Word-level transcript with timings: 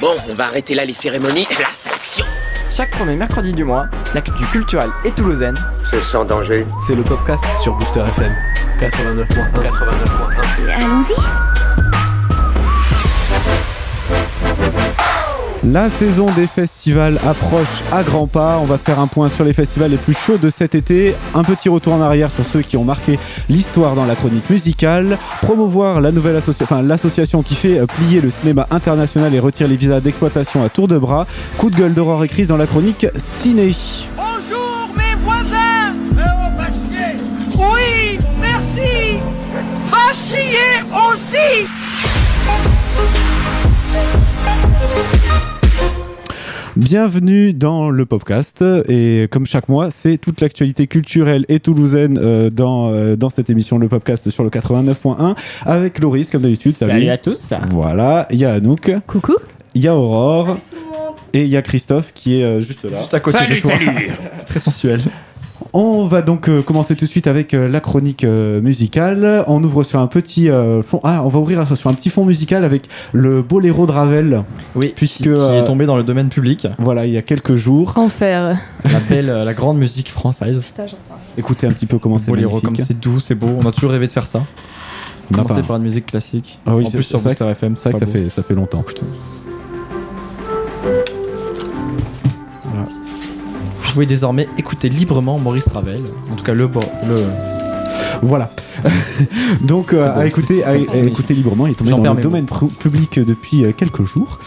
Bon, 0.00 0.14
on 0.30 0.34
va 0.34 0.46
arrêter 0.46 0.74
là 0.74 0.84
les 0.84 0.94
cérémonies. 0.94 1.46
La 1.50 1.90
sélection 1.90 2.24
Chaque 2.72 2.90
premier 2.92 3.16
mercredi 3.16 3.52
du 3.52 3.64
mois, 3.64 3.86
l'actu 4.14 4.44
culturelle 4.50 4.90
et 5.04 5.10
toulousaine, 5.10 5.56
C'est 5.90 6.00
sans 6.00 6.24
danger. 6.24 6.66
C'est 6.86 6.94
le 6.94 7.02
podcast 7.02 7.44
sur 7.62 7.74
Booster 7.74 8.00
FM 8.00 8.34
89.1. 8.80 9.26
89.1. 9.52 10.70
Allons-y. 10.72 11.59
La 15.72 15.88
saison 15.88 16.26
des 16.32 16.48
festivals 16.48 17.20
approche 17.24 17.84
à 17.92 18.02
grands 18.02 18.26
pas. 18.26 18.58
On 18.60 18.64
va 18.64 18.76
faire 18.76 18.98
un 18.98 19.06
point 19.06 19.28
sur 19.28 19.44
les 19.44 19.52
festivals 19.52 19.92
les 19.92 19.98
plus 19.98 20.14
chauds 20.14 20.36
de 20.36 20.50
cet 20.50 20.74
été. 20.74 21.14
Un 21.32 21.44
petit 21.44 21.68
retour 21.68 21.92
en 21.92 22.00
arrière 22.00 22.32
sur 22.32 22.44
ceux 22.44 22.62
qui 22.62 22.76
ont 22.76 22.82
marqué 22.82 23.20
l'histoire 23.48 23.94
dans 23.94 24.04
la 24.04 24.16
chronique 24.16 24.50
musicale. 24.50 25.16
Promouvoir 25.42 26.00
la 26.00 26.10
nouvelle 26.10 26.34
association, 26.34 26.64
enfin 26.64 26.82
l'association 26.82 27.44
qui 27.44 27.54
fait 27.54 27.78
euh, 27.78 27.86
plier 27.86 28.20
le 28.20 28.30
cinéma 28.30 28.66
international 28.72 29.32
et 29.32 29.38
retire 29.38 29.68
les 29.68 29.76
visas 29.76 30.00
d'exploitation 30.00 30.64
à 30.64 30.70
tour 30.70 30.88
de 30.88 30.98
bras. 30.98 31.24
Coup 31.56 31.70
de 31.70 31.76
gueule 31.76 31.94
d'Aurore 31.94 32.24
et 32.24 32.28
Chris 32.28 32.46
dans 32.46 32.56
la 32.56 32.66
chronique 32.66 33.06
ciné. 33.16 33.72
Bonjour 34.16 34.88
mes 34.96 35.14
voisins 35.24 35.94
Oui, 37.56 38.18
merci 38.40 39.20
Va 39.88 40.12
chier 40.14 40.82
aussi 40.90 41.79
Bienvenue 46.76 47.52
dans 47.52 47.90
le 47.90 48.06
podcast 48.06 48.64
et 48.88 49.26
comme 49.32 49.44
chaque 49.44 49.68
mois, 49.68 49.90
c'est 49.90 50.18
toute 50.18 50.40
l'actualité 50.40 50.86
culturelle 50.86 51.44
et 51.48 51.58
toulousaine 51.58 52.16
euh, 52.16 52.48
dans, 52.48 52.92
euh, 52.92 53.16
dans 53.16 53.28
cette 53.28 53.50
émission 53.50 53.76
le 53.76 53.88
podcast 53.88 54.30
sur 54.30 54.44
le 54.44 54.50
89.1 54.50 55.34
avec 55.66 55.98
Loris 55.98 56.30
comme 56.30 56.42
d'habitude. 56.42 56.72
salut 56.72 57.08
à 57.08 57.18
tous. 57.18 57.52
Voilà, 57.70 58.28
il 58.30 58.38
y 58.38 58.44
a 58.44 58.52
Anouk, 58.52 58.92
Coucou. 59.08 59.34
il 59.74 59.82
y 59.82 59.88
a 59.88 59.96
Aurore 59.96 60.58
et 61.32 61.42
il 61.42 61.48
y 61.48 61.56
a 61.56 61.62
Christophe 61.62 62.12
qui 62.14 62.40
est 62.40 62.44
euh, 62.44 62.60
juste 62.60 62.84
là. 62.84 62.98
Juste 62.98 63.14
à 63.14 63.20
côté 63.20 63.46
de 63.46 63.60
toi. 63.60 63.72
Très 64.46 64.60
sensuel. 64.60 65.00
On 65.72 66.04
va 66.04 66.22
donc 66.22 66.48
euh, 66.48 66.62
commencer 66.62 66.96
tout 66.96 67.04
de 67.04 67.10
suite 67.10 67.26
avec 67.28 67.54
euh, 67.54 67.68
la 67.68 67.80
chronique 67.80 68.24
euh, 68.24 68.60
musicale. 68.60 69.44
On 69.46 69.62
ouvre 69.62 69.84
sur 69.84 70.00
un 70.00 70.06
petit 70.08 70.50
euh, 70.50 70.82
fond. 70.82 71.00
Ah, 71.04 71.22
on 71.24 71.28
va 71.28 71.38
ouvrir 71.38 71.76
sur 71.76 71.90
un 71.90 71.94
petit 71.94 72.10
fond 72.10 72.24
musical 72.24 72.64
avec 72.64 72.88
le 73.12 73.42
Boléro 73.42 73.86
de 73.86 73.92
Ravel. 73.92 74.42
Oui, 74.74 74.92
Puisque, 74.96 75.18
qui, 75.18 75.28
qui 75.28 75.28
est 75.30 75.64
tombé 75.64 75.86
dans 75.86 75.96
le 75.96 76.02
domaine 76.02 76.28
public. 76.28 76.66
Voilà, 76.78 77.06
il 77.06 77.12
y 77.12 77.16
a 77.16 77.22
quelques 77.22 77.54
jours. 77.54 77.92
Enfer. 77.96 78.56
La 78.84 79.00
belle, 79.08 79.26
la 79.26 79.54
grande 79.54 79.78
musique 79.78 80.10
française. 80.10 80.64
Écoutez 81.38 81.66
un 81.66 81.72
petit 81.72 81.86
peu 81.86 81.98
comment 81.98 82.18
c'est 82.18 82.30
Boléro, 82.30 82.60
comme 82.60 82.76
c'est 82.76 82.98
doux, 82.98 83.20
c'est 83.20 83.34
beau. 83.36 83.50
On 83.62 83.66
a 83.68 83.72
toujours 83.72 83.90
rêvé 83.92 84.06
de 84.08 84.12
faire 84.12 84.26
ça. 84.26 84.42
On 85.32 85.36
n'a 85.36 85.44
Commencer 85.44 85.62
par 85.66 85.76
une 85.76 85.84
musique 85.84 86.06
classique. 86.06 86.58
Ah 86.66 86.74
oui, 86.74 86.84
en 86.84 86.90
c'est- 86.90 86.96
plus 86.96 87.04
sur 87.04 87.20
Booster 87.20 87.44
FM, 87.46 87.76
C'est 87.76 87.90
vrai 87.90 88.00
que 88.00 88.06
ça 88.06 88.12
fait, 88.12 88.30
ça 88.30 88.42
fait 88.42 88.54
longtemps. 88.54 88.84
Pouvez 93.90 94.06
désormais 94.06 94.48
écouter 94.58 94.88
librement 94.88 95.38
Maurice 95.38 95.68
Ravel. 95.68 96.02
En 96.30 96.36
tout 96.36 96.44
cas, 96.44 96.54
le, 96.54 96.68
le 97.08 97.24
Voilà. 98.22 98.50
Donc 99.60 99.92
euh, 99.92 100.16
à 100.16 100.26
écouter, 100.26 100.62
à, 100.64 100.70
à 100.70 100.76
écouter 100.76 101.34
librement, 101.34 101.66
il 101.66 101.72
est 101.72 101.74
tombé 101.74 101.90
dans 101.90 102.14
le 102.14 102.22
domaine 102.22 102.46
public 102.78 103.18
depuis 103.18 103.64
euh, 103.64 103.72
quelques 103.76 104.04
jours. 104.04 104.38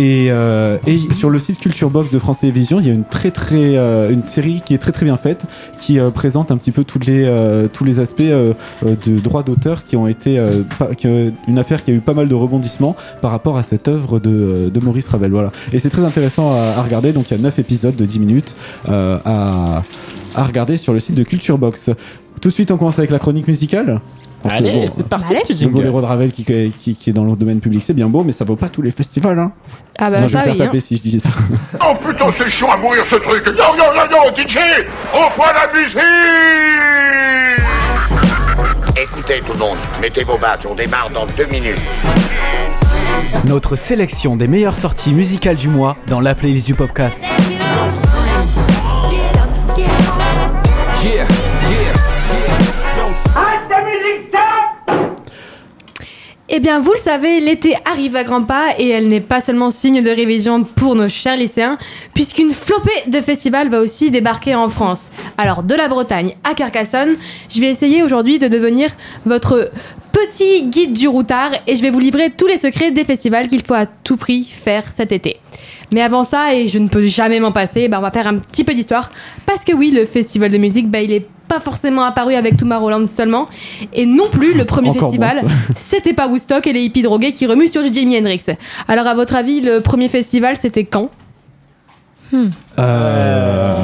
Et, 0.00 0.28
euh, 0.30 0.78
et 0.86 0.96
sur 1.12 1.28
le 1.28 1.38
site 1.38 1.58
Culture 1.58 1.90
Box 1.90 2.10
de 2.10 2.18
France 2.18 2.38
Télévisions, 2.38 2.80
il 2.80 2.86
y 2.86 2.90
a 2.90 2.94
une 2.94 3.04
très 3.04 3.30
très 3.30 3.76
euh, 3.76 4.08
une 4.08 4.26
série 4.26 4.62
qui 4.64 4.72
est 4.72 4.78
très 4.78 4.92
très 4.92 5.04
bien 5.04 5.18
faite, 5.18 5.44
qui 5.78 6.00
euh, 6.00 6.08
présente 6.08 6.50
un 6.50 6.56
petit 6.56 6.70
peu 6.72 6.86
les 7.06 7.68
tous 7.74 7.84
les 7.84 8.00
aspects 8.00 8.22
de 8.22 9.18
droits 9.20 9.42
d'auteur 9.42 9.84
qui 9.84 9.96
ont 9.96 10.06
été 10.06 10.42
une 11.46 11.58
affaire 11.58 11.84
qui 11.84 11.90
a 11.90 11.94
eu 11.94 12.00
pas 12.00 12.14
mal 12.14 12.28
de 12.28 12.34
rebondissements 12.34 12.96
par 13.20 13.30
rapport 13.30 13.58
à 13.58 13.62
cette 13.62 13.88
œuvre 13.88 14.20
de, 14.20 14.70
de 14.72 14.80
Maurice 14.80 15.06
Ravel. 15.08 15.32
Voilà. 15.32 15.52
Et 15.74 15.78
c'est 15.78 15.90
très 15.90 16.04
intéressant 16.04 16.54
à, 16.54 16.80
regarder. 16.82 17.12
Donc 17.12 17.30
il 17.30 17.36
y 17.36 17.40
a 17.40 17.42
9 17.42 17.58
épisodes 17.58 17.94
de 17.94 18.06
10 18.06 18.20
minutes 18.20 18.56
à, 18.88 19.82
à 20.34 20.44
regarder 20.44 20.78
sur 20.78 20.94
le 20.94 21.00
site 21.00 21.14
de 21.14 21.24
Culture 21.24 21.58
Box. 21.58 21.90
Tout 22.40 22.48
de 22.48 22.54
suite, 22.54 22.70
on 22.70 22.78
commence 22.78 22.98
avec 22.98 23.10
la 23.10 23.18
chronique 23.18 23.46
musicale. 23.48 24.00
Parce 24.42 24.54
Allez, 24.54 24.72
bon, 24.72 24.84
c'est 24.96 25.08
parti, 25.08 25.34
petit 25.34 25.64
le 25.64 25.70
boléro 25.70 26.00
de 26.00 26.06
Ravel 26.06 26.32
qui, 26.32 26.44
qui, 26.44 26.94
qui 26.94 27.10
est 27.10 27.12
dans 27.12 27.24
le 27.24 27.36
domaine 27.36 27.60
public, 27.60 27.82
c'est 27.84 27.92
bien 27.92 28.08
beau, 28.08 28.24
mais 28.24 28.32
ça 28.32 28.44
vaut 28.44 28.56
pas 28.56 28.68
tous 28.70 28.80
les 28.80 28.90
festivals. 28.90 29.38
Hein. 29.38 29.52
Ah 29.98 30.10
bah 30.10 30.20
non, 30.20 30.28
je 30.28 30.32
vais 30.32 30.38
ça 30.38 30.38
me 30.38 30.44
faire 30.44 30.54
oui. 30.54 30.62
hein. 30.62 30.64
taper 30.66 30.80
si 30.80 30.96
je 30.96 31.02
disais 31.02 31.18
ça. 31.18 31.28
Oh 31.86 31.94
putain, 31.96 32.26
c'est 32.38 32.48
chiant 32.50 32.70
à 32.70 32.76
mourir 32.78 33.04
ce 33.10 33.16
truc. 33.16 33.46
Non, 33.48 33.76
non, 33.76 33.92
non, 33.94 34.06
non, 34.10 34.34
DJ, 34.36 34.56
reprends 35.12 35.52
la 35.52 35.66
musique 35.78 35.98
Écoutez 38.96 39.40
tout 39.46 39.52
le 39.52 39.58
monde, 39.58 39.78
mettez 40.00 40.24
vos 40.24 40.38
badges, 40.38 40.66
on 40.70 40.74
démarre 40.74 41.10
dans 41.10 41.26
deux 41.36 41.46
minutes. 41.46 41.78
Notre 43.46 43.76
sélection 43.76 44.36
des 44.36 44.48
meilleures 44.48 44.76
sorties 44.76 45.12
musicales 45.12 45.56
du 45.56 45.68
mois 45.68 45.96
dans 46.08 46.20
la 46.20 46.34
playlist 46.34 46.66
du 46.66 46.74
podcast. 46.74 47.24
Eh 56.52 56.58
bien, 56.58 56.80
vous 56.80 56.92
le 56.92 56.98
savez, 56.98 57.38
l'été 57.38 57.76
arrive 57.84 58.16
à 58.16 58.24
grands 58.24 58.42
pas 58.42 58.70
et 58.76 58.88
elle 58.88 59.06
n'est 59.06 59.20
pas 59.20 59.40
seulement 59.40 59.70
signe 59.70 60.02
de 60.02 60.10
révision 60.10 60.64
pour 60.64 60.96
nos 60.96 61.08
chers 61.08 61.36
lycéens, 61.36 61.78
puisqu'une 62.12 62.52
flopée 62.52 62.90
de 63.06 63.20
festivals 63.20 63.68
va 63.68 63.80
aussi 63.80 64.10
débarquer 64.10 64.56
en 64.56 64.68
France. 64.68 65.12
Alors, 65.38 65.62
de 65.62 65.76
la 65.76 65.86
Bretagne 65.86 66.34
à 66.42 66.54
Carcassonne, 66.54 67.14
je 67.48 67.60
vais 67.60 67.70
essayer 67.70 68.02
aujourd'hui 68.02 68.40
de 68.40 68.48
devenir 68.48 68.90
votre 69.24 69.70
petit 70.10 70.64
guide 70.64 70.92
du 70.92 71.06
routard 71.06 71.52
et 71.68 71.76
je 71.76 71.82
vais 71.82 71.90
vous 71.90 72.00
livrer 72.00 72.30
tous 72.36 72.48
les 72.48 72.58
secrets 72.58 72.90
des 72.90 73.04
festivals 73.04 73.46
qu'il 73.46 73.62
faut 73.62 73.74
à 73.74 73.86
tout 73.86 74.16
prix 74.16 74.42
faire 74.42 74.88
cet 74.88 75.12
été. 75.12 75.36
Mais 75.94 76.02
avant 76.02 76.24
ça, 76.24 76.52
et 76.52 76.66
je 76.66 76.80
ne 76.80 76.88
peux 76.88 77.06
jamais 77.06 77.38
m'en 77.38 77.52
passer, 77.52 77.86
bah 77.86 77.98
on 78.00 78.02
va 78.02 78.10
faire 78.10 78.26
un 78.26 78.38
petit 78.38 78.64
peu 78.64 78.74
d'histoire. 78.74 79.10
Parce 79.46 79.64
que 79.64 79.72
oui, 79.72 79.92
le 79.92 80.04
festival 80.04 80.50
de 80.50 80.58
musique, 80.58 80.90
bah, 80.90 81.00
il 81.00 81.12
est 81.12 81.26
pas 81.50 81.60
forcément 81.60 82.04
apparu 82.04 82.34
avec 82.34 82.56
Tomorrowland 82.56 83.06
seulement. 83.06 83.48
Et 83.92 84.06
non 84.06 84.28
plus 84.30 84.54
le 84.54 84.64
premier 84.64 84.90
Encore 84.90 85.02
festival, 85.02 85.42
c'était 85.76 86.14
pas 86.14 86.28
Woodstock 86.28 86.66
et 86.68 86.72
les 86.72 86.82
hippies 86.84 87.02
drogués 87.02 87.32
qui 87.32 87.46
remuent 87.46 87.68
sur 87.68 87.82
du 87.82 87.92
Jimi 87.92 88.16
Hendrix. 88.16 88.44
Alors 88.86 89.08
à 89.08 89.14
votre 89.14 89.34
avis, 89.34 89.60
le 89.60 89.80
premier 89.80 90.08
festival, 90.08 90.56
c'était 90.56 90.84
quand? 90.84 91.10
Euh, 92.78 93.74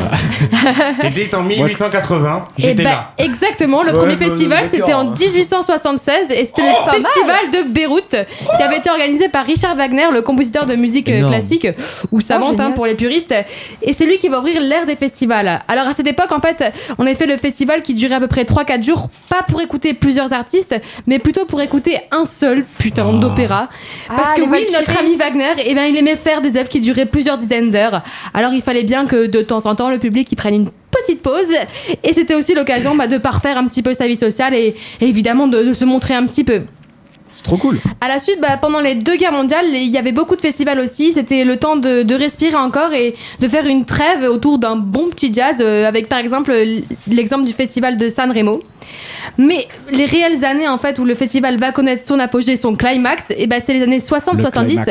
C'était 1.02 1.34
en 1.34 1.42
Moi, 1.42 1.52
je- 1.56 1.62
1880. 1.62 2.48
Eh 2.58 2.62
J'étais 2.62 2.74
ben, 2.84 2.90
là. 2.90 3.10
Exactement, 3.18 3.82
le 3.82 3.92
Ouais, 3.92 3.98
premier 3.98 4.16
bah, 4.16 4.26
festival 4.26 4.64
c'était 4.70 4.92
en 4.94 5.04
1876 5.10 6.30
et 6.30 6.44
c'était 6.44 6.62
Oh, 6.66 6.86
le 6.86 7.02
festival 7.02 7.50
de 7.52 7.68
Beyrouth 7.72 8.10
qui 8.56 8.62
avait 8.62 8.78
été 8.78 8.90
organisé 8.90 9.28
par 9.28 9.44
Richard 9.44 9.76
Wagner, 9.76 10.06
le 10.12 10.22
compositeur 10.22 10.66
de 10.66 10.74
musique 10.76 11.08
Énorme. 11.08 11.32
classique 11.32 11.66
ou 12.12 12.20
savante 12.20 12.52
génial. 12.52 12.66
hein, 12.68 12.70
pour 12.72 12.86
les 12.86 12.94
puristes. 12.94 13.34
Et 13.82 13.92
c'est 13.92 14.06
lui 14.06 14.18
qui 14.18 14.28
va 14.28 14.38
ouvrir 14.40 14.60
l'ère 14.60 14.86
des 14.86 14.96
festivals. 14.96 15.60
Alors 15.68 15.86
à 15.86 15.94
cette 15.94 16.06
époque, 16.06 16.32
en 16.32 16.40
fait, 16.40 16.64
on 16.98 17.06
a 17.06 17.14
fait 17.14 17.26
le 17.26 17.36
festival 17.36 17.82
qui 17.82 17.94
durait 17.94 18.14
à 18.16 18.20
peu 18.20 18.28
près 18.28 18.44
3-4 18.44 18.84
jours, 18.84 19.08
pas 19.28 19.42
pour 19.42 19.60
écouter 19.60 19.94
plusieurs 19.94 20.32
artistes, 20.32 20.74
mais 21.06 21.18
plutôt 21.18 21.44
pour 21.44 21.60
écouter 21.60 21.98
un 22.10 22.24
seul 22.24 22.64
putain 22.78 23.06
Ah. 23.08 23.18
d'opéra. 23.18 23.68
Parce 24.08 24.30
Ah, 24.32 24.36
que 24.36 24.42
oui, 24.42 24.66
notre 24.72 24.98
ami 24.98 25.16
Wagner, 25.16 25.52
eh 25.64 25.74
ben, 25.74 25.84
il 25.84 25.96
aimait 25.96 26.16
faire 26.16 26.40
des 26.40 26.56
œuvres 26.56 26.68
qui 26.68 26.80
duraient 26.80 27.06
plusieurs 27.06 27.38
dizaines 27.38 27.70
d'heures. 27.70 28.02
Alors 28.34 28.52
il 28.52 28.62
fallait 28.62 28.75
bien 28.84 29.06
que 29.06 29.26
de 29.26 29.42
temps 29.42 29.66
en 29.66 29.74
temps, 29.74 29.90
le 29.90 29.98
public 29.98 30.30
y 30.32 30.36
prenne 30.36 30.54
une 30.54 30.70
petite 30.90 31.22
pause. 31.22 31.52
Et 32.02 32.12
c'était 32.12 32.34
aussi 32.34 32.54
l'occasion 32.54 32.94
bah, 32.94 33.06
de 33.06 33.18
parfaire 33.18 33.58
un 33.58 33.66
petit 33.66 33.82
peu 33.82 33.94
sa 33.94 34.06
vie 34.06 34.16
sociale 34.16 34.54
et, 34.54 34.74
évidemment 35.00 35.46
de, 35.46 35.62
de 35.62 35.72
se 35.72 35.84
montrer 35.84 36.14
un 36.14 36.26
petit 36.26 36.44
peu. 36.44 36.62
C'est 37.36 37.42
trop 37.42 37.58
cool. 37.58 37.78
À 38.00 38.08
la 38.08 38.18
suite, 38.18 38.40
bah, 38.40 38.56
pendant 38.58 38.80
les 38.80 38.94
deux 38.94 39.16
guerres 39.16 39.32
mondiales, 39.32 39.66
il 39.68 39.88
y 39.90 39.98
avait 39.98 40.12
beaucoup 40.12 40.36
de 40.36 40.40
festivals 40.40 40.80
aussi. 40.80 41.12
C'était 41.12 41.44
le 41.44 41.58
temps 41.58 41.76
de, 41.76 42.02
de 42.02 42.14
respirer 42.14 42.56
encore 42.56 42.94
et 42.94 43.14
de 43.40 43.46
faire 43.48 43.66
une 43.66 43.84
trêve 43.84 44.22
autour 44.22 44.58
d'un 44.58 44.74
bon 44.76 45.08
petit 45.10 45.30
jazz, 45.34 45.58
euh, 45.60 45.86
avec 45.86 46.08
par 46.08 46.18
exemple 46.18 46.56
l'exemple 47.06 47.44
du 47.44 47.52
festival 47.52 47.98
de 47.98 48.08
San 48.08 48.30
Remo. 48.32 48.62
Mais 49.36 49.66
les 49.90 50.06
réelles 50.06 50.44
années 50.44 50.68
en 50.68 50.78
fait 50.78 50.98
où 50.98 51.04
le 51.04 51.14
festival 51.14 51.56
va 51.58 51.72
connaître 51.72 52.06
son 52.06 52.18
apogée, 52.20 52.56
son 52.56 52.74
climax, 52.74 53.32
et 53.36 53.46
ben 53.46 53.60
c'est 53.64 53.74
les 53.74 53.82
années 53.82 53.98
Le 53.98 54.16
60-70. 54.18 54.64
climax. 54.66 54.90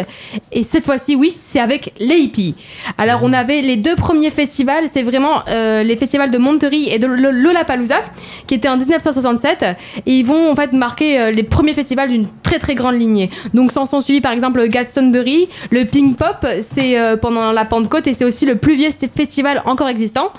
Et 0.51 0.63
cette 0.63 0.83
fois-ci, 0.83 1.15
oui, 1.15 1.33
c'est 1.35 1.59
avec 1.59 1.93
les 1.97 2.17
hippies. 2.17 2.55
Alors 2.97 3.21
on 3.23 3.31
avait 3.33 3.61
les 3.61 3.77
deux 3.77 3.95
premiers 3.95 4.29
festivals, 4.29 4.85
c'est 4.91 5.03
vraiment 5.03 5.41
euh, 5.49 5.81
les 5.83 5.95
festivals 5.95 6.29
de 6.29 6.37
Monterey 6.37 6.89
et 6.93 6.99
de 6.99 7.07
Lo- 7.07 7.31
Lollapalooza, 7.31 8.01
qui 8.45 8.53
étaient 8.55 8.67
en 8.67 8.77
1967. 8.77 9.65
Et 10.05 10.11
ils 10.19 10.25
vont 10.25 10.51
en 10.51 10.55
fait 10.55 10.73
marquer 10.73 11.19
euh, 11.19 11.31
les 11.31 11.43
premiers 11.43 11.73
festivals 11.73 12.09
d'une 12.09 12.27
très 12.43 12.59
très 12.59 12.75
grande 12.75 12.95
lignée. 12.95 13.29
Donc 13.53 13.71
s'en 13.71 13.85
sont 13.85 14.01
suivis 14.01 14.21
par 14.21 14.31
exemple 14.31 14.59
le 14.59 14.67
Glastonbury, 14.67 15.49
le 15.71 15.85
Pink 15.85 16.17
Pop, 16.17 16.45
c'est 16.61 16.99
euh, 16.99 17.17
pendant 17.17 17.51
la 17.51 17.65
Pentecôte 17.65 18.07
et 18.07 18.13
c'est 18.13 18.25
aussi 18.25 18.45
le 18.45 18.55
plus 18.55 18.75
vieux 18.75 18.89
festival 19.15 19.61
encore 19.65 19.89
existant. 19.89 20.31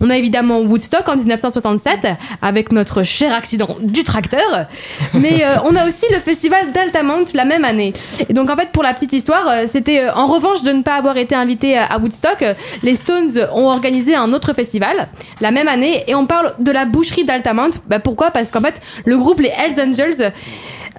On 0.00 0.10
a 0.10 0.16
évidemment 0.16 0.60
Woodstock 0.60 1.08
en 1.08 1.16
1967 1.16 2.08
avec 2.40 2.72
notre 2.72 3.02
cher 3.02 3.32
accident 3.34 3.76
du 3.80 4.04
tracteur. 4.04 4.66
Mais 5.14 5.44
euh, 5.44 5.56
on 5.64 5.76
a 5.76 5.86
aussi 5.86 6.04
le 6.12 6.18
festival 6.18 6.72
d'Altamont 6.72 7.24
la 7.34 7.44
même 7.44 7.64
année. 7.64 7.92
Et 8.28 8.32
donc 8.32 8.50
en 8.50 8.56
fait 8.56 8.70
pour 8.72 8.82
la 8.82 8.94
petite 8.94 9.12
histoire, 9.12 9.48
euh, 9.48 9.64
c'était 9.66 10.00
euh, 10.00 10.12
en 10.14 10.26
revanche 10.26 10.62
de 10.62 10.72
ne 10.72 10.82
pas 10.82 10.94
avoir 10.94 11.16
été 11.16 11.34
invité 11.34 11.76
à, 11.78 11.98
Woodstock, 11.98 12.42
euh, 12.42 12.54
les 12.82 12.94
Stones 12.94 13.30
ont 13.54 13.68
organisé 13.68 14.14
un 14.14 14.32
autre 14.32 14.52
festival 14.52 15.08
la 15.40 15.50
même 15.50 15.68
année 15.68 16.04
et 16.06 16.14
on 16.14 16.26
parle 16.26 16.54
de 16.60 16.70
la 16.70 16.84
boucherie 16.84 17.24
d'Altamont. 17.24 17.70
Bah, 17.86 17.98
pourquoi? 17.98 18.30
Parce 18.30 18.50
qu'en 18.50 18.60
fait 18.60 18.80
le 19.04 19.16
groupe 19.16 19.40
les 19.40 19.50
Hells 19.50 19.80
Angels 19.80 20.32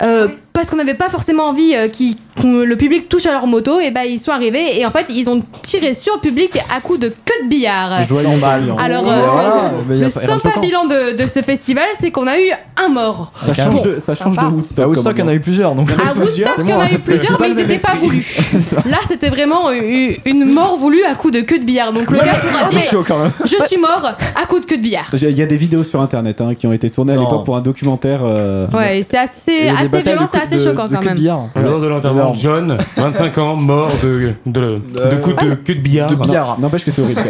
euh, 0.02 0.28
parce 0.54 0.70
qu'on 0.70 0.76
n'avait 0.78 0.94
pas 0.94 1.10
forcément 1.10 1.44
envie 1.48 1.76
euh, 1.76 1.88
que 1.90 2.64
le 2.64 2.76
public 2.78 3.10
touche 3.10 3.26
à 3.26 3.32
leur 3.32 3.48
moto, 3.48 3.80
et 3.80 3.92
ben 3.92 4.04
ils 4.04 4.20
sont 4.20 4.32
arrivés 4.32 4.80
et 4.80 4.86
en 4.86 4.92
fait 4.92 5.06
ils 5.10 5.30
ont 5.30 5.40
tiré 5.62 5.94
sur 5.94 6.16
le 6.16 6.20
public 6.20 6.58
à 6.76 6.80
coups 6.82 7.00
de 7.00 7.10
queue 7.10 7.44
de 7.44 7.50
billard. 7.50 8.04
Joyeux 8.04 8.28
Noël. 8.28 8.64
Alors, 8.80 9.04
Oh, 9.06 9.10
euh, 9.10 9.22
voilà, 9.32 9.72
le 10.06 10.10
sympa 10.10 10.60
bilan 10.60 10.86
de, 10.86 11.16
de 11.18 11.28
ce 11.28 11.42
festival, 11.42 11.86
c'est 12.00 12.12
qu'on 12.12 12.28
a 12.28 12.40
eu 12.40 12.50
un 12.78 12.90
mort. 12.90 13.32
Ça 13.40 13.54
change, 13.54 13.76
Bon. 13.76 13.82
de, 13.82 14.00
ça 14.00 14.16
change 14.16 14.38
de. 14.38 14.44
Woodstock. 14.46 14.76
Comme 14.86 14.94
Woodstock, 14.94 15.14
il 15.16 15.20
y 15.20 15.24
en 15.24 15.28
a 15.28 15.34
eu 15.34 15.40
plusieurs, 15.40 15.76
donc. 15.76 15.90
À 15.92 16.14
Woodstock, 16.18 16.54
il 16.60 16.70
y 16.70 16.74
en 16.74 16.80
a 16.80 16.92
eu 16.92 17.00
plusieurs, 17.00 17.40
mais 17.40 17.50
ils 17.50 17.56
n'étaient 17.56 17.78
pas 17.78 17.96
voulus. 17.96 18.36
Là, 18.86 18.98
c'était 19.08 19.30
vraiment 19.30 19.70
une 19.72 20.46
mort 20.46 20.78
voulue 20.78 21.04
à 21.04 21.16
coup 21.16 21.32
de 21.32 21.42
queue 21.42 21.60
de 21.60 21.66
billard. 21.66 21.94
Donc 21.94 22.10
le 22.12 22.18
gars 22.18 22.36
pourra 22.36 22.70
C'est 22.70 22.78
dire 22.80 22.90
chaud 22.90 23.04
quand 23.08 23.20
même. 23.20 23.32
Je 23.44 23.66
suis 23.68 23.78
mort 23.78 24.06
à 24.36 24.46
coup 24.46 24.60
de 24.60 24.66
queue 24.66 24.78
de 24.78 24.82
billard. 24.82 25.06
Il 25.14 25.38
y 25.38 25.42
a 25.42 25.46
des 25.46 25.58
vidéos 25.58 25.84
sur 25.84 26.02
internet 26.02 26.42
hein, 26.42 26.54
qui 26.56 26.68
ont 26.68 26.74
été 26.74 26.90
tournées 26.90 27.14
à 27.14 27.18
l'époque 27.18 27.46
pour 27.46 27.56
un 27.56 27.62
documentaire. 27.62 28.22
euh, 28.24 28.68
Ouais, 28.74 29.02
c'est 29.08 29.18
assez, 29.18 29.68
assez 29.70 30.02
violent, 30.02 30.28
c'est 30.32 30.40
coups 30.40 30.43
assez 30.44 30.58
de- 30.58 30.64
choquant 30.64 30.88
quand 30.90 31.04
même. 31.04 31.16
Lors 31.56 31.80
de 31.80 31.88
l'enterrement 31.88 32.32
de 32.32 32.38
Énorme. 32.40 32.78
John, 32.78 32.78
25 32.98 33.38
ans, 33.40 33.56
mort 33.56 33.92
de, 34.04 34.34
de, 34.46 34.62
de 35.10 35.16
coups 35.22 35.36
de 35.44 35.56
queue 35.56 35.76
de 35.76 35.80
billard. 35.80 36.10
De 36.10 36.16
billard. 36.16 36.60
N'empêche 36.60 36.86
que 36.86 36.92
c'est 36.92 37.02
horrible. 37.02 37.22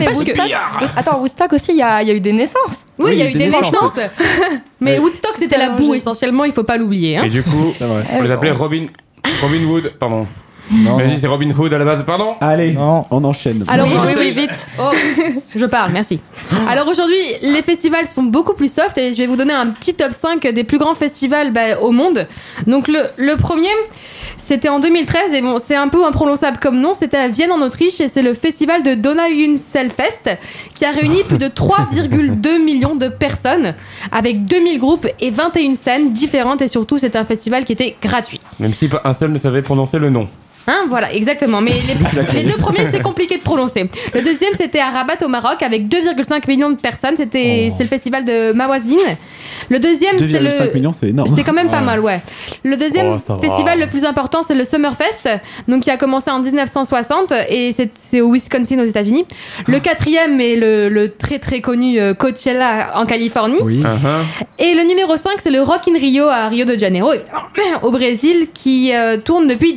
Eh, 0.00 0.06
Attends, 0.96 1.20
Woodstock 1.20 1.52
aussi, 1.52 1.72
il 1.72 1.78
y, 1.78 1.82
a 1.82 2.02
il 2.02 2.08
y 2.08 2.10
a 2.10 2.14
eu 2.14 2.20
des 2.20 2.32
naissances. 2.32 2.76
Oui, 2.98 3.10
il 3.12 3.18
y 3.18 3.22
a 3.22 3.28
eu 3.30 3.32
des 3.32 3.38
des 3.38 3.46
naissances. 3.50 3.98
Mais 4.80 4.98
Woodstock, 4.98 5.32
c'était 5.36 5.58
la 5.58 5.70
boue 5.70 5.94
essentiellement, 5.94 6.44
il 6.44 6.52
faut 6.52 6.64
pas 6.64 6.76
l'oublier. 6.76 7.16
hein. 7.18 7.24
Et 7.24 7.28
du 7.28 7.42
coup, 7.42 7.72
on 8.12 8.22
les 8.22 8.30
appelait 8.30 8.50
Robin, 8.52 8.86
Robin 9.42 9.64
Hood, 9.64 9.92
pardon. 9.98 10.26
Non. 10.72 10.96
Vas-y, 10.96 11.18
c'est 11.20 11.26
Robin 11.26 11.50
Hood 11.50 11.72
à 11.72 11.78
la 11.78 11.84
base, 11.84 12.02
pardon. 12.04 12.34
Allez, 12.40 12.72
Non. 12.72 13.04
on 13.10 13.22
enchaîne. 13.24 13.64
Alors 13.68 13.86
oui, 13.86 13.92
oui, 13.94 13.98
aujourd'hui- 14.02 14.28
oui, 14.28 14.40
vite. 14.42 14.66
Oh, 14.80 14.90
je 15.54 15.66
parle, 15.66 15.92
merci. 15.92 16.20
Alors 16.68 16.88
aujourd'hui, 16.88 17.18
les 17.42 17.62
festivals 17.62 18.06
sont 18.06 18.24
beaucoup 18.24 18.54
plus 18.54 18.72
soft 18.72 18.98
et 18.98 19.12
je 19.12 19.18
vais 19.18 19.26
vous 19.26 19.36
donner 19.36 19.54
un 19.54 19.68
petit 19.68 19.94
top 19.94 20.12
5 20.12 20.42
des 20.42 20.64
plus 20.64 20.78
grands 20.78 20.94
festivals 20.94 21.52
bah, 21.52 21.80
au 21.80 21.92
monde. 21.92 22.26
Donc 22.66 22.88
le, 22.88 23.00
le 23.16 23.36
premier, 23.36 23.68
c'était 24.36 24.68
en 24.68 24.80
2013 24.80 25.34
et 25.34 25.40
bon, 25.42 25.58
c'est 25.58 25.76
un 25.76 25.88
peu 25.88 26.04
imprononçable 26.04 26.58
comme 26.58 26.80
nom, 26.80 26.94
c'était 26.94 27.16
à 27.16 27.28
Vienne 27.28 27.52
en 27.52 27.60
Autriche 27.62 28.00
et 28.00 28.08
c'est 28.08 28.22
le 28.22 28.34
festival 28.34 28.82
de 28.82 28.94
Donauinselfest 28.94 30.36
qui 30.74 30.84
a 30.84 30.90
réuni 30.90 31.22
plus 31.22 31.38
de 31.38 31.46
3,2 31.48 32.58
millions 32.64 32.94
de 32.96 33.08
personnes 33.08 33.74
avec 34.12 34.44
2000 34.44 34.78
groupes 34.78 35.06
et 35.20 35.30
21 35.30 35.74
scènes 35.74 36.12
différentes 36.12 36.62
et 36.62 36.68
surtout 36.68 36.98
c'est 36.98 37.16
un 37.16 37.24
festival 37.24 37.64
qui 37.64 37.72
était 37.72 37.96
gratuit. 38.02 38.40
Même 38.60 38.74
si 38.74 38.88
pas 38.88 39.00
un 39.04 39.14
seul 39.14 39.30
ne 39.32 39.38
savait 39.38 39.62
prononcer 39.62 39.98
le 39.98 40.10
nom. 40.10 40.28
Hein, 40.66 40.84
voilà, 40.88 41.12
exactement. 41.14 41.60
Mais 41.60 41.72
les, 41.72 42.32
les 42.42 42.44
deux 42.44 42.56
premiers, 42.58 42.86
c'est 42.90 43.02
compliqué 43.02 43.38
de 43.38 43.42
prononcer. 43.42 43.88
Le 44.14 44.22
deuxième, 44.22 44.52
c'était 44.58 44.80
à 44.80 44.90
Rabat 44.90 45.16
au 45.24 45.28
Maroc 45.28 45.62
avec 45.62 45.88
2,5 45.88 46.46
millions 46.48 46.70
de 46.70 46.76
personnes. 46.76 47.16
C'était, 47.16 47.70
c'est 47.76 47.82
le 47.84 47.88
festival 47.88 48.24
de 48.24 48.52
Mawazine. 48.52 48.98
Le 49.68 49.78
deuxième, 49.78 50.18
c'est 50.18 50.24
2,5 50.26 50.66
le. 50.68 50.74
millions, 50.74 50.92
c'est 50.92 51.08
énorme. 51.08 51.30
C'est 51.34 51.42
quand 51.42 51.52
même 51.52 51.70
pas 51.70 51.80
mal, 51.80 52.00
ouais. 52.00 52.20
Le 52.62 52.76
deuxième 52.76 53.06
Oh, 53.28 53.34
va. 53.34 53.40
festival 53.40 53.78
le 53.80 53.86
plus 53.86 54.04
important, 54.04 54.42
c'est 54.42 54.54
le 54.54 54.64
Summerfest, 54.64 55.28
donc 55.68 55.82
qui 55.82 55.90
a 55.90 55.96
commencé 55.96 56.30
en 56.30 56.40
1960 56.40 57.32
et 57.48 57.72
c'est, 57.72 57.90
c'est 58.00 58.20
au 58.20 58.32
Wisconsin 58.32 58.78
aux 58.80 58.84
États-Unis. 58.84 59.24
Le 59.66 59.78
quatrième 59.80 60.40
est 60.40 60.56
le, 60.56 60.88
le 60.88 61.08
très 61.08 61.38
très 61.38 61.60
connu 61.60 61.98
euh, 62.00 62.14
Coachella 62.14 62.92
en 62.98 63.06
Californie. 63.06 63.58
Oui. 63.62 63.80
Ah, 63.84 63.96
ah. 64.04 64.42
Et 64.58 64.74
le 64.74 64.82
numéro 64.84 65.16
5, 65.16 65.32
c'est 65.38 65.50
le 65.50 65.62
Rock 65.62 65.82
in 65.88 65.98
Rio 65.98 66.26
à 66.28 66.48
Rio 66.48 66.64
de 66.64 66.76
Janeiro, 66.78 67.12
au 67.82 67.90
Brésil, 67.90 68.48
qui 68.52 68.92
euh, 68.94 69.18
tourne 69.18 69.46
depuis 69.46 69.74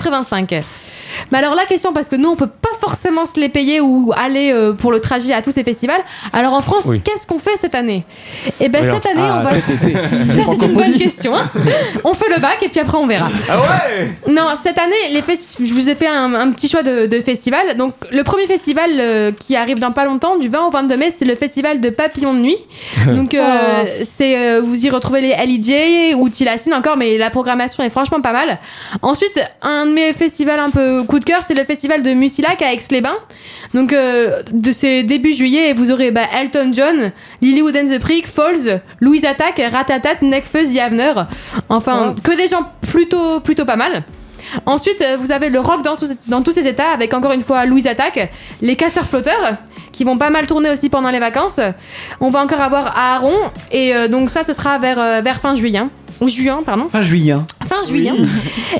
1985. 0.00 0.87
Mais 1.32 1.38
alors 1.38 1.54
la 1.54 1.64
question, 1.66 1.92
parce 1.92 2.08
que 2.08 2.16
nous 2.16 2.28
on 2.30 2.36
peut 2.36 2.46
pas 2.48 2.68
forcément 2.80 3.26
se 3.26 3.38
les 3.40 3.48
payer 3.48 3.80
ou 3.80 4.12
aller 4.16 4.52
euh, 4.52 4.72
pour 4.72 4.92
le 4.92 5.00
trajet 5.00 5.32
à 5.34 5.42
tous 5.42 5.50
ces 5.52 5.64
festivals. 5.64 6.00
Alors 6.32 6.54
en 6.54 6.62
France, 6.62 6.84
Oui. 6.86 7.00
qu'est-ce 7.00 7.26
qu'on 7.26 7.38
fait 7.38 7.56
cette 7.56 7.74
année? 7.74 8.04
Eh 8.60 8.68
ben 8.68 8.82
Oui, 8.84 8.90
cette 8.94 9.06
année, 9.06 9.26
on 9.28 9.32
Ah, 9.40 9.42
va. 9.44 9.54
cet 9.60 9.82
été. 9.82 9.94
Ça 10.36 10.42
c'est 10.58 10.66
une 10.66 10.72
bonne 10.74 10.98
question. 10.98 11.36
hein. 11.36 11.50
on 12.04 12.14
fait 12.14 12.28
le 12.34 12.40
bac 12.40 12.62
et 12.62 12.68
puis 12.68 12.80
après 12.80 12.96
on 12.98 13.06
verra. 13.06 13.28
Ah 13.48 13.60
ouais 13.60 14.10
Non, 14.32 14.46
cette 14.62 14.78
année, 14.78 14.94
les 15.12 15.20
festi- 15.20 15.64
je 15.64 15.72
vous 15.72 15.88
ai 15.88 15.94
fait 15.94 16.06
un, 16.08 16.34
un 16.34 16.50
petit 16.52 16.68
choix 16.68 16.82
de, 16.82 17.06
de 17.06 17.20
festivals. 17.20 17.76
Donc, 17.76 17.92
le 18.12 18.22
premier 18.24 18.46
festival 18.46 18.90
euh, 18.98 19.32
qui 19.32 19.56
arrive 19.56 19.78
dans 19.78 19.92
pas 19.92 20.04
longtemps, 20.04 20.36
du 20.38 20.48
20 20.48 20.66
au 20.66 20.70
22 20.70 20.96
mai, 20.96 21.12
c'est 21.16 21.24
le 21.24 21.34
festival 21.34 21.80
de 21.80 21.90
Papillon 21.90 22.34
de 22.34 22.40
Nuit. 22.40 22.58
Donc, 23.06 23.34
euh, 23.34 23.84
c'est 24.04 24.36
euh, 24.36 24.60
vous 24.60 24.84
y 24.86 24.90
retrouvez 24.90 25.20
les 25.20 25.34
LIJ 25.46 26.14
ou 26.16 26.28
Tilacine 26.28 26.74
encore, 26.74 26.96
mais 26.96 27.18
la 27.18 27.30
programmation 27.30 27.82
est 27.82 27.90
franchement 27.90 28.20
pas 28.20 28.32
mal. 28.32 28.58
Ensuite, 29.02 29.38
un 29.62 29.86
de 29.86 29.92
mes 29.92 30.12
festivals 30.12 30.60
un 30.60 30.70
peu 30.70 31.02
coup 31.08 31.18
de 31.18 31.24
cœur, 31.24 31.42
c'est 31.46 31.54
le 31.54 31.64
festival 31.64 32.02
de 32.04 32.12
Musilac 32.12 32.62
à 32.62 32.72
Aix-les-Bains. 32.72 33.16
Donc, 33.74 33.92
euh, 33.92 34.42
de 34.52 34.70
ces 34.70 35.02
début 35.02 35.32
juillet, 35.32 35.72
vous 35.72 35.90
aurez 35.90 36.10
bah, 36.12 36.22
Elton 36.40 36.70
John, 36.72 37.10
Lilywood 37.42 37.76
and 37.76 37.88
the 37.88 37.98
Prick, 37.98 38.26
Falls, 38.28 38.80
Louise 39.00 39.24
Attack, 39.24 39.60
Ratatat, 39.72 40.22
Nekfeu, 40.22 40.64
The 40.64 40.78
Avener. 40.78 41.12
Enfin, 41.68 42.14
que 42.22 42.36
des 42.36 42.46
gens 42.46 42.62
plutôt, 42.88 43.40
plutôt 43.40 43.64
pas 43.64 43.76
mal. 43.76 44.04
Ensuite, 44.64 45.02
euh, 45.02 45.16
vous 45.20 45.32
avez 45.32 45.50
le 45.50 45.60
rock 45.60 45.82
dans, 45.82 45.96
tous- 45.96 46.14
dans 46.26 46.42
tous 46.42 46.52
ses 46.52 46.66
états, 46.68 46.90
avec 46.90 47.12
encore 47.12 47.32
une 47.32 47.42
fois 47.42 47.66
Louise 47.66 47.86
Attack, 47.86 48.30
les 48.62 48.76
casseurs 48.76 49.04
flotteurs, 49.04 49.56
qui 49.92 50.04
vont 50.04 50.16
pas 50.16 50.30
mal 50.30 50.46
tourner 50.46 50.70
aussi 50.70 50.88
pendant 50.88 51.10
les 51.10 51.18
vacances. 51.18 51.58
On 52.20 52.28
va 52.28 52.42
encore 52.42 52.60
avoir 52.60 52.96
Aaron, 52.96 53.34
et 53.72 53.94
euh, 53.94 54.08
donc 54.08 54.30
ça, 54.30 54.44
ce 54.44 54.52
sera 54.52 54.78
vers, 54.78 54.98
euh, 54.98 55.20
vers 55.22 55.40
fin 55.40 55.54
juillet. 55.56 55.82
Ou 56.20 56.28
juin, 56.28 56.62
pardon. 56.66 56.88
Fin 56.90 57.02
juillet. 57.02 57.34
Fin 57.68 57.82
juillet. 57.86 58.10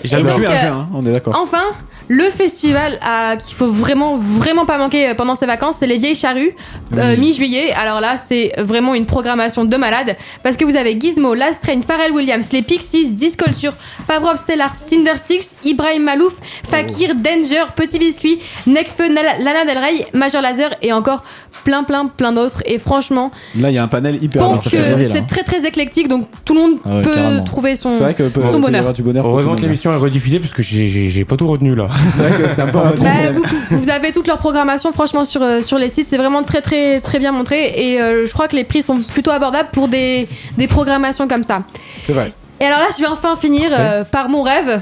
Et 0.03 0.09
J'adore. 0.09 0.39
euh, 0.41 0.57
juin, 0.57 0.89
on 0.95 1.07
est 1.07 1.13
d'accord. 1.13 1.39
Enfin, 1.41 1.63
le 2.09 2.31
festival 2.31 2.99
à- 3.03 3.37
qu'il 3.37 3.55
faut 3.57 3.71
vraiment, 3.71 4.17
vraiment 4.17 4.65
pas 4.67 4.79
manquer 4.79 5.09
euh, 5.11 5.15
pendant 5.15 5.37
ces 5.37 5.47
vacances, 5.47 5.77
c'est 5.79 5.87
les 5.87 5.99
Vieilles 5.99 6.15
Charrues, 6.15 6.55
euh, 6.97 7.17
mi-juillet. 7.19 7.73
Alors 7.73 8.01
là, 8.01 8.17
c'est 8.17 8.53
vraiment 8.59 8.95
une 8.95 9.05
programmation 9.07 9.65
de 9.65 9.77
malade 9.77 10.17
parce 10.43 10.57
que 10.57 10.65
vous 10.65 10.77
avez 10.77 10.99
Gizmo, 10.99 11.35
Last 11.35 11.63
Train, 11.63 11.81
Pharrell 11.87 12.13
Williams, 12.13 12.51
les 12.53 12.63
Pixies, 12.63 13.11
Disculture, 13.13 13.75
Pavrov 14.07 14.39
Stellar, 14.39 14.73
Tindersticks, 14.89 15.49
Ibrahim 15.65 16.05
Malouf, 16.05 16.33
Fakir, 16.71 17.15
Danger, 17.15 17.65
Petit 17.77 17.99
Biscuit, 17.99 18.39
Nekfeu, 18.67 19.13
Lana 19.13 19.65
Del 19.67 19.79
Rey, 19.79 20.07
Major 20.15 20.41
Laser 20.41 20.71
et 20.83 20.93
encore 20.93 21.23
plein, 21.65 21.83
plein, 21.85 22.07
plein 22.07 22.33
d'autres. 22.33 22.63
Et 22.65 22.79
franchement, 22.79 23.31
Là, 23.59 23.71
il 23.71 23.75
y 23.75 23.79
a 23.79 23.83
un 23.83 23.89
panel 23.89 24.23
hyper 24.23 24.41
pense 24.43 24.65
large. 24.65 24.71
que 24.71 25.09
c'est 25.13 25.27
très, 25.27 25.43
très 25.43 25.67
éclectique, 25.67 26.09
donc 26.09 26.27
tout 26.45 26.55
le 26.55 26.61
monde 26.61 26.79
Ah 26.87 26.97
ouais, 26.97 27.03
peut 27.03 27.15
carrément. 27.15 27.45
trouver 27.45 27.77
son. 27.77 27.91
C'est 27.91 27.99
vrai 27.99 28.15
que 28.15 28.23
peut, 28.29 28.41
Son 28.45 28.53
peut 28.53 28.59
bonheur. 28.61 28.79
avoir 28.81 28.95
du 28.95 29.03
bonheur. 29.03 29.27
Heureusement 29.27 29.57
que 29.57 29.61
l'émission 29.63 29.93
est 29.93 29.97
rediffusée 29.97 30.39
parce 30.41 30.55
que 30.55 30.63
j'ai 30.63 31.25
pas 31.27 31.37
tout 31.37 31.47
retenu 31.49 31.75
là. 31.75 31.89
C'est 32.17 32.23
vrai 32.23 32.43
que 32.43 32.49
c'était 32.49 32.63
un 32.63 32.67
peu 32.69 32.79
en 32.79 32.85
mode- 32.87 33.01
Bah, 33.01 33.33
vous, 33.35 33.43
vous 33.79 33.89
avez 33.91 34.13
toute 34.13 34.27
leur 34.27 34.39
programmation 34.39 34.93
franchement 34.93 35.25
sur, 35.25 35.43
euh, 35.43 35.63
sur 35.63 35.79
les 35.79 35.89
sites, 35.89 36.09
c'est 36.09 36.17
vraiment 36.19 36.43
très 36.43 36.61
très 36.63 37.01
très 37.01 37.19
bien 37.19 37.33
montré 37.33 37.73
et 37.77 38.01
euh, 38.01 38.27
je 38.27 38.33
crois 38.33 38.49
que 38.49 38.57
les 38.57 38.65
prix 38.65 38.83
sont 38.83 38.99
plutôt 39.01 39.31
abordables 39.31 39.69
pour 39.73 39.89
des, 39.89 40.29
des 40.57 40.69
programmations 40.69 41.29
comme 41.29 41.43
ça. 41.43 41.63
C'est 42.07 42.13
vrai. 42.13 42.33
Et 42.61 42.65
alors 42.65 42.79
là 42.81 42.87
je 42.97 43.03
vais 43.03 43.09
enfin 43.09 43.37
finir 43.37 43.71
euh, 43.73 44.03
par 44.05 44.29
mon 44.29 44.43
rêve, 44.43 44.81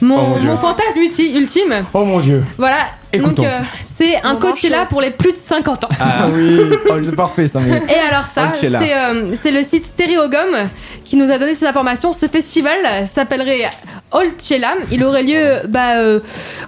mon, 0.00 0.18
Oh 0.18 0.38
mon 0.42 0.56
fantasme 0.58 0.98
ulti- 0.98 1.34
ultime. 1.36 1.74
Oh 1.94 2.04
mon 2.04 2.20
dieu. 2.20 2.44
Voilà, 2.58 2.78
Écoutons. 3.12 3.42
donc 3.42 3.46
euh, 3.46 3.60
c'est 3.82 4.16
un 4.22 4.36
Coachella 4.36 4.86
pour 4.86 5.00
les 5.00 5.10
plus 5.10 5.32
de 5.32 5.38
50 5.38 5.84
ans. 5.84 5.88
Ah 6.00 6.26
oui. 6.32 6.60
Oh, 6.90 6.94
c'est 7.02 7.16
parfait 7.16 7.48
ça. 7.48 7.60
mais- 7.60 7.80
Et 7.92 7.98
alors 8.12 8.26
ça, 8.28 8.48
c'est 8.54 8.68
Coachella. 8.70 8.80
euh, 9.12 9.28
c'est 9.40 9.50
le 9.52 9.62
site 9.64 9.86
Stereogum 9.86 10.54
qui 11.04 11.16
nous 11.16 11.30
a 11.30 11.38
donné 11.38 11.54
ces 11.54 11.64
informations. 11.66 12.12
Ce 12.12 12.26
festival 12.26 12.76
s'appellerait 13.06 13.70
Oldchella. 14.14 14.76
Il 14.90 15.04
aurait 15.04 15.22
lieu 15.22 15.66
bah, 15.68 15.98
euh, 15.98 16.20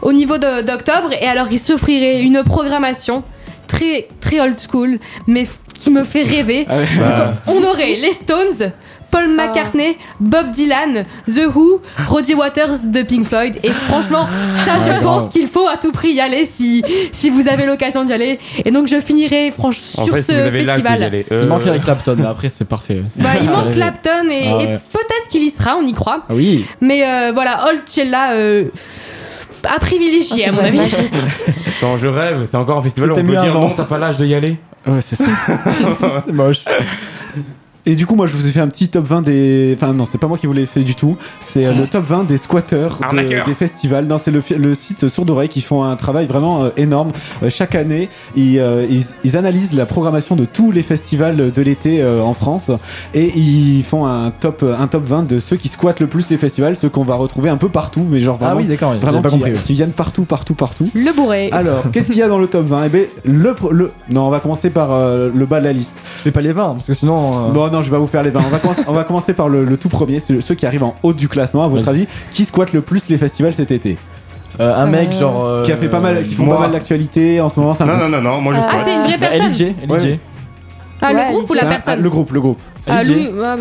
au 0.03 0.13
niveau 0.13 0.39
d'octobre 0.39 1.11
et 1.21 1.27
alors 1.27 1.47
il 1.51 1.59
s'offrirait 1.59 2.23
une 2.23 2.43
programmation 2.45 3.23
très 3.67 4.09
très 4.21 4.41
old 4.41 4.57
school, 4.59 4.99
mais 5.27 5.47
qui 5.75 5.91
me 5.91 6.05
fait 6.05 6.23
rêver. 6.23 6.67
Ah. 6.69 6.81
Bah, 6.99 7.35
On 7.47 7.63
aurait 7.63 7.97
les 7.97 8.13
Stones. 8.13 8.73
Paul 9.11 9.29
McCartney, 9.29 9.97
Bob 10.21 10.51
Dylan, 10.51 11.05
The 11.29 11.47
Who, 11.55 11.81
Roger 12.09 12.35
Waters 12.35 12.85
de 12.85 13.03
Pink 13.03 13.27
Floyd. 13.27 13.57
Et 13.63 13.71
franchement, 13.71 14.27
ça, 14.65 14.73
je 14.85 14.91
Ah, 14.91 15.01
pense 15.03 15.29
qu'il 15.29 15.47
faut 15.49 15.67
à 15.69 15.77
tout 15.77 15.93
prix 15.93 16.13
y 16.13 16.21
aller 16.21 16.45
si, 16.47 16.83
si 17.13 17.31
vous 17.31 17.49
avez 17.49 17.67
l'occasion 17.67 18.05
d'y 18.05 18.13
aller. 18.13 18.39
Et 18.65 18.71
donc, 18.71 18.89
je 18.89 19.01
finirai 19.01 19.51
franchement 19.51 20.03
en 20.03 20.05
sur 20.07 20.15
fait, 20.15 20.23
ce 20.23 20.33
si 20.33 20.39
vous 20.39 20.47
avez 20.47 20.65
l'âge 20.65 20.77
d'y 20.77 20.83
festival. 20.83 21.03
aller. 21.03 21.27
Il 21.31 21.37
Euh, 21.37 21.47
manque 21.47 21.67
Eric 21.67 21.83
Clapton, 21.85 22.17
mais 22.19 22.27
après 22.27 22.49
c'est 22.49 22.65
parfait. 22.67 23.03
Bah, 23.17 23.31
il 23.41 23.49
manque. 23.51 23.73
Clapton 23.73 24.29
et, 24.31 24.49
Ah 24.49 24.63
et 24.63 24.67
peut-être 24.93 25.29
qu'il 25.31 25.43
y 25.43 25.51
sera, 25.51 25.77
on 25.77 25.87
y 25.87 25.93
croit. 25.93 26.25
Ah 26.29 26.35
oui. 26.35 26.65
Mais 26.81 27.03
euh, 27.07 27.33
voilà, 27.33 27.67
Oldchella 27.69 28.33
euh, 28.33 28.65
à 29.69 29.79
privilégier, 29.79 30.47
à 30.47 30.53
mon 30.53 30.61
avis. 30.63 30.79
Quand 31.81 31.97
je 31.97 32.07
rêve, 32.07 32.47
c'est 32.51 32.57
encore 32.57 32.79
un 32.79 32.83
festival 32.83 33.11
où 33.11 33.15
on 33.15 33.17
peut 33.17 33.23
dire 33.23 33.41
avant. 33.43 33.61
non, 33.61 33.71
t'as 33.77 33.85
pas 33.85 33.99
l'âge 33.99 34.17
de 34.19 34.25
y 34.27 34.35
aller. 34.35 34.57
Ouais, 34.87 35.01
c'est 35.01 35.17
ça. 35.17 35.25
C'est 36.27 36.33
moche. 36.33 36.63
Et 37.89 37.95
du 37.95 38.05
coup, 38.05 38.17
moi, 38.17 38.27
je 38.27 38.33
vous 38.35 38.47
ai 38.49 38.51
fait 38.51 38.61
un 38.61 38.67
petit 38.69 38.89
top 38.89 39.07
20 39.07 39.23
des. 39.23 39.77
Enfin, 39.81 39.93
non, 39.93 40.07
c'est 40.11 40.19
pas 40.19 40.27
moi 40.27 40.39
qui 40.39 40.47
vous 40.49 40.53
l'ai 40.53 40.67
fait 40.67 40.83
du 40.83 40.95
tout. 40.97 41.17
C'est 41.41 41.67
euh, 41.67 41.73
le 41.73 41.87
top 41.87 42.05
20 42.05 42.25
des 42.25 42.37
squatteurs 42.37 42.99
de- 43.13 43.45
des 43.47 43.55
festivals. 43.55 44.07
Non, 44.07 44.19
c'est 44.19 44.33
le, 44.33 44.43
le 44.59 44.75
site 44.75 45.09
Sourd 45.09 45.31
Oreille 45.31 45.49
qui 45.49 45.61
font 45.61 45.85
un 45.85 45.95
travail 45.95 46.27
vraiment 46.27 46.65
euh, 46.65 46.71
énorme. 46.77 47.13
Euh, 47.43 47.51
chaque 47.51 47.75
année, 47.77 48.09
ils, 48.35 48.59
euh, 48.59 48.85
ils, 48.91 49.05
ils 49.23 49.37
analysent 49.37 49.73
la 49.73 49.87
programmation 49.87 50.35
de 50.35 50.45
tous 50.45 50.73
les 50.73 50.83
festivals 50.83 51.53
de 51.53 51.63
l'été 51.63 52.03
euh, 52.03 52.23
en 52.23 52.35
France 52.35 52.71
et 53.15 53.33
ils 53.39 53.85
font 53.85 54.05
un 54.07 54.31
top, 54.33 54.65
un 54.79 54.87
top 54.89 55.05
20 55.05 55.23
de 55.29 55.39
ceux 55.39 55.57
qui 55.57 55.69
squattent 55.69 56.01
le 56.01 56.07
plus 56.09 56.29
les 56.31 56.37
festivals, 56.39 56.75
ceux 56.75 56.89
qu'on 56.89 57.05
va 57.05 57.15
retrouver 57.15 57.51
un 57.51 57.57
peu 57.57 57.69
partout, 57.69 58.05
mais 58.11 58.19
genre 58.21 58.37
vraiment, 58.37 58.55
Ah 58.55 58.57
oui, 58.57 58.67
d'accord. 58.67 58.95
vraiment 58.95 59.23
pas 59.23 59.31
qui, 59.31 59.37
compris. 59.39 59.53
qui 59.65 59.75
viennent 59.75 59.93
partout, 59.93 60.25
partout, 60.25 60.55
partout. 60.55 60.91
Le 60.95 61.15
bourré. 61.15 61.51
Alors, 61.53 61.85
qu'est-ce 61.93 62.07
qu'il 62.07 62.17
y 62.19 62.23
a 62.23 62.29
dans 62.29 62.39
le 62.39 62.49
top 62.49 62.67
20 62.67 62.85
Eh 62.87 62.89
ben, 62.89 63.07
le, 63.25 63.55
pro- 63.55 63.71
le... 63.71 63.93
Non, 64.11 64.27
on 64.27 64.31
va 64.31 64.41
commencer 64.41 64.71
par 64.71 64.93
euh, 64.93 65.31
le 65.33 65.47
bas 65.47 65.61
de 65.61 65.65
la 65.67 65.73
liste. 65.73 65.99
fais 66.25 66.33
pas 66.33 66.41
les 66.41 66.53
20 66.53 66.75
parce 66.75 66.87
que 66.87 66.95
sinon. 66.95 67.49
euh, 67.49 67.53
Bon, 67.53 67.71
non, 67.71 67.76
je 67.83 67.91
vais 67.91 67.97
pas 67.97 68.01
vous 68.01 68.07
faire 68.07 68.23
les 68.23 68.31
20. 68.31 68.41
On 68.45 68.49
va, 68.49 68.59
commencer, 68.59 68.83
on 68.87 68.93
va 68.93 69.05
commencer 69.05 69.35
par 69.35 69.49
le, 69.49 69.65
le 69.65 69.77
tout 69.77 69.89
premier, 69.89 70.21
ceux 70.21 70.41
ceux 70.41 70.55
qui 70.55 70.67
arrivent 70.67 70.85
en 70.85 70.97
haut 71.03 71.13
du 71.13 71.29
classement. 71.29 71.63
À 71.65 71.69
votre 71.69 71.89
avis, 71.89 72.07
qui 72.31 72.45
squatte 72.45 72.73
le 72.73 72.81
plus 72.81 73.09
les 73.09 73.17
festivals 73.19 73.53
cet 73.53 73.71
été 73.71 73.97
euh, 74.61 74.75
un 74.75 74.87
mec 74.87 75.13
genre. 75.13 75.45
euh, 75.45 75.63
Qui 75.63 75.73
a 75.73 75.77
fait 75.77 75.89
pas 75.89 76.01
mal, 76.01 76.25
qui 76.25 76.35
font 76.35 76.45
moi. 76.45 76.55
pas 76.57 76.63
mal 76.63 76.73
d'actualité 76.73 77.41
en 77.41 77.49
ce 77.51 77.61
moment. 77.61 77.75
un 77.79 77.85
Non, 77.85 77.97
non, 77.99 78.09
non, 78.09 78.21
non, 78.23 78.41
moi 78.41 78.55
je 78.55 78.59
Ah, 78.61 78.79
c'est 78.85 78.95
une 78.95 79.03
vraie 79.03 79.19
bah, 79.19 79.27
personne. 79.31 79.51
LJ, 79.53 79.61
Ouais. 79.91 79.99
LJ. 79.99 80.19
Ah, 81.03 81.13
Ouais, 81.13 81.27
le 81.29 81.33
groupe 81.37 81.51
ou 81.51 81.55
la 81.55 81.65
un- 81.65 81.69
personne 81.69 82.01
Le 82.03 82.09
groupe, 82.11 82.33
le 82.33 82.41
groupe. 82.41 82.61
Ah. 82.89 83.03
Louis, 83.03 83.27
ouais, 83.29 83.33
bah, 83.33 83.57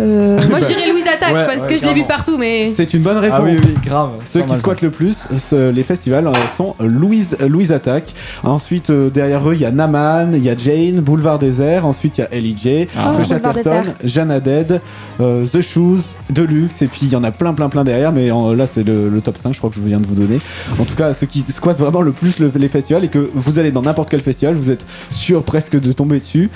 Euh, 0.00 0.40
Moi, 0.48 0.60
je 0.60 0.66
dirais 0.66 0.88
Louise 0.90 1.04
Attaque 1.06 1.34
Ouais, 1.34 1.46
parce 1.46 1.62
ouais, 1.62 1.68
que 1.68 1.76
je 1.76 1.82
l'ai 1.82 1.88
vu 1.88 1.94
clairement. 2.04 2.06
partout, 2.08 2.38
mais. 2.38 2.70
C'est 2.70 2.94
une 2.94 3.02
bonne 3.02 3.18
réponse. 3.18 3.38
Ah 3.40 3.44
oui, 3.44 3.52
oui, 3.62 3.74
grave. 3.84 4.10
Ceux 4.24 4.42
qui 4.42 4.54
squattent 4.54 4.82
le 4.82 4.90
plus, 4.90 5.16
ce- 5.36 5.70
les 5.70 5.82
festivals 5.82 6.26
euh, 6.26 6.32
sont 6.56 6.74
Louise, 6.80 7.36
Louise 7.46 7.72
Attack. 7.72 8.04
Ensuite, 8.44 8.90
euh, 8.90 9.10
derrière 9.10 9.48
eux, 9.48 9.54
il 9.54 9.60
y 9.60 9.64
a 9.64 9.70
Naman, 9.72 10.30
il 10.34 10.42
y 10.44 10.50
a 10.50 10.56
Jane, 10.56 11.00
Boulevard 11.00 11.38
Désert. 11.38 11.84
Ensuite, 11.86 12.18
il 12.18 12.20
y 12.22 12.24
a 12.24 12.28
Ellie 12.32 12.56
J, 12.56 12.86
Ah, 12.96 13.12
Boulevard 13.12 13.54
Désert. 13.54 13.84
Jeanne 14.04 14.38
Dead, 14.40 14.80
euh, 15.20 15.46
The 15.46 15.60
Shoes, 15.60 16.00
Deluxe. 16.30 16.82
Et 16.82 16.86
puis, 16.86 17.00
il 17.02 17.12
y 17.12 17.16
en 17.16 17.24
a 17.24 17.32
plein, 17.32 17.52
plein, 17.54 17.68
plein 17.68 17.82
derrière. 17.84 18.12
Mais 18.12 18.30
en- 18.30 18.52
là, 18.52 18.66
c'est 18.66 18.84
le, 18.86 19.08
le 19.08 19.20
top 19.20 19.36
5, 19.36 19.52
je 19.52 19.58
crois 19.58 19.70
que 19.70 19.76
je 19.76 19.80
viens 19.80 19.98
de 20.00 20.06
vous 20.06 20.14
donner. 20.14 20.38
En 20.78 20.84
tout 20.84 20.94
cas, 20.94 21.12
ceux 21.12 21.26
qui 21.26 21.44
squattent 21.48 21.80
vraiment 21.80 22.02
le 22.02 22.12
plus 22.12 22.38
le- 22.38 22.52
les 22.54 22.68
festivals 22.68 23.04
et 23.04 23.08
que 23.08 23.30
vous 23.34 23.58
allez 23.58 23.72
dans 23.72 23.82
n'importe 23.82 24.10
quel 24.10 24.20
festival, 24.20 24.54
vous 24.54 24.70
êtes 24.70 24.84
sûr 25.10 25.42
presque 25.42 25.78
de 25.78 25.92
tomber 25.92 26.18
dessus. 26.20 26.50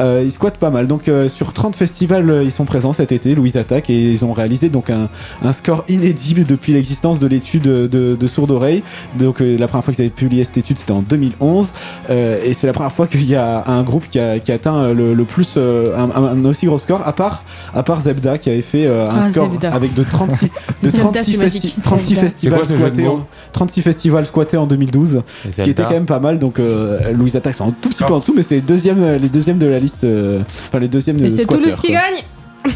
Euh, 0.00 0.22
ils 0.24 0.30
squattent 0.32 0.58
pas 0.58 0.70
mal. 0.70 0.86
Donc, 0.88 1.08
euh, 1.08 1.28
sur 1.28 1.52
30 1.60 1.76
festivals, 1.76 2.30
euh, 2.30 2.42
ils 2.42 2.50
sont 2.50 2.64
présents 2.64 2.92
cet 2.94 3.12
été, 3.12 3.34
Louise 3.34 3.56
Attack. 3.58 3.90
Et 3.90 4.12
ils 4.12 4.24
ont 4.24 4.32
réalisé 4.32 4.70
donc 4.70 4.88
un, 4.88 5.08
un 5.42 5.52
score 5.52 5.84
inédit 5.88 6.34
depuis 6.48 6.72
l'existence 6.72 7.18
de 7.18 7.26
l'étude 7.26 7.62
de, 7.64 7.86
de 8.18 8.26
sourds 8.26 8.50
oreilles. 8.50 8.82
Donc 9.18 9.42
euh, 9.42 9.58
la 9.58 9.68
première 9.68 9.84
fois 9.84 9.92
qu'ils 9.92 10.02
avaient 10.04 10.10
publié 10.10 10.44
cette 10.44 10.56
étude 10.58 10.78
c'était 10.78 10.92
en 10.92 11.02
2011 11.02 11.68
Euh, 12.08 12.38
et 12.44 12.54
c'est 12.54 12.66
la 12.66 12.72
première 12.72 12.92
fois 12.92 13.06
qu'il 13.06 13.24
y 13.28 13.34
a 13.36 13.64
un 13.66 13.82
groupe 13.82 14.04
qui 14.10 14.18
a, 14.18 14.38
qui 14.38 14.50
a 14.52 14.54
atteint 14.54 14.76
euh, 14.76 14.94
le, 14.94 15.12
le 15.14 15.24
plus 15.24 15.54
euh, 15.56 15.94
un, 15.96 16.10
un- 16.10 16.44
aussi 16.46 16.66
gros 16.66 16.78
score 16.78 17.06
à 17.06 17.12
part 17.12 17.44
à 17.74 17.82
part 17.82 18.00
Zebda 18.00 18.38
qui 18.38 18.48
avait 18.50 18.62
fait 18.62 18.86
euh, 18.86 19.06
un 19.06 19.20
Ah, 19.26 19.30
score 19.30 19.50
Zebda. 19.50 19.72
avec 19.74 19.92
de 19.94 20.02
36 20.02 20.46
de 20.82 20.88
Zebda, 20.88 20.98
36, 21.02 21.32
c'est 21.32 21.38
festi- 21.38 21.38
magique. 21.38 21.76
36 21.82 22.08
Zebda. 22.14 22.20
festivals 22.22 22.66
de 22.66 22.76
squattés 22.76 23.06
en, 23.06 23.26
36 23.52 23.82
festivals 23.82 24.26
squattés 24.26 24.56
en 24.56 24.66
2012 24.66 25.22
ce 25.54 25.62
qui 25.62 25.70
était 25.70 25.82
quand 25.82 25.90
même 25.90 26.06
pas 26.06 26.20
mal 26.20 26.38
donc 26.38 26.58
euh, 26.58 26.98
Louise 27.12 27.36
Attack 27.36 27.54
c'est 27.54 27.62
un 27.64 27.74
tout 27.82 27.90
petit 27.90 28.02
peu 28.04 28.14
en 28.14 28.18
dessous 28.20 28.32
mais 28.34 28.42
c'était 28.42 28.56
les 28.56 28.60
deuxièmes 28.62 29.16
les 29.20 29.28
deuxièmes 29.28 29.58
de 29.58 29.66
la 29.66 29.78
liste 29.78 30.04
euh, 30.04 30.40
enfin 30.68 30.78
les 30.78 30.88
deuxièmes 30.88 31.18
de 31.18 31.28
Toulouse 31.56 31.74
qui 31.80 31.88
quoi. 31.92 31.96
gagne 32.00 32.22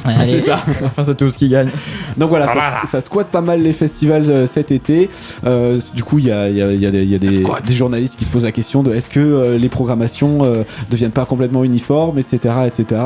Allez, 0.04 0.40
c'est 0.40 0.46
ça. 0.46 0.60
Enfin, 0.84 1.04
c'est 1.04 1.14
tout 1.14 1.28
ce 1.28 1.36
qui 1.36 1.48
gagne. 1.50 1.68
Donc 2.16 2.30
voilà, 2.30 2.46
ça, 2.90 3.00
squatte 3.02 3.28
pas 3.28 3.42
mal 3.42 3.60
les 3.62 3.74
festivals 3.74 4.24
euh, 4.30 4.46
cet 4.46 4.72
été. 4.72 5.10
Euh, 5.44 5.78
du 5.94 6.02
coup, 6.02 6.18
il 6.18 6.26
y 6.26 6.32
a, 6.32 6.48
il 6.48 6.56
y 6.56 6.62
a- 6.62 6.72
il 6.72 6.80
y 6.80 6.86
a 6.86 6.90
des, 6.90 7.02
il 7.02 7.10
y 7.10 7.14
a 7.14 7.18
des- 7.18 7.42
des 7.66 7.72
journalistes 7.74 8.16
qui 8.18 8.24
se 8.24 8.30
posent 8.30 8.44
la 8.44 8.52
question 8.52 8.82
de 8.82 8.94
est-ce 8.94 9.10
que 9.10 9.20
euh, 9.20 9.58
les 9.58 9.68
programmations 9.68 10.38
euh, 10.42 10.62
deviennent 10.90 11.10
pas 11.10 11.26
complètement 11.26 11.64
uniformes, 11.64 12.18
etc., 12.18 12.54
etc. 12.66 13.00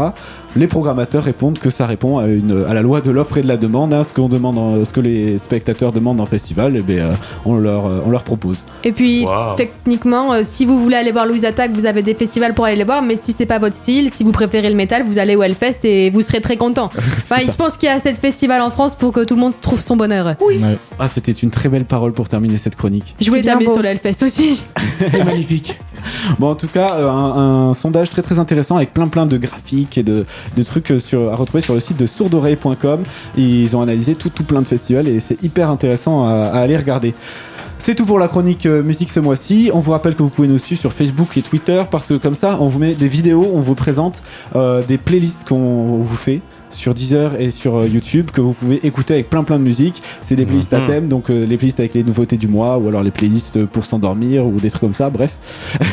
Les 0.59 0.67
programmateurs 0.67 1.23
répondent 1.23 1.59
que 1.61 1.71
ça 1.71 1.87
répond 1.87 2.19
à, 2.19 2.27
une, 2.27 2.65
à 2.69 2.75
la 2.75 2.83
loi 2.83 3.00
de 3.00 3.12
l'offre 3.12 3.38
et 3.38 3.43
de 3.43 3.47
la 3.47 3.57
demande, 3.57 3.95
hein, 3.95 4.03
ce 4.03 4.12
qu'on 4.12 4.29
demande, 4.29 4.59
en- 4.59 4.85
ce 4.85 4.93
que 4.93 4.99
les 5.00 5.38
spectateurs 5.38 5.93
demandent 5.93 6.21
en 6.21 6.27
festival, 6.27 6.77
et 6.77 6.81
ben, 6.81 6.99
euh, 6.99 7.11
on 7.47 7.55
leur, 7.57 7.87
euh, 7.87 8.00
on 8.05 8.11
leur 8.11 8.25
propose. 8.25 8.59
Et 8.83 8.91
puis, 8.91 9.25
Wow. 9.25 9.55
techniquement, 9.57 10.33
euh, 10.33 10.41
si 10.43 10.65
vous 10.65 10.81
voulez 10.81 10.97
aller 10.97 11.12
voir 11.12 11.27
Louise 11.27 11.45
Attack, 11.45 11.71
vous 11.73 11.87
avez 11.87 12.03
des 12.03 12.15
festivals 12.15 12.55
pour 12.55 12.65
aller 12.65 12.75
les 12.75 12.83
voir, 12.83 13.03
mais 13.03 13.15
si 13.15 13.31
c'est 13.31 13.47
pas 13.47 13.61
votre 13.61 13.77
style, 13.77 14.11
si 14.11 14.25
vous 14.25 14.33
préférez 14.33 14.69
le 14.69 14.75
métal, 14.75 15.05
vous 15.07 15.19
allez 15.19 15.37
au 15.37 15.45
Hellfest 15.45 15.85
et 15.85 16.11
vous 16.11 16.23
serez 16.23 16.41
très 16.41 16.57
content. 16.57 16.91
Enfin, 16.97 17.37
je 17.47 17.53
pense 17.57 17.77
qu'il 17.77 17.88
y 17.88 17.93
a 17.93 18.00
cette 18.00 18.19
festival 18.19 18.61
en 18.61 18.71
France 18.71 18.97
pour 18.97 19.12
que 19.12 19.23
tout 19.25 19.37
le 19.37 19.41
monde 19.41 19.53
trouve 19.61 19.81
son 19.81 19.95
bonheur. 19.97 20.35
Ouais. 20.41 20.59
Ah, 20.99 21.07
c'était 21.07 21.31
une 21.31 21.50
très 21.53 21.69
belle 21.69 21.85
parole 21.85 22.12
pour 22.12 22.29
terminer 22.29 22.59
cette 22.59 22.75
chronique. 22.75 23.15
Je 23.21 23.29
voulais 23.29 23.43
Bien 23.43 23.53
terminer 23.53 23.67
beau. 23.69 23.75
sur 23.75 23.83
le 23.83 23.91
Hellfest 23.91 24.25
aussi. 24.25 24.61
C'est 25.11 25.23
magnifique. 25.25 25.79
Bon, 26.38 26.50
en 26.50 26.55
tout 26.55 26.69
cas, 26.69 26.95
euh, 26.95 27.09
un, 27.09 27.75
sondage 27.75 28.11
très 28.11 28.23
très 28.23 28.38
intéressant 28.38 28.76
avec 28.76 28.93
plein 28.93 29.09
plein 29.09 29.26
de 29.26 29.37
graphiques 29.37 29.99
et 29.99 30.02
de, 30.02 30.25
trucs 30.64 30.90
euh, 30.90 31.31
à 31.31 31.37
retrouver 31.37 31.61
sur 31.61 31.75
le 31.75 31.81
site 31.81 31.97
de 31.97 32.07
sourdoreille.com. 32.07 33.02
Ils 33.37 33.76
ont 33.76 33.83
analysé 33.83 34.14
tout 34.14 34.31
tout 34.31 34.45
plein 34.45 34.62
de 34.62 34.67
festivals 34.67 35.09
et 35.09 35.21
c'est 35.21 35.43
hyper 35.43 35.71
intéressant 35.71 36.26
à, 36.26 36.59
aller 36.59 36.76
regarder. 36.76 37.14
C'est 37.78 37.95
tout 37.95 38.07
pour 38.07 38.19
la 38.19 38.26
chronique 38.28 38.67
euh, 38.67 38.83
musique 38.83 39.11
ce 39.11 39.21
mois-ci. 39.21 39.71
On 39.73 39.81
vous 39.81 39.93
rappelle 39.93 40.14
que 40.14 40.23
vous 40.23 40.28
pouvez 40.28 40.49
nous 40.49 40.59
suivre 40.59 40.81
sur 40.81 40.93
Facebook 40.93 41.37
et 41.37 41.43
Twitter 41.43 41.83
parce 41.90 42.09
que 42.09 42.14
comme 42.14 42.35
ça, 42.35 42.57
on 42.61 42.69
vous 42.69 42.78
met 42.78 42.95
des 42.95 43.09
vidéos, 43.09 43.50
on 43.55 43.61
vous 43.61 43.75
présente 43.75 44.23
des 44.55 44.99
playlists 44.99 45.47
qu'on 45.49 45.99
vous 45.99 46.17
fait 46.17 46.40
sur 46.70 46.94
Deezer 46.94 47.40
et 47.40 47.50
sur 47.50 47.76
euh, 47.76 47.87
YouTube 47.87 48.30
que 48.32 48.40
vous 48.40 48.52
pouvez 48.52 48.84
écouter 48.87 49.14
avec 49.14 49.30
plein 49.30 49.44
plein 49.44 49.58
de 49.58 49.64
musique. 49.64 50.02
C'est 50.22 50.37
des 50.37 50.44
playlists 50.46 50.72
à 50.75 50.80
Mhm. 50.80 50.87
thème, 50.87 51.08
donc 51.08 51.30
euh, 51.30 51.46
les 51.46 51.56
playlists 51.56 51.80
avec 51.80 51.94
les 51.94 52.02
nouveautés 52.04 52.37
du 52.37 52.48
mois 52.48 52.78
ou 52.78 52.88
alors 52.88 53.02
les 53.02 53.10
playlists 53.10 53.64
pour 53.66 53.84
s'endormir 53.84 54.46
ou 54.46 54.60
des 54.60 54.70
trucs 54.70 54.80
comme 54.82 54.94
ça. 54.94 55.10
Bref, 55.10 55.34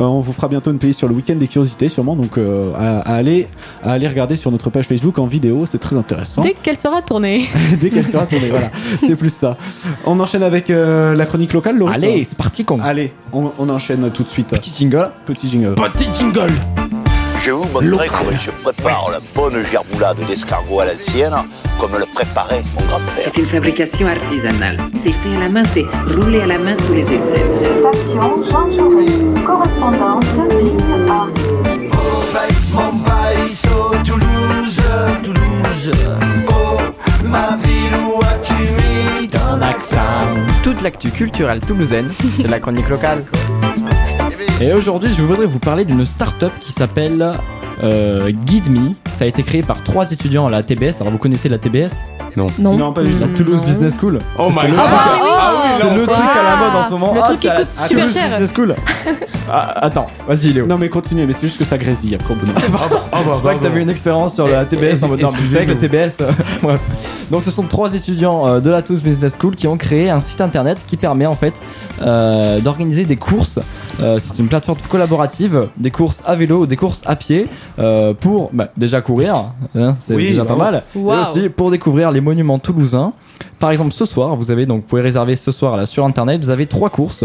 Euh, 0.00 0.04
on 0.04 0.20
vous 0.20 0.32
fera 0.32 0.48
bientôt 0.48 0.70
une 0.70 0.78
playlist 0.78 0.98
sur 0.98 1.08
le 1.08 1.14
week-end 1.14 1.34
des 1.36 1.46
curiosités 1.46 1.88
sûrement, 1.88 2.16
donc 2.16 2.38
euh, 2.38 2.72
à, 2.74 3.00
à 3.00 3.14
aller 3.16 3.46
à 3.82 3.92
aller 3.92 4.08
regarder 4.08 4.34
sur 4.36 4.50
notre 4.50 4.70
page 4.70 4.86
Facebook 4.86 5.18
en 5.18 5.26
vidéo, 5.26 5.66
c'est 5.70 5.78
très 5.78 5.96
intéressant. 5.96 6.42
Dès 6.42 6.54
qu'elle 6.54 6.78
sera 6.78 7.02
tournée. 7.02 7.46
Dès 7.80 7.90
qu'elle 7.90 8.06
sera 8.06 8.26
tournée, 8.26 8.48
voilà, 8.50 8.70
c'est 9.00 9.16
plus 9.16 9.32
ça. 9.32 9.56
On 10.06 10.18
enchaîne 10.20 10.42
avec 10.42 10.70
euh, 10.70 11.14
la 11.14 11.26
chronique 11.26 11.52
locale, 11.52 11.76
Laurie 11.78 11.94
Allez, 11.94 12.24
c'est 12.24 12.38
parti, 12.38 12.64
con. 12.64 12.78
Allez, 12.82 13.12
on, 13.32 13.50
on 13.58 13.68
enchaîne 13.68 14.10
tout 14.12 14.22
de 14.22 14.28
suite. 14.28 14.48
Petit 14.48 14.72
jingle. 14.74 15.10
Petit 15.26 15.48
jingle. 15.48 15.74
Petit 15.74 16.08
jingle. 16.18 16.50
Je 17.44 17.50
vous 17.50 17.64
montrerai 17.64 18.06
comment 18.06 18.30
je 18.40 18.50
prépare 18.50 19.10
la 19.10 19.20
bonne 19.34 19.62
gerboulade 19.70 20.16
d'escargot 20.26 20.80
à 20.80 20.86
l'ancienne, 20.86 21.34
comme 21.78 21.92
le 21.98 22.06
préparait 22.06 22.62
mon 22.74 22.86
grand-père. 22.86 23.22
C'est 23.22 23.36
une 23.36 23.46
fabrication 23.46 24.06
artisanale. 24.06 24.78
C'est 24.94 25.12
fait 25.12 25.36
à 25.36 25.40
la 25.40 25.48
main, 25.50 25.62
c'est 25.74 25.84
roulé 26.14 26.40
à 26.40 26.46
la 26.46 26.56
main 26.56 26.74
sous 26.86 26.94
les 26.94 27.02
aisselles. 27.02 27.82
Station 27.92 28.44
Jean 28.50 28.70
Jaurès. 28.74 29.44
Correspondance 29.44 30.24
ligne 30.58 31.10
A. 31.10 31.26
Toulouse, 34.06 34.80
Toulouse. 35.22 35.92
Oh, 36.48 36.78
ma 37.24 37.58
ville, 37.62 37.94
où 38.06 38.20
as-tu 38.22 38.54
mis 38.54 39.28
ton 39.28 39.60
accent? 39.60 39.98
Toute 40.62 40.80
l'actu 40.80 41.10
culturelle 41.10 41.60
toulousaine, 41.60 42.10
c'est 42.40 42.48
la 42.48 42.58
chronique 42.58 42.88
locale. 42.88 43.22
Et 44.60 44.72
aujourd'hui, 44.72 45.12
je 45.12 45.22
voudrais 45.22 45.46
vous 45.46 45.58
parler 45.58 45.84
d'une 45.84 46.06
start-up 46.06 46.52
qui 46.60 46.72
s'appelle 46.72 47.32
euh, 47.82 48.30
Guide 48.30 48.70
Me. 48.70 48.90
Ça 49.18 49.24
a 49.24 49.26
été 49.26 49.42
créé 49.42 49.62
par 49.62 49.82
trois 49.82 50.10
étudiants 50.12 50.46
à 50.46 50.50
la 50.50 50.62
TBS. 50.62 51.00
Alors, 51.00 51.10
vous 51.12 51.18
connaissez 51.18 51.48
la 51.48 51.58
TBS 51.58 51.90
Non. 52.36 52.46
Non. 52.58 52.76
Non, 52.76 52.92
pas 52.92 53.02
du 53.02 53.12
tout. 53.12 53.20
La 53.20 53.28
Toulouse 53.28 53.62
Business 53.64 53.94
School. 54.00 54.20
Oh 54.38 54.48
my 54.50 54.56
C'est 54.62 54.68
le 54.68 54.74
god. 54.76 54.84
truc- 54.84 54.94
Ah 54.96 55.18
oui, 55.22 55.28
Ah 55.40 55.52
oui, 55.54 55.70
C'est 55.82 55.96
le 55.96 56.02
truc 56.06 56.16
à 56.18 56.42
la 56.42 56.56
mode 56.56 56.76
en 56.76 56.84
ce 56.86 56.90
moment. 56.90 57.14
Le 57.14 57.20
Ah, 57.22 57.26
truc 57.26 57.40
qui 57.40 57.48
coûte 57.48 57.56
à- 57.58 57.66
super 57.66 57.88
Toulouse 57.88 58.12
cher. 58.14 58.28
Business 58.30 58.50
School. 58.54 58.74
Ah, 59.52 59.74
attends, 59.84 60.06
vas-y 60.26 60.52
Léo. 60.52 60.66
Non 60.66 60.78
mais 60.78 60.88
continuez, 60.88 61.26
mais 61.26 61.32
c'est 61.34 61.42
juste 61.46 61.58
que 61.58 61.64
ça 61.64 61.76
grésille 61.76 62.14
après 62.14 62.32
au 62.32 62.36
bout 62.36 62.46
d'un 62.46 62.54
moment. 62.54 62.78
Ah 62.82 62.88
bah, 62.90 63.02
Je 63.12 63.20
crois 63.38 63.40
bah, 63.52 63.54
que 63.58 63.62
t'avais 63.62 63.74
bah. 63.76 63.80
une 63.82 63.90
expérience 63.90 64.34
sur 64.34 64.48
la 64.48 64.64
TBS 64.64 65.02
en 65.02 65.08
mode 65.08 65.20
non, 65.20 65.30
mais 65.32 65.38
vous 65.40 65.52
savez 65.52 65.66
que 65.66 65.72
la 65.72 65.76
TBS. 65.76 66.14
euh, 66.22 66.30
bref. 66.62 66.80
Donc 67.30 67.44
ce 67.44 67.50
sont 67.50 67.64
trois 67.64 67.92
étudiants 67.94 68.46
euh, 68.48 68.60
de 68.60 68.70
la 68.70 68.82
Toulouse 68.82 69.02
Business 69.02 69.34
School 69.38 69.54
qui 69.54 69.66
ont 69.68 69.76
créé 69.76 70.08
un 70.10 70.20
site 70.20 70.40
internet 70.40 70.78
qui 70.86 70.96
permet 70.96 71.26
en 71.26 71.34
fait 71.34 71.54
euh, 72.02 72.58
d'organiser 72.60 73.04
des 73.04 73.16
courses. 73.16 73.58
Euh, 74.02 74.18
c'est 74.18 74.38
une 74.38 74.48
plateforme 74.48 74.78
collaborative, 74.88 75.68
des 75.76 75.90
courses 75.90 76.22
à 76.26 76.34
vélo 76.34 76.62
ou 76.62 76.66
des 76.66 76.76
courses 76.76 77.02
à 77.04 77.16
pied 77.16 77.46
euh, 77.78 78.12
pour 78.12 78.50
bah, 78.52 78.70
déjà 78.76 79.00
courir, 79.00 79.52
hein, 79.76 79.96
c'est 80.00 80.14
Oui, 80.14 80.28
déjà 80.28 80.44
pas 80.44 80.56
mal, 80.56 80.82
et 80.94 80.98
aussi 80.98 81.48
pour 81.48 81.70
découvrir 81.70 82.10
les 82.10 82.20
monuments 82.20 82.58
toulousains. 82.58 83.12
Par 83.58 83.70
exemple, 83.70 83.92
ce 83.92 84.04
soir, 84.04 84.36
vous 84.36 84.50
avez 84.50 84.66
donc, 84.66 84.82
vous 84.82 84.88
pouvez 84.88 85.02
réserver 85.02 85.36
ce 85.36 85.52
soir 85.52 85.76
là 85.76 85.86
sur 85.86 86.04
internet, 86.04 86.40
vous 86.40 86.50
avez 86.50 86.66
trois 86.66 86.90
courses. 86.90 87.24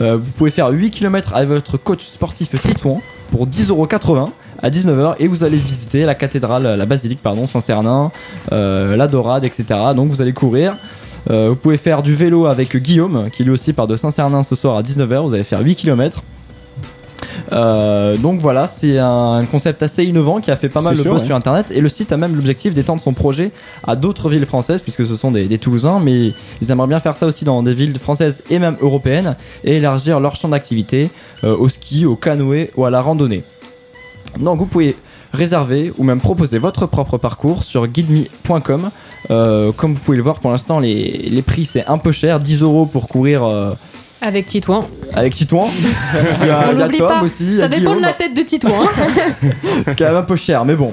Euh, 0.00 0.16
vous 0.16 0.30
pouvez 0.36 0.50
faire 0.50 0.68
8 0.68 0.90
km 0.90 1.32
avec 1.34 1.48
votre 1.48 1.76
coach 1.76 2.04
sportif 2.04 2.50
Titouan 2.60 3.00
pour 3.30 3.46
10,80€ 3.46 4.28
à 4.62 4.70
19h 4.70 5.16
et 5.18 5.26
vous 5.26 5.42
allez 5.42 5.56
visiter 5.56 6.04
la 6.04 6.14
cathédrale, 6.14 6.62
la 6.76 6.86
basilique, 6.86 7.20
pardon, 7.22 7.46
Saint-Cernin, 7.46 8.10
euh, 8.52 8.96
la 8.96 9.08
Dorade, 9.08 9.44
etc. 9.44 9.64
Donc 9.94 10.08
vous 10.10 10.20
allez 10.20 10.32
courir. 10.32 10.76
Euh, 11.28 11.50
vous 11.50 11.56
pouvez 11.56 11.76
faire 11.76 12.02
du 12.02 12.14
vélo 12.14 12.46
avec 12.46 12.76
Guillaume, 12.76 13.28
qui 13.32 13.44
lui 13.44 13.50
aussi 13.50 13.72
part 13.72 13.86
de 13.86 13.96
Saint-Cernin 13.96 14.42
ce 14.42 14.54
soir 14.54 14.76
à 14.76 14.82
19h. 14.82 15.22
Vous 15.22 15.34
allez 15.34 15.44
faire 15.44 15.60
8 15.60 15.76
km. 15.76 16.22
Euh, 17.52 18.16
donc 18.16 18.40
voilà, 18.40 18.66
c'est 18.66 18.98
un 18.98 19.44
concept 19.50 19.82
assez 19.82 20.04
innovant 20.04 20.40
qui 20.40 20.50
a 20.50 20.56
fait 20.56 20.68
pas 20.68 20.82
mal 20.82 20.96
de 20.96 21.08
ouais. 21.08 21.24
sur 21.24 21.34
internet 21.34 21.66
et 21.70 21.80
le 21.80 21.88
site 21.88 22.12
a 22.12 22.16
même 22.16 22.34
l'objectif 22.34 22.74
d'étendre 22.74 23.02
son 23.02 23.12
projet 23.12 23.50
à 23.86 23.96
d'autres 23.96 24.30
villes 24.30 24.46
françaises 24.46 24.82
puisque 24.82 25.06
ce 25.06 25.16
sont 25.16 25.30
des, 25.30 25.46
des 25.46 25.58
Toulousains 25.58 26.00
mais 26.00 26.32
ils 26.62 26.70
aimeraient 26.70 26.86
bien 26.86 27.00
faire 27.00 27.16
ça 27.16 27.26
aussi 27.26 27.44
dans 27.44 27.62
des 27.62 27.74
villes 27.74 27.98
françaises 27.98 28.42
et 28.50 28.58
même 28.58 28.76
européennes 28.80 29.36
et 29.64 29.76
élargir 29.76 30.20
leur 30.20 30.36
champ 30.36 30.48
d'activité 30.48 31.10
euh, 31.44 31.56
au 31.56 31.68
ski, 31.68 32.06
au 32.06 32.14
canoë 32.14 32.70
ou 32.76 32.84
à 32.84 32.90
la 32.90 33.00
randonnée. 33.00 33.42
Donc 34.38 34.58
vous 34.58 34.66
pouvez 34.66 34.96
réserver 35.32 35.92
ou 35.98 36.04
même 36.04 36.20
proposer 36.20 36.58
votre 36.58 36.86
propre 36.86 37.18
parcours 37.18 37.64
sur 37.64 37.86
guideme.com. 37.86 38.90
Euh, 39.30 39.70
comme 39.72 39.94
vous 39.94 40.00
pouvez 40.00 40.16
le 40.16 40.22
voir 40.22 40.38
pour 40.40 40.50
l'instant 40.50 40.80
les, 40.80 41.28
les 41.30 41.42
prix 41.42 41.68
c'est 41.70 41.86
un 41.86 41.98
peu 41.98 42.10
cher, 42.10 42.40
10 42.40 42.62
euros 42.62 42.86
pour 42.86 43.06
courir 43.06 43.44
euh, 43.44 43.72
Avec 44.22 44.46
Titouan. 44.46 44.88
avec 45.12 45.34
Titouan. 45.34 45.68
il 46.40 46.46
y 46.46 46.50
a, 46.50 46.68
On 46.68 46.72
il 46.72 46.78
y 46.78 46.82
a 46.82 46.84
l'oublie 46.86 46.98
Tom 46.98 47.08
pas. 47.08 47.22
aussi. 47.22 47.34
il 47.42 47.52
y 47.54 47.56
a 47.58 47.60
Ça 47.60 47.68
dépend 47.68 47.90
de 47.90 47.96
Guillaume. 47.96 48.00
la 48.02 48.12
tête 48.14 48.34
de 48.34 48.42
Titouan. 48.42 48.82
hein. 48.82 49.08
C'est 49.86 49.98
quand 49.98 50.06
même 50.06 50.16
un 50.16 50.22
peu 50.22 50.36
cher, 50.36 50.64
mais 50.64 50.74
bon. 50.74 50.92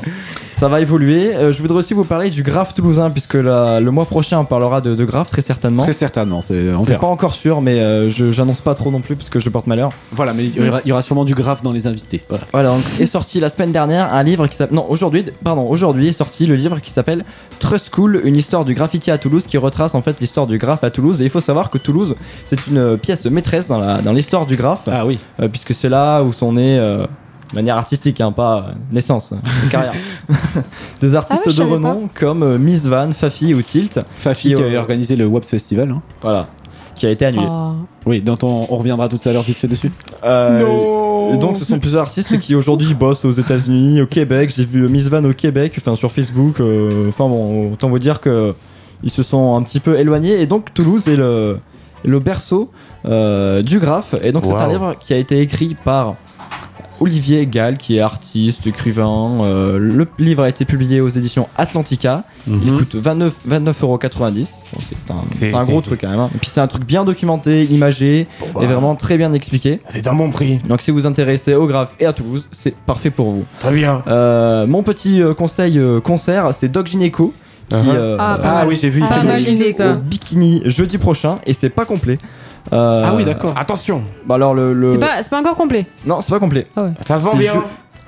Ça 0.58 0.68
va 0.68 0.82
évoluer. 0.82 1.36
Euh, 1.36 1.52
je 1.52 1.62
voudrais 1.62 1.78
aussi 1.78 1.94
vous 1.94 2.04
parler 2.04 2.32
du 2.32 2.42
Graph 2.42 2.74
toulousain, 2.74 3.12
puisque 3.12 3.36
la- 3.36 3.80
le 3.80 3.92
mois 3.92 4.06
prochain 4.06 4.40
on 4.40 4.46
parlera 4.46 4.82
de, 4.82 4.96
de 4.96 5.06
Graph 5.06 5.30
très 5.30 5.44
certainement. 5.44 5.84
Très 5.84 5.94
certainement, 5.94 6.42
c'est 6.42 6.74
on 6.74 6.82
verra. 6.84 7.00
pas 7.00 7.08
encore 7.08 7.36
sûr, 7.36 7.62
mais 7.62 7.80
euh, 7.80 8.10
je- 8.10 8.32
j'annonce 8.32 8.62
pas 8.62 8.74
trop 8.74 8.90
non 8.90 9.00
plus 9.02 9.16
parce 9.16 9.30
que 9.30 9.40
je 9.40 9.50
porte 9.50 9.68
malheur. 9.68 9.92
Voilà, 10.14 10.34
mais 10.34 10.46
il 10.46 10.56
y, 10.56 10.68
aura, 10.68 10.82
il 10.84 10.88
y 10.90 10.92
aura 10.92 11.04
sûrement 11.04 11.26
du 11.26 11.36
grave 11.36 11.60
dans 11.62 11.72
les 11.72 11.86
invités. 11.86 12.22
Voilà. 12.28 12.44
Voilà, 12.52 12.70
donc 12.70 12.82
est 13.00 13.06
sorti 13.06 13.40
la 13.40 13.50
semaine 13.50 13.72
dernière 13.72 14.12
un 14.12 14.24
livre 14.24 14.48
qui 14.48 14.56
s'appelle. 14.58 14.76
Non, 14.76 14.88
aujourd'hui, 14.90 15.26
pardon, 15.44 15.68
aujourd'hui 15.70 16.08
est 16.08 16.12
sorti 16.14 16.48
le 16.48 16.56
livre 16.56 16.80
qui 16.80 16.90
s'appelle 16.90 17.24
Trust 17.60 17.92
School, 17.94 18.20
une 18.24 18.36
histoire 18.36 18.66
du 18.66 18.74
graffiti 18.74 19.12
à 19.12 19.20
Toulouse 19.20 19.44
qui 19.46 19.58
retrace 19.60 19.94
en 19.94 20.02
fait 20.02 20.20
l'histoire 20.22 20.48
du 20.48 20.58
graphe 20.58 20.84
à 20.84 20.90
Toulouse. 20.90 21.22
Et 21.22 21.26
il 21.26 21.30
faut 21.30 21.40
savoir 21.42 21.70
que 21.70 21.78
Toulouse, 21.78 22.16
c'est 22.46 22.66
une 22.66 22.80
euh, 22.80 22.98
pièce 22.98 23.26
maîtresse 23.26 23.68
dans 23.68 23.78
la- 23.80 24.02
dans 24.02 24.12
l'histoire 24.12 24.48
du 24.48 24.56
graphe. 24.56 24.90
Ah 24.92 25.06
oui. 25.06 25.20
Euh, 25.40 25.50
puisque 25.50 25.76
c'est 25.76 25.90
là 25.90 26.24
où 26.24 26.34
sont 26.34 26.54
nés. 26.54 26.80
De 27.52 27.56
manière 27.56 27.78
artistique, 27.78 28.20
hein, 28.22 28.32
pas 28.32 28.58
euh, 28.70 28.72
naissance, 28.92 29.32
hein, 29.34 29.38
carrière. 29.72 29.94
Des 31.02 31.16
artistes 31.16 31.42
Ah 31.46 31.50
ouais, 31.50 31.56
de 31.56 31.62
renom 31.62 32.10
comme 32.14 32.44
euh, 32.44 32.58
Miss 32.58 32.86
Van, 32.86 33.10
Fafi 33.14 33.54
ou 33.54 33.62
Tilt. 33.62 34.00
Fafi 34.18 34.50
Qui, 34.50 34.56
qui 34.56 34.62
euh, 34.62 34.68
avait 34.68 34.78
organisé 34.78 35.16
le 35.16 35.26
WAPS 35.26 35.50
Festival. 35.50 35.92
hein. 35.92 36.02
Voilà. 36.22 36.48
Qui 36.96 37.06
a 37.06 37.12
été 37.12 37.26
annulé. 37.26 37.46
Oh. 37.48 37.74
Oui, 38.08 38.22
dont 38.22 38.38
on, 38.42 38.66
on 38.70 38.78
reviendra 38.78 39.08
tout 39.08 39.20
à 39.26 39.32
l'heure 39.32 39.44
vite 39.44 39.58
fait 39.58 39.68
dessus. 39.68 39.92
Euh, 40.24 41.34
et 41.34 41.38
donc 41.38 41.58
ce 41.58 41.66
sont 41.66 41.78
plusieurs 41.80 42.02
artistes 42.02 42.40
qui 42.40 42.56
aujourd'hui 42.56 42.94
bossent 42.94 43.24
aux 43.26 43.32
États-Unis, 43.32 44.02
au 44.02 44.08
Québec. 44.08 44.52
J'ai 44.56 44.66
vu 44.66 44.88
Miss 44.90 45.08
Van 45.08 45.24
au 45.24 45.34
Québec, 45.34 45.74
enfin 45.78 45.96
sur 45.96 46.12
Facebook. 46.12 46.60
euh, 46.60 47.08
Enfin 47.10 47.28
bon, 47.28 47.74
autant 47.74 47.90
vous 47.90 48.00
dire 48.00 48.20
que 48.20 48.56
ils 49.04 49.12
se 49.12 49.22
sont 49.24 49.56
un 49.56 49.62
petit 49.62 49.80
peu 49.80 50.00
éloignés. 50.00 50.42
Et 50.42 50.48
donc 50.48 50.74
Toulouse 50.74 51.08
est 51.08 51.16
le, 51.16 51.60
le 52.04 52.20
berceau 52.20 52.72
euh, 53.06 53.62
du 53.62 53.78
graphe. 53.80 54.16
Et 54.24 54.32
donc 54.32 54.46
c'est 54.46 54.54
un 54.54 54.68
livre 54.68 54.96
qui 55.00 55.14
a 55.14 55.18
été 55.18 55.40
écrit 55.40 55.76
par 55.86 56.16
Olivier 57.00 57.46
Gall, 57.46 57.78
qui 57.78 57.98
est 57.98 58.02
artiste, 58.02 58.66
écrivain. 58.68 59.40
Euh, 59.42 59.78
le 59.78 60.08
livre 60.20 60.44
a 60.44 60.50
été 60.50 60.66
publié 60.66 61.02
aux 61.02 61.10
éditions 61.10 61.48
Atlantica. 61.58 62.24
Il 62.48 62.54
Mhm. 62.72 62.78
coûte 62.80 62.96
29 62.96 63.34
29,90€. 63.46 64.48
Bon, 64.74 64.80
c'est 64.88 65.14
un, 65.14 65.16
C'est- 65.32 65.46
c'est 65.48 65.54
un 65.56 65.64
gros 65.66 65.82
truc 65.82 66.02
quand 66.02 66.10
même. 66.10 66.20
hein. 66.20 66.30
Et 66.36 66.38
puis 66.40 66.50
c'est 66.52 66.60
un 66.62 66.68
truc 66.68 66.86
bien 66.86 67.06
documenté, 67.06 67.66
imagé 67.66 68.28
Bon, 68.40 68.48
bah, 68.56 68.62
et 68.64 68.66
vraiment 68.66 68.96
très 68.96 69.18
bien 69.18 69.34
expliqué. 69.34 69.82
C'est 69.90 70.08
un 70.08 70.14
bon 70.14 70.32
prix. 70.32 70.58
Donc 70.68 70.82
si 70.82 70.92
vous 70.92 70.98
vous 71.00 71.08
intéressez 71.08 71.54
au 71.56 71.68
graphe 71.68 71.96
et 72.00 72.06
à 72.06 72.14
Toulouse, 72.14 72.50
c'est 72.52 72.76
parfait 72.76 73.12
pour 73.12 73.32
vous. 73.32 73.46
Très 73.60 73.74
bien. 73.74 74.02
Euh, 74.08 74.66
mon 74.68 74.84
petit 74.84 75.22
euh, 75.22 75.34
conseil 75.34 75.80
concert, 76.04 76.52
c'est 76.54 76.70
Doc 76.72 76.88
Gineco 76.88 77.34
qui 77.70 77.76
Uh-huh. 77.76 77.82
euh, 77.96 78.16
Ah, 78.20 78.38
Ah 78.44 78.66
oui, 78.68 78.78
j'ai 78.82 78.90
vu. 78.90 79.02
ça. 79.74 79.94
bikini 79.96 80.62
jeudi 80.66 80.98
prochain 80.98 81.40
et 81.46 81.54
c'est 81.54 81.70
pas 81.70 81.84
complet. 81.86 82.18
Euh, 82.74 83.02
Ah 83.06 83.14
oui, 83.16 83.24
d'accord. 83.26 83.54
Attention, 83.58 84.02
Bah 84.26 84.36
alors 84.36 84.54
le, 84.54 84.74
le- 84.74 84.92
C'est 84.92 84.98
pas, 85.00 85.24
c'est 85.24 85.30
pas 85.30 85.40
encore 85.40 85.56
complet. 85.56 85.86
non 86.06 86.20
c'est 86.22 86.32
pas 86.32 86.40
complet. 86.40 86.68
ça 87.08 87.18
se 87.20 87.24
vend 87.24 87.36
bien. 87.36 87.54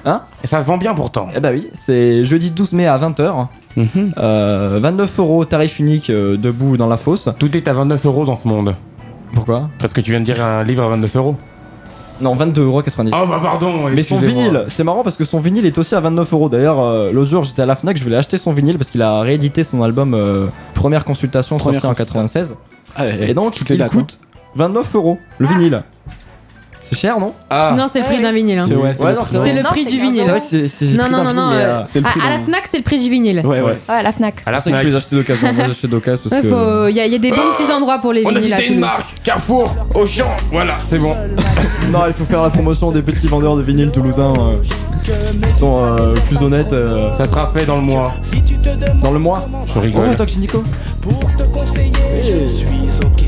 Hein 0.05 0.21
Et 0.43 0.47
ça 0.47 0.61
se 0.61 0.65
vend 0.67 0.77
bien 0.77 0.93
pourtant. 0.93 1.27
Eh 1.35 1.39
bah 1.39 1.49
oui, 1.51 1.69
c'est 1.73 2.23
jeudi 2.25 2.51
12 2.51 2.73
mai 2.73 2.87
à 2.87 2.97
20h. 2.97 3.47
Mhm. 3.77 4.13
Euh, 4.17 4.79
29 4.81 5.19
euros 5.19 5.45
tarif 5.45 5.79
unique 5.79 6.09
euh, 6.09 6.37
debout 6.37 6.77
dans 6.77 6.87
la 6.87 6.97
fosse. 6.97 7.29
Tout 7.37 7.55
est 7.55 7.67
à 7.67 7.73
29 7.73 8.05
euros 8.05 8.25
dans 8.25 8.35
ce 8.35 8.47
monde. 8.47 8.75
Pourquoi 9.33 9.69
Parce 9.77 9.93
que 9.93 10.01
tu 10.01 10.11
viens 10.11 10.19
de 10.21 10.25
dire 10.25 10.43
un 10.43 10.63
livre 10.63 10.83
à 10.83 10.87
29 10.89 11.15
euros. 11.17 11.35
Non 12.21 12.35
22,90 12.35 12.59
euros. 12.61 12.81
Oh 13.13 13.27
bah 13.29 13.39
pardon. 13.41 13.73
Mais 13.93 14.03
son 14.03 14.17
vinyle, 14.17 14.65
c'est 14.67 14.83
marrant 14.83 15.03
parce 15.03 15.15
que 15.15 15.23
son 15.23 15.39
vinyle 15.39 15.65
est 15.65 15.77
aussi 15.77 15.95
à 15.95 16.01
29 16.01 16.33
euros. 16.33 16.49
D'ailleurs, 16.49 16.79
euh, 16.81 17.11
l'autre 17.13 17.29
jour 17.29 17.43
j'étais 17.45 17.61
à 17.61 17.65
la 17.65 17.75
Fnac, 17.75 17.95
je 17.97 18.03
voulais 18.03 18.17
acheter 18.17 18.37
son 18.37 18.51
vinyle 18.51 18.77
parce 18.77 18.89
qu'il 18.89 19.01
a 19.01 19.21
réédité 19.21 19.63
son 19.63 19.81
album 19.83 20.13
euh, 20.13 20.47
Première 20.73 21.05
Consultation 21.05 21.57
Première 21.57 21.79
sorti 21.81 22.01
en 22.01 22.05
96. 22.05 22.55
Ah, 22.97 23.07
Et 23.07 23.33
donc 23.33 23.53
toutes 23.55 23.69
les 23.69 23.75
il 23.77 23.85
coûte 23.87 24.17
29 24.59 24.95
euros 24.95 25.17
le 25.37 25.47
vinyle. 25.47 25.83
C'est 26.89 26.95
cher 26.97 27.19
non 27.19 27.33
Ah, 27.51 27.75
Non, 27.77 27.85
c'est 27.87 27.99
le 27.99 28.05
prix 28.05 28.15
Ouais, 28.15 28.21
d'un 28.23 28.31
vinyle. 28.31 28.57
hein. 28.59 28.65
C'est 28.67 28.75
ouais, 28.75 28.93
c'est 28.95 29.03
Ouais, 29.03 29.11
le 29.11 29.17
prix. 29.17 29.35
Non, 29.85 29.91
du 29.91 29.97
15 29.97 30.01
vinyle. 30.01 30.21
C'est 30.25 30.29
vrai 30.31 30.39
que 30.41 30.45
c'est 30.67 30.85
le 30.85 30.97
Non, 30.97 31.03
prix 31.03 31.11
non, 31.11 31.23
non, 31.23 31.33
non. 31.33 31.51
euh, 31.51 31.81
c'est 31.85 31.99
le 31.99 32.05
prix 32.05 32.19
à, 32.19 32.25
à 32.25 32.29
la 32.31 32.39
Fnac, 32.39 32.63
c'est 32.67 32.77
le 32.77 32.83
prix 32.83 32.97
du 32.99 33.09
vinyle. 33.09 33.41
Ouais, 33.45 33.61
ouais. 33.61 33.63
Ouais, 33.63 33.77
à 33.87 34.01
la 34.01 34.11
Fnac. 34.11 34.41
à 34.45 34.51
la 34.51 34.57
que 34.57 34.63
je 34.63 34.69
Fnac. 34.69 34.85
les 34.85 34.95
acheter 34.95 35.15
d'occasion. 35.15 35.53
Moi 35.53 35.65
j'achète 35.67 35.89
d'occasion 35.91 36.23
parce 36.29 36.43
Il 36.43 36.49
que. 36.49 36.91
y, 36.91 36.99
a- 36.99 37.05
y 37.05 37.15
a 37.15 37.17
des 37.19 37.29
bons 37.29 37.53
petits 37.55 37.71
endroits 37.71 37.99
pour 37.99 38.11
les 38.13 38.23
On 38.25 38.29
a 38.29 38.39
vinyles 38.39 38.45
cité 38.55 38.61
une 38.61 38.67
Toulouse. 38.75 38.79
marque. 38.81 39.05
Carrefour, 39.23 39.75
Auchan. 39.93 40.29
Voilà, 40.51 40.75
c'est 40.89 40.97
bon. 40.97 41.15
Non, 41.91 42.01
il 42.07 42.13
faut 42.13 42.25
faire 42.25 42.43
la 42.43 42.49
promotion 42.51 42.91
des 42.91 43.01
petits 43.01 43.27
vendeurs 43.27 43.55
de 43.55 43.63
vinyle 43.63 43.89
toulousains 43.89 44.33
euh, 44.37 44.61
qui 45.03 45.57
sont 45.59 45.79
euh, 45.83 46.13
plus 46.27 46.37
honnêtes 46.43 46.71
euh, 46.71 47.11
Ça 47.17 47.25
sera 47.25 47.51
fait 47.51 47.65
dans 47.65 47.77
le 47.77 47.81
mois. 47.81 48.13
dans 49.01 49.11
le 49.11 49.17
mois. 49.19 49.47
Je 49.65 49.73
Oh, 49.75 49.79
rigole. 49.79 50.15
Doc 50.15 50.35
Nico 50.37 50.63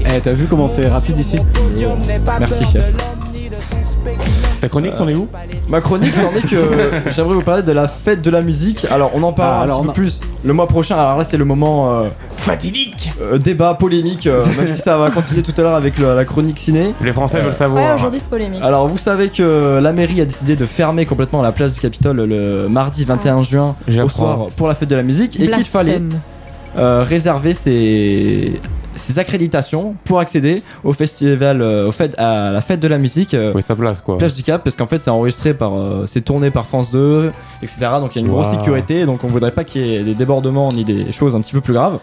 Eh, 0.06 0.20
t'as 0.22 0.34
vu 0.34 0.46
comment 0.46 0.68
c'est 0.68 0.88
rapide 0.88 1.18
ici 1.18 1.38
Merci 2.40 2.64
chef. 2.72 2.84
Ta 4.62 4.70
chronique, 4.70 4.94
c'en 4.98 5.08
est 5.08 5.16
où 5.16 5.28
Ma 5.68 5.82
chronique, 5.82 6.14
c'en 6.16 6.36
est 6.38 6.48
que 6.48 7.10
j'aimerais 7.12 7.34
vous 7.36 7.42
parler 7.42 7.64
de 7.64 7.72
la 7.72 7.88
fête 7.88 8.22
de 8.22 8.30
la 8.30 8.42
musique. 8.42 8.86
Alors, 8.90 9.12
on 9.16 9.24
en 9.24 9.34
parle 9.34 9.70
Ah, 9.72 9.76
un 9.76 9.80
petit 9.80 9.88
peu 9.88 9.94
plus 9.94 10.20
le 10.44 10.54
mois 10.54 10.68
prochain. 10.68 10.96
Alors 10.98 11.18
là, 11.18 11.24
c'est 11.24 11.38
le 11.38 11.46
moment 11.46 11.92
euh, 11.92 12.08
Fatidique. 12.30 13.12
euh, 13.22 13.38
débat 13.38 13.74
polémique. 13.74 14.28
euh, 14.28 14.46
même 14.58 14.76
si 14.76 14.82
ça 14.82 14.98
va 14.98 15.10
continuer 15.12 15.42
tout 15.44 15.54
à 15.58 15.62
l'heure 15.62 15.76
avec 15.76 15.98
le- 15.98 16.16
la 16.16 16.26
chronique 16.26 16.60
ciné. 16.60 16.94
Les 17.02 17.14
Français 17.14 17.38
veulent 17.40 17.48
Ouais, 17.52 17.58
savoir. 17.58 17.96
aujourd'hui 17.96 18.20
c'est 18.24 18.30
polémique. 18.30 18.62
Alors, 18.62 18.88
vous 18.88 18.98
savez 18.98 19.30
que 19.30 19.80
la 19.82 19.94
mairie 19.94 20.22
a 20.22 20.26
décidé 20.26 20.56
de 20.56 20.66
fermer 20.66 21.06
complètement 21.06 21.42
la 21.42 21.52
place 21.52 21.74
du 21.74 21.80
Capitole 21.80 22.18
le 22.24 22.68
mardi 22.70 23.04
21 23.06 23.44
juin 23.44 23.76
au 24.04 24.10
soir 24.10 24.48
pour 24.56 24.68
la 24.68 24.76
fête 24.76 24.90
de 24.90 24.96
la 24.96 25.04
musique 25.04 25.40
et 25.40 25.50
qu'il 25.50 25.66
fallait 25.66 26.02
euh, 26.78 27.04
réserver 27.08 27.54
ses, 27.54 28.60
ses 29.02 29.20
accréditations 29.20 29.96
pour 30.06 30.20
accéder 30.20 30.62
au 30.84 30.94
festival, 30.94 31.62
euh, 31.62 31.88
au 31.88 31.92
fait, 31.92 32.14
à 32.18 32.52
la 32.52 32.62
fête 32.62 32.80
de 32.80 32.88
la 32.88 32.98
musique. 32.98 33.34
euh, 33.34 33.52
Oui, 33.56 33.62
sa 33.62 33.76
place 33.76 34.00
quoi. 34.00 34.18
Plage 34.18 34.34
du 34.34 34.44
Cap 34.44 34.64
parce 34.64 34.76
qu'en 34.76 34.88
fait 34.88 35.00
c'est 35.00 35.10
enregistré 35.10 35.54
par 35.54 35.76
euh, 35.76 36.06
c'est 36.08 36.22
tourné 36.22 36.52
par 36.52 36.66
France 36.66 36.92
2 36.92 37.32
etc 37.62 37.88
donc 38.00 38.16
il 38.16 38.20
y 38.20 38.24
a 38.24 38.26
une 38.26 38.32
grosse 38.32 38.50
sécurité 38.52 39.06
donc 39.06 39.24
on 39.24 39.28
voudrait 39.28 39.52
pas 39.52 39.64
qu'il 39.64 39.86
y 39.86 39.96
ait 39.96 40.04
des 40.04 40.14
débordements 40.14 40.72
ni 40.72 40.84
des 40.86 41.12
choses 41.12 41.36
un 41.36 41.42
petit 41.42 41.54
peu 41.54 41.62
plus 41.62 41.74
graves. 41.74 42.00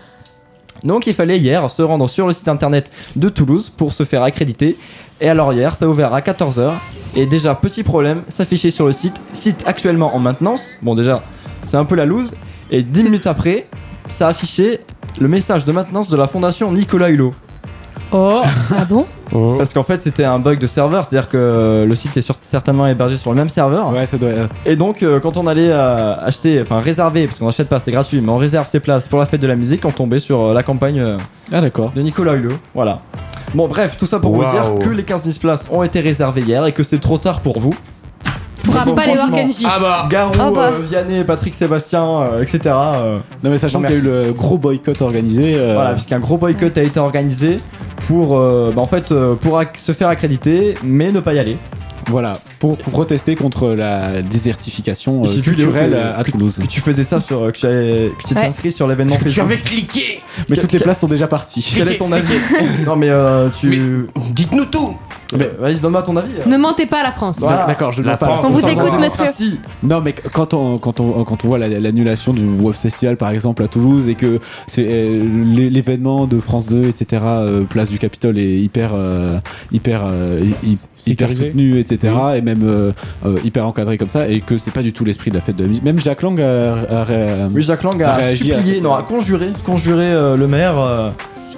Donc 0.85 1.07
il 1.07 1.15
fallait 1.15 1.39
hier 1.39 1.69
se 1.71 1.83
rendre 1.83 2.09
sur 2.09 2.27
le 2.27 2.33
site 2.33 2.47
internet 2.49 2.91
de 3.17 3.29
Toulouse 3.29 3.69
pour 3.77 3.93
se 3.93 4.05
faire 4.05 4.23
accréditer. 4.23 4.79
Et 5.21 5.29
alors 5.29 5.53
hier 5.53 5.75
ça 5.75 5.87
a 5.87 5.89
ouvert 5.89 6.15
à 6.15 6.21
14h 6.21 6.73
et 7.17 7.27
déjà 7.27 7.55
petit 7.57 7.83
problème 7.83 8.23
s'affichait 8.29 8.71
sur 8.71 8.87
le 8.87 8.93
site. 8.93 9.15
Site 9.33 9.63
actuellement 9.67 10.15
en 10.15 10.21
maintenance. 10.21 10.63
Bon 10.83 10.95
déjà 10.95 11.23
c'est 11.63 11.77
un 11.77 11.85
peu 11.85 11.97
la 11.97 12.07
loose. 12.07 12.33
Et 12.71 12.83
10 12.83 13.03
minutes 13.03 13.27
après 13.27 13.67
ça 14.09 14.29
affichait 14.29 14.81
le 15.21 15.29
message 15.29 15.65
de 15.65 15.73
maintenance 15.73 16.09
de 16.09 16.17
la 16.17 16.27
fondation 16.27 16.73
Nicolas 16.73 17.09
Hulot 17.11 17.35
Oh, 18.13 18.41
Ah 18.77 18.85
bon 18.89 19.07
Oh. 19.35 19.57
parce 19.59 19.75
qu'en 19.75 19.83
fait 19.83 20.01
c'était 20.01 20.25
un 20.25 20.39
bug 20.39 20.59
de 20.59 20.67
serveur 20.67 21.05
c'est 21.05 21.15
à 21.15 21.21
dire 21.21 21.29
que 21.29 21.85
le 21.87 21.95
site 21.95 22.17
est 22.17 22.23
sur- 22.23 22.37
certainement 22.41 22.87
hébergé 22.87 23.17
sur 23.19 23.31
le 23.31 23.37
même 23.37 23.51
serveur 23.51 23.93
Ouais, 23.93 24.07
ça 24.07 24.17
doit. 24.17 24.31
euh, 24.31 24.47
et 24.65 24.75
donc, 24.77 25.03
euh, 25.03 25.21
quand 25.21 25.37
on 25.37 25.47
allait 25.47 25.69
euh, 25.71 26.15
acheter, 26.25 26.63
enfin 26.63 26.81
réserver, 26.81 27.27
parce 27.27 27.39
qu'on 27.39 27.45
n'achète 27.47 27.69
pas, 27.69 27.79
c'est 27.79 27.93
gratuit, 27.93 28.23
mais 28.23 28.31
on 28.31 28.39
réserve 28.39 28.67
ses 28.67 28.81
places 28.81 29.07
pour 29.07 29.19
la 29.19 29.27
fête 29.27 29.43
de 29.43 29.47
la 29.47 29.57
musique, 29.57 29.85
on 29.85 29.91
tombait 29.91 30.21
sur 30.21 30.41
euh, 30.47 30.55
la 30.55 30.63
campagne 30.63 31.01
euh, 31.01 31.19
Ah, 31.53 31.61
d'accord. 31.61 31.93
de 31.95 32.01
Nicolas 32.01 32.35
Hulot. 32.37 32.55
Voilà. 32.75 33.01
Bon, 33.55 33.69
bref, 33.69 33.97
tout 33.99 34.07
ça 34.07 34.19
pour 34.19 34.35
vous 34.35 34.45
dire 34.47 34.75
que 34.83 34.89
les 34.89 35.03
15 35.03 35.25
000 35.25 35.37
places 35.39 35.67
ont 35.71 35.83
été 35.83 36.01
réservées 36.01 36.41
hier 36.43 36.65
et 36.65 36.73
que 36.73 36.83
c'est 36.83 37.01
trop 37.01 37.19
tard 37.19 37.41
pour 37.41 37.59
vous. 37.61 37.75
Pourra 38.71 38.85
Bon, 38.85 38.95
pas 38.95 39.07
les 39.07 39.15
voir. 39.15 39.31
Kenji. 39.33 39.65
Ah 39.67 39.79
bah. 39.81 40.07
Garou, 40.11 40.33
Ah 40.41 40.51
bah. 40.55 40.71
euh, 40.73 40.83
Vianney, 40.89 41.25
Patrick 41.25 41.55
Sébastien, 41.55 42.05
euh, 42.23 42.43
etc. 42.43 42.61
euh, 42.67 43.19
Non, 43.43 43.51
mais 43.51 43.59
sachant 43.59 43.81
qu'il 43.81 43.91
y 43.91 43.95
a 43.95 43.97
eu 43.97 44.01
le 44.03 44.33
gros 44.33 44.59
boycott 44.59 45.01
organisé. 45.03 45.55
euh, 45.57 45.75
Voilà, 45.75 45.93
puisqu'un 45.95 46.19
gros 46.19 46.37
boycott 46.37 46.77
a 46.79 46.83
été 46.83 47.01
organisé 47.01 47.59
pour, 48.07 48.39
euh, 48.39 48.71
bah, 48.75 48.81
en 48.83 48.87
fait, 48.87 49.11
euh, 49.13 49.35
pour 49.35 49.61
se 49.77 49.93
faire 49.93 50.09
accréditer, 50.09 50.75
mais 50.85 51.13
ne 51.13 51.21
pas 51.21 51.35
y 51.35 51.39
aller. 51.39 51.57
Voilà, 52.11 52.41
pour, 52.59 52.79
pour 52.79 52.91
protester 52.91 53.37
contre 53.37 53.69
la 53.69 54.23
désertification 54.23 55.25
euh, 55.25 55.27
j'ai 55.27 55.43
vu, 55.43 55.51
culturelle 55.55 55.91
que- 55.91 55.97
à, 55.97 56.17
à 56.17 56.25
Toulouse. 56.25 56.57
Que 56.59 56.67
tu 56.67 56.81
faisais 56.81 57.05
ça 57.05 57.21
sur, 57.21 57.43
euh, 57.43 57.51
que 57.51 57.59
tu 57.59 57.67
avais- 57.67 58.13
que 58.19 58.27
tu 58.27 58.35
t'es 58.35 58.41
Ouais. 58.41 58.47
inscrit 58.47 58.73
sur 58.73 58.89
l'événement 58.89 59.17
Tu 59.17 59.25
Facebook. 59.25 59.45
avais 59.45 59.59
cliqué. 59.59 60.23
Mais 60.49 60.57
que- 60.57 60.63
toutes 60.63 60.73
les 60.73 60.79
places 60.79 61.01
sont 61.01 61.07
déjà 61.07 61.27
parties. 61.27 61.71
Quel 61.77 61.87
est 61.89 61.97
ton 61.99 62.11
avis? 62.11 62.33
Non, 62.87 62.97
mais 62.97 63.11
euh, 63.11 63.49
tu. 63.61 64.07
Dites-nous 64.31 64.65
tout. 64.65 64.97
Mais 65.37 65.51
vas-y, 65.59 65.81
donne-moi 65.81 66.03
ton 66.03 66.17
avis. 66.17 66.33
euh. 66.41 66.49
Ne 66.49 66.57
mentez 66.57 66.87
pas 66.87 67.01
à 67.01 67.03
la 67.03 67.13
France. 67.13 67.37
Voilà. 67.39 67.67
D'accord, 67.67 67.93
je 67.93 68.01
ne 68.01 68.07
La 68.07 68.17
pas. 68.17 68.27
France. 68.27 68.41
On 68.45 68.51
vous 68.51 68.67
écoute, 68.67 68.99
monsieur. 68.99 69.27
Non, 69.83 70.01
mais 70.01 70.15
quand 70.15 70.55
on, 70.55 70.79
quand 70.79 71.01
on, 71.01 71.25
quand 71.25 71.45
on 71.45 71.49
voit 71.49 71.59
la- 71.59 71.69
l'annulation 71.69 72.33
du 72.33 72.43
Web 72.45 72.75
Festival 72.75 73.17
par 73.19 73.29
exemple 73.31 73.63
à 73.63 73.69
Toulouse 73.69 74.09
et 74.09 74.15
que 74.15 74.39
c'est 74.69 74.87
euh, 74.89 75.25
l'é- 75.55 75.69
l'événement 75.71 76.27
de 76.27 76.41
France 76.41 76.69
2, 76.69 76.85
etc., 76.89 77.23
euh, 77.27 77.65
place 77.65 77.91
du 77.91 77.99
Capitole 77.99 78.39
est 78.39 78.57
hyper, 78.59 78.93
euh, 78.95 79.39
hyper, 79.71 80.03
hy- 80.65 80.79
hyper 81.07 81.29
soutenu, 81.31 81.79
etc., 81.79 82.13
et 82.37 82.41
même 82.41 82.63
euh, 82.65 82.93
euh, 83.27 83.39
hyper 83.45 83.67
encadré 83.67 83.99
comme 83.99 84.09
ça, 84.09 84.29
et 84.29 84.41
que 84.41 84.57
c'est 84.59 84.71
pas 84.73 84.83
du 84.83 84.93
tout 84.95 85.05
l'esprit 85.05 85.31
de 85.31 85.37
la 85.37 85.43
fête 85.43 85.57
de 85.57 85.63
la 85.65 85.69
musique. 85.69 85.85
Même 85.85 86.01
Jacques 86.01 86.23
Lang 86.23 86.41
a, 86.41 86.73
a- 86.75 87.03
a- 87.03 87.49
Oui, 87.55 87.63
Jacques 87.63 87.83
Lang 87.83 88.03
a 88.03 88.13
a 88.13 88.15
réagi 88.15 88.53
à- 88.53 88.57
supplié, 88.57 88.81
non, 88.81 88.95
a 88.95 89.03
conjuré, 89.03 89.51
conjuré 89.65 90.07
euh, 90.11 90.37
le 90.37 90.47
maire 90.47 90.79
euh, 90.79 91.11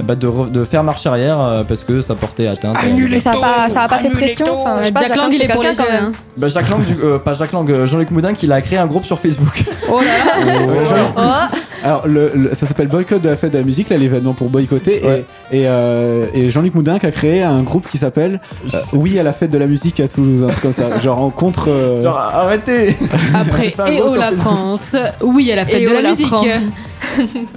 bah, 0.02 0.14
de, 0.14 0.26
re- 0.26 0.50
de 0.50 0.64
faire 0.64 0.82
marche 0.84 1.06
arrière 1.06 1.40
euh, 1.40 1.62
parce 1.64 1.84
que 1.84 2.00
ça 2.00 2.14
portait 2.14 2.46
atteinte. 2.46 2.76
euh, 2.82 2.86
Annulez 2.88 3.20
Ça 3.20 3.30
a 3.30 3.34
pas, 3.40 3.68
ça 3.72 3.82
a 3.82 3.88
pas 3.88 3.98
fait 3.98 4.10
pression. 4.10 4.46
Enfin, 4.48 4.78
je 4.80 4.86
sais 4.86 4.92
pas, 4.92 5.00
Jack 5.06 5.16
Lang, 5.16 5.30
il 5.32 5.42
est 5.42 5.48
pour 5.48 5.62
les 5.62 5.68
quelqu'un, 5.68 5.82
quand 5.84 5.88
jeux. 5.90 5.94
même. 5.96 6.04
hein. 6.06 6.12
Bah, 6.36 6.48
Jacques 6.48 6.68
Lang, 6.70 6.84
du- 6.84 6.96
euh, 7.02 7.18
pas 7.18 7.34
Jacques 7.34 7.52
Lang, 7.52 7.70
euh, 7.70 7.86
Jean-Luc 7.86 8.10
Moudin, 8.10 8.34
qui 8.34 8.50
a 8.50 8.60
créé 8.62 8.78
un 8.78 8.86
groupe 8.86 9.04
sur 9.04 9.18
Facebook. 9.18 9.64
Oh 9.90 10.00
là 10.00 10.06
là. 10.06 10.56
Euh, 10.70 11.04
Oh. 11.16 11.56
Alors, 11.82 12.06
le, 12.06 12.30
le- 12.34 12.54
ça 12.54 12.66
s'appelle 12.66 12.88
Boycott 12.88 13.22
de 13.22 13.28
la 13.30 13.36
fête 13.36 13.52
de 13.52 13.58
la 13.58 13.64
musique, 13.64 13.88
là, 13.88 13.96
l'événement 13.96 14.34
pour 14.34 14.50
boycotter. 14.50 15.00
Ouais. 15.02 15.24
Et, 15.50 15.60
et, 15.62 15.66
euh, 15.66 16.26
et 16.34 16.50
Jean-Luc 16.50 16.74
Moudinque 16.74 17.04
a 17.04 17.10
créé 17.10 17.42
un 17.42 17.62
groupe 17.62 17.88
qui 17.88 17.96
s'appelle 17.96 18.40
euh, 18.74 18.78
Oui 18.92 19.18
à 19.18 19.22
la 19.22 19.32
fête 19.32 19.50
de 19.50 19.56
la 19.58 19.66
musique 19.66 19.98
à 20.00 20.06
Toulouse, 20.08 20.42
un 20.42 20.48
truc 20.48 20.60
comme 20.62 20.72
ça. 20.74 20.98
Genre 21.00 21.18
en 21.20 21.30
contre. 21.30 21.70
euh, 21.70 22.02
Genre, 22.02 22.18
arrêtez 22.18 22.96
Après, 23.34 23.68
et 23.88 23.96
gros 23.96 24.04
oh 24.04 24.08
sur 24.08 24.16
la 24.16 24.26
Facebook. 24.28 24.40
France, 24.44 24.96
oui 25.22 25.50
à 25.52 25.56
la 25.56 25.64
fête 25.64 25.76
Et 25.80 25.84
de 25.86 25.90
oh 25.90 25.94
la 25.94 26.02
la 26.02 26.10
musique. 26.10 26.26
France. 26.26 26.46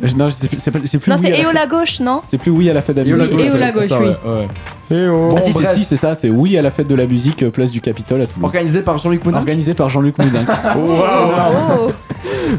Je- 0.02 0.16
non, 0.16 0.30
c'est 0.30 0.48
plus, 0.50 0.60
c'est 0.60 0.72
Non, 1.08 1.16
oui 1.20 1.22
c'est 1.24 1.40
Et 1.40 1.44
la 1.44 1.66
oh 1.66 1.70
gauche, 1.70 2.00
non 2.00 2.22
C'est 2.28 2.38
plus 2.38 2.52
oui 2.52 2.70
à 2.70 2.74
la 2.74 2.82
fête 2.82 2.96
de 2.98 3.02
la 3.04 3.16
oh 3.16 3.18
musique. 3.30 3.52
Oh 3.54 3.58
la 3.58 3.72
c'est 3.72 3.88
gauche, 3.88 4.00
oui. 4.00 4.08
ouais. 4.08 4.48
Ah, 4.52 4.88
si, 4.90 4.96
Bon, 4.96 5.38
c'est 5.38 5.54
bref. 5.54 5.74
si, 5.76 5.84
c'est 5.86 5.96
ça, 5.96 6.14
c'est 6.16 6.30
oui 6.30 6.58
à 6.58 6.62
la 6.62 6.70
fête 6.72 6.88
de 6.88 6.94
la 6.96 7.08
musique, 7.08 7.42
euh, 7.44 7.50
place 7.50 7.72
du 7.72 7.82
Capitole 7.82 8.22
à 8.22 8.28
Toulouse. 8.28 8.46
Organisé 8.46 8.82
par 8.82 8.98
Jean-Luc 9.00 9.26
Moudin. 9.26 9.40
Organisé 9.40 9.74
par 9.74 9.90
Jean-Luc 9.90 10.18
Moudinque. 10.18 10.48
Oh. 10.76 11.90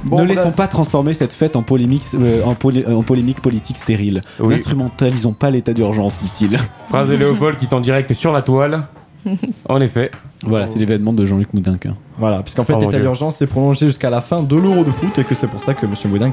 Bon, 0.05 0.19
ne 0.21 0.25
bref. 0.25 0.37
laissons 0.37 0.51
pas 0.53 0.67
transformer 0.67 1.15
cette 1.15 1.33
fête 1.33 1.57
en 1.57 1.63
polémique, 1.63 2.03
euh, 2.15 2.43
en, 2.45 2.55
polé- 2.55 2.87
en 2.87 3.03
polémique 3.03 3.41
politique 3.41 3.77
stérile. 3.79 4.21
Oui. 4.41 4.55
N'instrumentalisons 4.55 5.33
pas 5.33 5.51
l'état 5.51 5.73
d'urgence, 5.73 6.17
dit-il. 6.19 6.59
Phrase 6.89 7.09
de 7.09 7.15
Léopold 7.17 7.59
qui 7.59 7.67
est 7.67 7.75
en 7.75 7.81
direct 7.81 8.13
sur 8.15 8.33
la 8.33 8.43
toile. 8.43 8.85
En 9.69 9.81
effet. 9.81 10.11
Voilà, 10.43 10.67
c'est 10.67 10.79
l'événement 10.79 11.13
de 11.13 11.25
Jean-Luc 11.25 11.53
Moudinque. 11.55 11.87
hein. 11.87 11.97
Voilà, 12.19 12.43
puisqu'en 12.43 12.65
fait, 12.65 12.75
Oh, 12.75 12.77
mon 12.77 12.83
l'état 12.83 12.93
Dieu. 12.99 13.03
d'urgence 13.03 13.41
est 13.41 13.47
prolongé 13.47 13.87
jusqu'à 13.87 14.11
la 14.11 14.21
fin 14.21 14.43
de 14.43 14.57
l'Euro 14.57 14.85
de 14.85 14.91
foot 14.91 15.19
et 15.19 15.25
que 15.25 15.35
c'est 15.35 15.47
pour 15.49 15.63
ça 15.63 15.73
que 15.75 15.87
Monsieur 15.87 16.09
Moudin. 16.09 16.31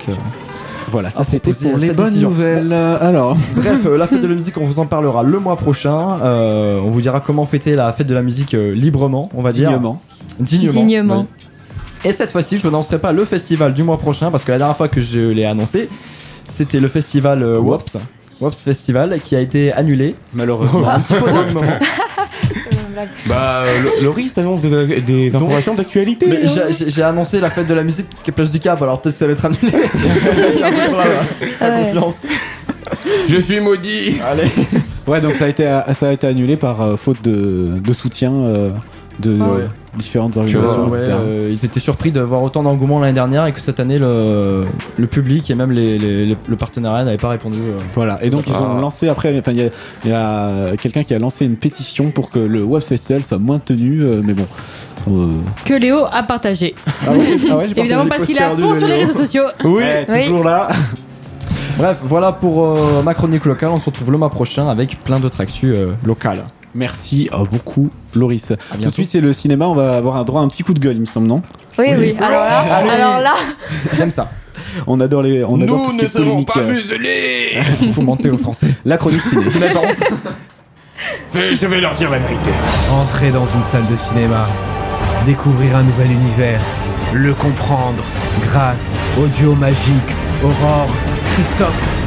Voilà, 0.89 1.10
ça 1.10 1.19
Ah, 1.21 1.23
c'était 1.23 1.51
proposé 1.51 1.69
pour 1.69 1.80
les 1.80 1.88
cette 1.88 1.95
bonnes 1.95 2.08
décision. 2.10 2.30
nouvelles. 2.30 2.73
Alors, 2.73 3.38
Bref, 3.56 3.80
euh, 3.86 3.97
la 3.97 4.08
fête 4.08 4.19
de 4.21 4.27
la 4.27 4.36
musique, 4.36 4.58
on 4.58 4.65
vous 4.65 4.80
en 4.80 4.86
parlera 4.86 5.23
le 5.23 5.39
mois 5.39 5.56
prochain. 5.56 6.19
Euh, 6.21 6.82
on 6.84 6.89
vous 6.89 6.99
dira 7.01 7.21
comment 7.21 7.45
fêter 7.45 7.75
la 7.75 7.93
fête 7.93 8.08
de 8.08 8.13
la 8.13 8.21
musique 8.23 8.54
euh, 8.54 8.73
librement, 8.75 9.30
on 9.34 9.41
va 9.41 9.51
dire. 9.54 9.69
dignement. 9.69 10.01
Dignement. 10.39 10.73
Dignement. 10.73 11.27
Et 12.04 12.12
cette 12.12 12.32
fois-ci, 12.32 12.58
je 12.58 12.63
vous 12.63 12.67
annoncerai 12.69 12.99
pas 12.99 13.12
le 13.13 13.23
festival 13.25 13.73
du 13.73 13.84
mois 13.84 13.97
prochain 13.99 14.32
parce 14.32 14.43
que 14.43 14.51
la 14.51 14.58
dernière 14.58 14.75
fois 14.75 14.88
que 14.89 14.99
je 15.01 15.19
l'ai 15.30 15.45
annoncé, 15.45 15.88
c'était 16.49 16.80
le 16.82 16.88
festival 16.89 17.43
euh, 17.43 17.60
Wops. 17.60 17.93
Wops. 17.93 18.08
Wops 18.41 18.58
Festival 18.63 19.19
qui 19.23 19.36
a 19.36 19.39
été 19.39 19.71
annulé. 19.71 20.15
Malheureusement. 20.34 20.89
Un 20.89 20.99
petit 20.99 21.13
peu 21.13 21.25
Bah, 23.27 23.63
euh, 23.63 23.84
Lo- 23.99 24.04
Loris 24.06 24.34
t'annonce 24.34 24.62
des, 24.62 25.01
des 25.01 25.36
informations 25.36 25.73
d'actualité. 25.75 26.27
J'ai- 26.88 27.04
annoncé 27.04 27.39
la 27.39 27.49
fête 27.49 27.67
de 27.67 27.73
la 27.73 27.84
musique 27.84 28.08
qui 28.23 28.30
est 28.30 28.34
Place 28.34 28.51
du 28.51 28.60
Cap, 28.60 28.82
alors 28.82 29.01
peut-être 29.01 29.15
ça 29.15 29.25
va 29.27 29.34
être 29.34 29.45
annulé. 29.45 29.60
Confiance. 31.60 32.21
Je 33.30 33.38
suis 33.38 33.60
maudit. 33.60 34.17
Allez. 34.30 34.49
Ouais, 35.08 35.19
donc 35.21 35.36
ça 35.36 35.45
a 35.45 35.47
été, 35.47 35.63
ça 35.93 36.10
a 36.10 36.12
été 36.12 36.27
annulé 36.27 36.56
par 36.58 36.82
euh, 36.82 36.95
faute 36.95 37.21
de, 37.23 37.80
de 37.80 37.93
soutien 37.93 38.34
euh, 38.34 38.69
de 39.21 39.34
Ouais. 39.38 39.67
différentes 39.97 40.36
organisations, 40.38 40.88
Ouais, 40.89 40.99
etc. 40.99 41.13
euh, 41.19 41.49
ils 41.51 41.63
étaient 41.65 41.79
surpris 41.79 42.12
de 42.12 42.21
voir 42.21 42.41
autant 42.43 42.63
d'engouement 42.63 42.99
l'année 42.99 43.13
dernière 43.13 43.45
et 43.45 43.51
que 43.51 43.62
cette 43.62 43.79
année 43.79 43.97
le, 43.99 44.65
le 44.97 45.07
public 45.07 45.49
et 45.49 45.55
même 45.55 45.71
les, 45.71 45.97
les- 45.99 46.25
les- 46.25 46.38
le 46.47 46.55
partenariat 46.55 47.03
n'avaient 47.05 47.17
pas 47.17 47.29
répondu. 47.29 47.57
euh. 47.60 47.77
Voilà, 47.93 48.19
et 48.23 48.29
donc 48.29 48.43
ils 48.47 48.53
ont 48.53 48.77
Ah. 48.77 48.81
lancé 48.81 49.07
après, 49.10 49.38
enfin 49.39 49.51
il 49.51 49.57
y 49.60 49.62
a, 49.63 49.69
il 50.05 50.12
y 50.12 50.13
a 50.13 50.75
quelqu'un 50.77 51.03
qui 51.03 51.13
a 51.13 51.19
lancé 51.19 51.45
une 51.45 51.55
pétition 51.57 52.12
pour 52.12 52.29
que 52.29 52.39
le 52.39 52.63
Web 52.63 52.84
Festival 52.84 53.23
soit 53.23 53.39
maintenu, 53.39 54.01
euh, 54.01 54.21
mais 54.23 54.34
bon. 54.34 54.45
euh, 55.10 55.27
Que 55.65 55.73
Léo 55.73 56.05
a 56.12 56.23
partagé. 56.23 56.75
Ah 57.07 57.12
ouais, 57.12 57.19
ah 57.51 57.57
ouais, 57.57 57.65
Évidemment 57.77 58.05
parce 58.07 58.25
qu'il 58.25 58.38
est 58.38 58.41
à 58.41 58.51
fond 58.55 58.73
sur 58.73 58.88
les 58.88 59.03
réseaux 59.05 59.17
sociaux. 59.19 59.43
Oui. 59.63 59.84
Eh, 60.10 60.25
toujours 60.25 60.43
là. 60.43 60.67
Bref, 61.77 61.97
voilà 62.03 62.31
pour 62.31 62.65
euh, 62.65 63.01
ma 63.03 63.13
chronique 63.13 63.45
locale. 63.45 63.69
On 63.71 63.79
se 63.79 63.86
retrouve 63.86 64.12
le 64.12 64.17
mois 64.17 64.29
prochain 64.29 64.67
avec 64.69 65.01
plein 65.03 65.19
d'autres 65.19 65.41
actus 65.41 65.75
euh, 65.75 65.93
locales. 66.05 66.43
Merci 66.73 67.29
beaucoup, 67.51 67.89
Loris. 68.15 68.53
Tout 68.81 68.89
de 68.89 68.93
suite, 68.93 69.10
c'est 69.12 69.21
le 69.21 69.34
cinéma. 69.34 69.67
On 69.67 69.75
va 69.75 69.95
avoir 69.97 70.17
un 70.17 70.23
droit 70.23 70.41
à 70.41 70.43
un 70.43 70.47
petit 70.47 70.63
coup 70.63 70.73
de 70.73 70.79
gueule, 70.79 70.95
il 70.95 71.01
me 71.01 71.05
semble, 71.05 71.27
non 71.27 71.41
Oui, 71.77 71.88
oui. 71.97 72.15
Alors 72.19 72.41
là, 72.43 72.60
Allez. 72.60 72.89
alors 72.89 73.19
là, 73.19 73.34
J'aime 73.95 74.12
ça. 74.12 74.29
On 74.88 74.99
adore 74.99 75.23
les. 75.23 75.43
On 75.43 75.60
adore 75.62 75.91
Nous 75.91 76.01
ne 76.01 76.07
serons 76.07 76.43
pas 76.43 76.62
muselés. 76.62 77.57
Faut 77.93 78.01
monter 78.01 78.29
au 78.29 78.38
français. 78.38 78.67
La 78.86 78.97
chronique 78.97 79.21
ciné. 79.21 79.43
Je 81.34 81.65
vais 81.65 81.81
leur 81.81 81.93
dire 81.95 82.10
la 82.10 82.19
vérité. 82.19 82.51
Entrer 82.91 83.31
dans 83.31 83.47
une 83.47 83.63
salle 83.63 83.88
de 83.88 83.95
cinéma, 83.95 84.47
découvrir 85.25 85.75
un 85.77 85.84
nouvel 85.84 86.12
univers, 86.12 86.62
le 87.13 87.34
comprendre 87.34 88.03
grâce 88.51 88.93
au 89.19 89.25
duo 89.39 89.55
magique 89.55 90.12
Aurore 90.43 90.89
Christophe. 91.34 92.00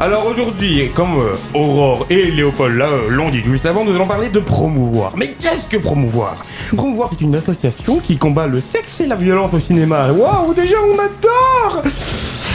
Alors 0.00 0.26
aujourd'hui, 0.28 0.90
comme 0.94 1.18
euh, 1.18 1.34
Aurore 1.58 2.06
et 2.08 2.26
Léopold 2.30 2.76
là, 2.76 2.86
euh, 2.86 3.08
l'ont 3.10 3.30
dit 3.30 3.40
juste 3.40 3.66
avant, 3.66 3.84
nous 3.84 3.92
allons 3.92 4.06
parler 4.06 4.28
de 4.28 4.38
promouvoir. 4.38 5.12
Mais 5.16 5.26
qu'est-ce 5.26 5.66
que 5.68 5.76
promouvoir? 5.76 6.36
Promouvoir, 6.76 7.08
c'est 7.10 7.20
une 7.20 7.34
association 7.34 7.98
qui 7.98 8.16
combat 8.16 8.46
le 8.46 8.60
sexe 8.60 9.00
et 9.00 9.08
la 9.08 9.16
violence 9.16 9.52
au 9.54 9.58
cinéma. 9.58 10.12
Waouh, 10.12 10.54
déjà 10.54 10.76
on 10.88 10.94
adore 10.94 11.82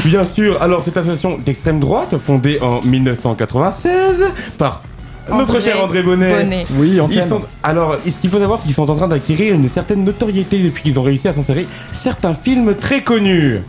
Bien 0.05 0.23
sûr, 0.23 0.61
alors 0.61 0.85
cette 0.85 0.95
association 0.95 1.37
d'extrême 1.37 1.81
droite, 1.81 2.15
fondée 2.25 2.59
en 2.61 2.81
1996 2.81 4.23
par 4.57 4.81
notre 5.29 5.55
André 5.55 5.61
cher 5.61 5.83
André 5.83 6.01
Bonnet. 6.01 6.43
Bonnet. 6.43 6.65
Oui, 6.77 6.97
Ils 7.09 7.23
sont, 7.23 7.41
alors, 7.61 7.97
ce 8.05 8.19
qu'il 8.21 8.29
faut 8.29 8.39
savoir, 8.39 8.59
c'est 8.59 8.67
qu'ils 8.67 8.75
sont 8.75 8.89
en 8.89 8.95
train 8.95 9.09
d'acquérir 9.09 9.53
une 9.53 9.69
certaine 9.69 10.05
notoriété 10.05 10.63
depuis 10.63 10.83
qu'ils 10.83 10.97
ont 10.97 11.03
réussi 11.03 11.27
à 11.27 11.33
s'insérer 11.33 11.67
certains 11.91 12.35
films 12.35 12.75
très 12.75 13.01
connus? 13.01 13.59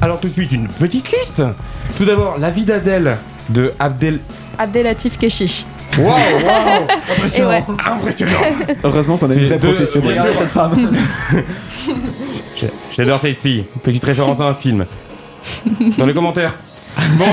Alors 0.00 0.20
tout 0.20 0.28
de 0.28 0.32
suite, 0.32 0.52
une 0.52 0.68
petite 0.68 1.10
liste. 1.10 1.42
Tout 1.96 2.04
d'abord, 2.04 2.36
La 2.38 2.50
vie 2.50 2.64
d'Adèle 2.64 3.16
de 3.48 3.72
Abdel... 3.78 4.18
Abdelatif 4.58 5.18
Keshish. 5.18 5.64
Waouh, 5.98 6.08
waouh 6.08 6.16
Et 7.36 7.44
ouais. 7.44 7.62
Impressionnant 7.86 8.32
Heureusement 8.82 9.16
qu'on 9.16 9.30
a 9.30 9.34
une 9.34 9.46
vraie 9.46 9.58
deux- 9.58 9.72
professionnelle. 9.74 10.08
Regardez 10.10 10.32
cette 10.38 10.48
femme. 10.48 10.96
J'adore 12.96 13.18
cette 13.20 13.36
fille. 13.36 13.64
Petite 13.82 14.04
référence 14.04 14.40
à 14.40 14.44
un 14.44 14.54
film. 14.54 14.86
Dans 15.98 16.06
les 16.06 16.14
commentaires. 16.14 16.54
Bon, 17.18 17.24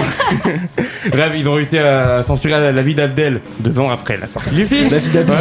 bref, 1.11 1.31
ils 1.35 1.47
ont 1.47 1.53
réussi 1.53 1.77
à 1.77 2.23
censurer 2.25 2.53
la, 2.59 2.71
la 2.71 2.81
vie 2.81 2.95
d'Abdel 2.95 3.41
deux 3.59 3.77
ans 3.79 3.91
après 3.91 4.17
la 4.17 4.25
sortie 4.25 4.55
du 4.55 4.65
film. 4.65 4.89
La 4.89 4.97
vie 4.97 5.09
d'Abdel. 5.11 5.35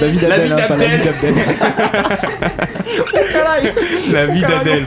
La 0.00 0.06
vie 0.08 0.18
La 0.20 0.28
d'Abdel. 0.28 0.46
vie 0.46 0.52
hein, 0.52 0.66
pas 0.68 0.76
la 4.12 4.26
vie 4.26 4.40
d'Abdel. 4.40 4.84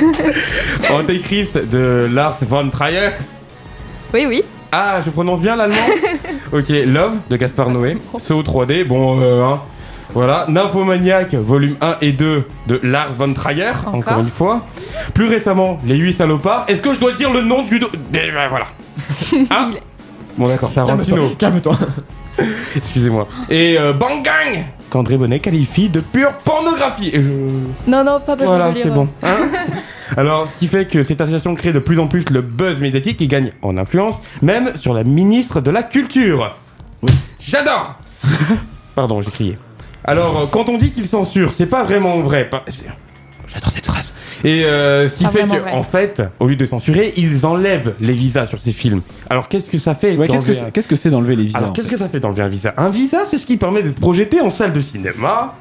Antéchrist 0.90 1.56
de 1.56 2.08
Lars 2.12 2.38
von 2.42 2.68
Trier. 2.70 3.10
Oui, 4.12 4.26
oui. 4.28 4.42
Ah, 4.72 5.00
je 5.04 5.10
prononce 5.10 5.40
bien 5.40 5.56
l'allemand 5.56 5.76
Ok, 6.52 6.68
Love 6.68 7.14
de 7.30 7.36
Gaspard 7.36 7.70
Noé. 7.70 7.96
CO 8.12 8.42
3D, 8.42 8.84
bon, 8.84 9.20
euh, 9.20 9.42
hein. 9.44 9.60
Voilà, 10.12 10.44
Nymphomaniac, 10.48 11.34
volume 11.34 11.76
1 11.80 11.96
et 12.00 12.12
2 12.12 12.44
de 12.68 12.80
Lars 12.84 13.10
von 13.18 13.32
Trier, 13.32 13.70
encore, 13.86 13.94
Encore 13.94 14.18
une 14.20 14.28
fois. 14.28 14.60
Plus 15.12 15.26
récemment, 15.26 15.78
Les 15.84 15.96
8 15.96 16.18
salopards. 16.18 16.64
Est-ce 16.68 16.80
que 16.82 16.94
je 16.94 17.00
dois 17.00 17.12
dire 17.12 17.32
le 17.32 17.42
nom 17.42 17.62
du... 17.62 17.78
do- 17.80 17.90
ben, 18.12 18.30
Voilà. 18.48 18.66
Ah 19.50 19.70
Bon 20.36 20.48
d'accord, 20.48 20.72
Tarantino. 20.72 21.30
Calme-toi. 21.38 21.76
Excusez-moi. 22.76 23.28
Et 23.50 23.76
euh, 23.78 23.92
Bang 23.92 24.22
Gang 24.24 24.64
qu'André 24.94 25.16
Bonnet 25.18 25.40
qualifie 25.40 25.88
de 25.88 25.98
pure 26.00 26.32
pornographie. 26.44 27.10
Et 27.12 27.20
je... 27.20 27.28
Non, 27.88 28.04
non, 28.04 28.20
pas 28.20 28.36
besoin 28.36 28.56
Voilà, 28.56 28.70
de 28.70 28.74
lire. 28.76 28.84
c'est 28.84 28.90
bon. 28.92 29.08
Hein 29.24 29.36
Alors, 30.16 30.46
ce 30.48 30.54
qui 30.54 30.68
fait 30.68 30.86
que 30.86 31.02
cette 31.02 31.20
association 31.20 31.54
crée 31.56 31.72
de 31.72 31.80
plus 31.80 31.98
en 31.98 32.06
plus 32.06 32.24
le 32.30 32.42
buzz 32.42 32.78
médiatique 32.78 33.20
et 33.20 33.26
gagne 33.26 33.50
en 33.62 33.76
influence, 33.76 34.16
même 34.40 34.76
sur 34.76 34.94
la 34.94 35.02
ministre 35.02 35.60
de 35.60 35.70
la 35.72 35.82
Culture. 35.82 36.54
J'adore 37.40 37.96
Pardon, 38.94 39.20
j'ai 39.20 39.30
crié. 39.32 39.58
Alors, 40.04 40.38
euh, 40.38 40.46
quand 40.50 40.68
on 40.68 40.78
dit 40.78 40.92
qu'ils 40.92 41.08
censurent, 41.08 41.52
c'est 41.56 41.66
pas 41.66 41.82
vraiment 41.82 42.20
vrai. 42.20 42.48
Pas- 42.48 42.64
J'adore 43.52 43.70
cette 43.70 43.86
phrase. 43.86 43.93
Et 44.44 44.64
euh, 44.64 45.08
ce 45.08 45.14
qui 45.16 45.24
fait 45.24 45.30
vraiment 45.40 45.54
que, 45.54 45.60
vrai. 45.60 45.72
en 45.72 45.82
fait, 45.82 46.22
au 46.38 46.46
lieu 46.46 46.56
de 46.56 46.66
censurer, 46.66 47.14
ils 47.16 47.46
enlèvent 47.46 47.94
les 48.00 48.12
visas 48.12 48.46
sur 48.46 48.58
ces 48.58 48.72
films. 48.72 49.00
Alors, 49.30 49.48
qu'est-ce 49.48 49.70
que 49.70 49.78
ça 49.78 49.94
fait 49.94 50.16
Ouais, 50.16 50.28
qu'est-ce 50.28 50.44
que 50.44 50.52
c'est- 50.52 50.60
un- 50.66 50.70
qu'est-ce 50.70 50.86
que 50.88 50.96
c'est 50.96 51.10
d'enlever 51.10 51.34
les 51.36 51.44
visas 51.44 51.58
alors, 51.58 51.72
qu'est-ce 51.72 51.88
fait 51.88 51.94
que 51.94 51.98
ça 52.00 52.08
fait 52.08 52.20
d'enlever 52.20 52.42
un 52.42 52.48
visa? 52.48 52.74
Un 52.76 52.90
visa, 52.90 53.20
c'est 53.30 53.38
ce 53.38 53.46
qui 53.46 53.56
permet 53.56 53.82
d'être 53.82 53.98
projeté 54.00 54.40
en 54.42 54.50
salle 54.50 54.72
de 54.74 54.80
cinéma. 54.82 55.54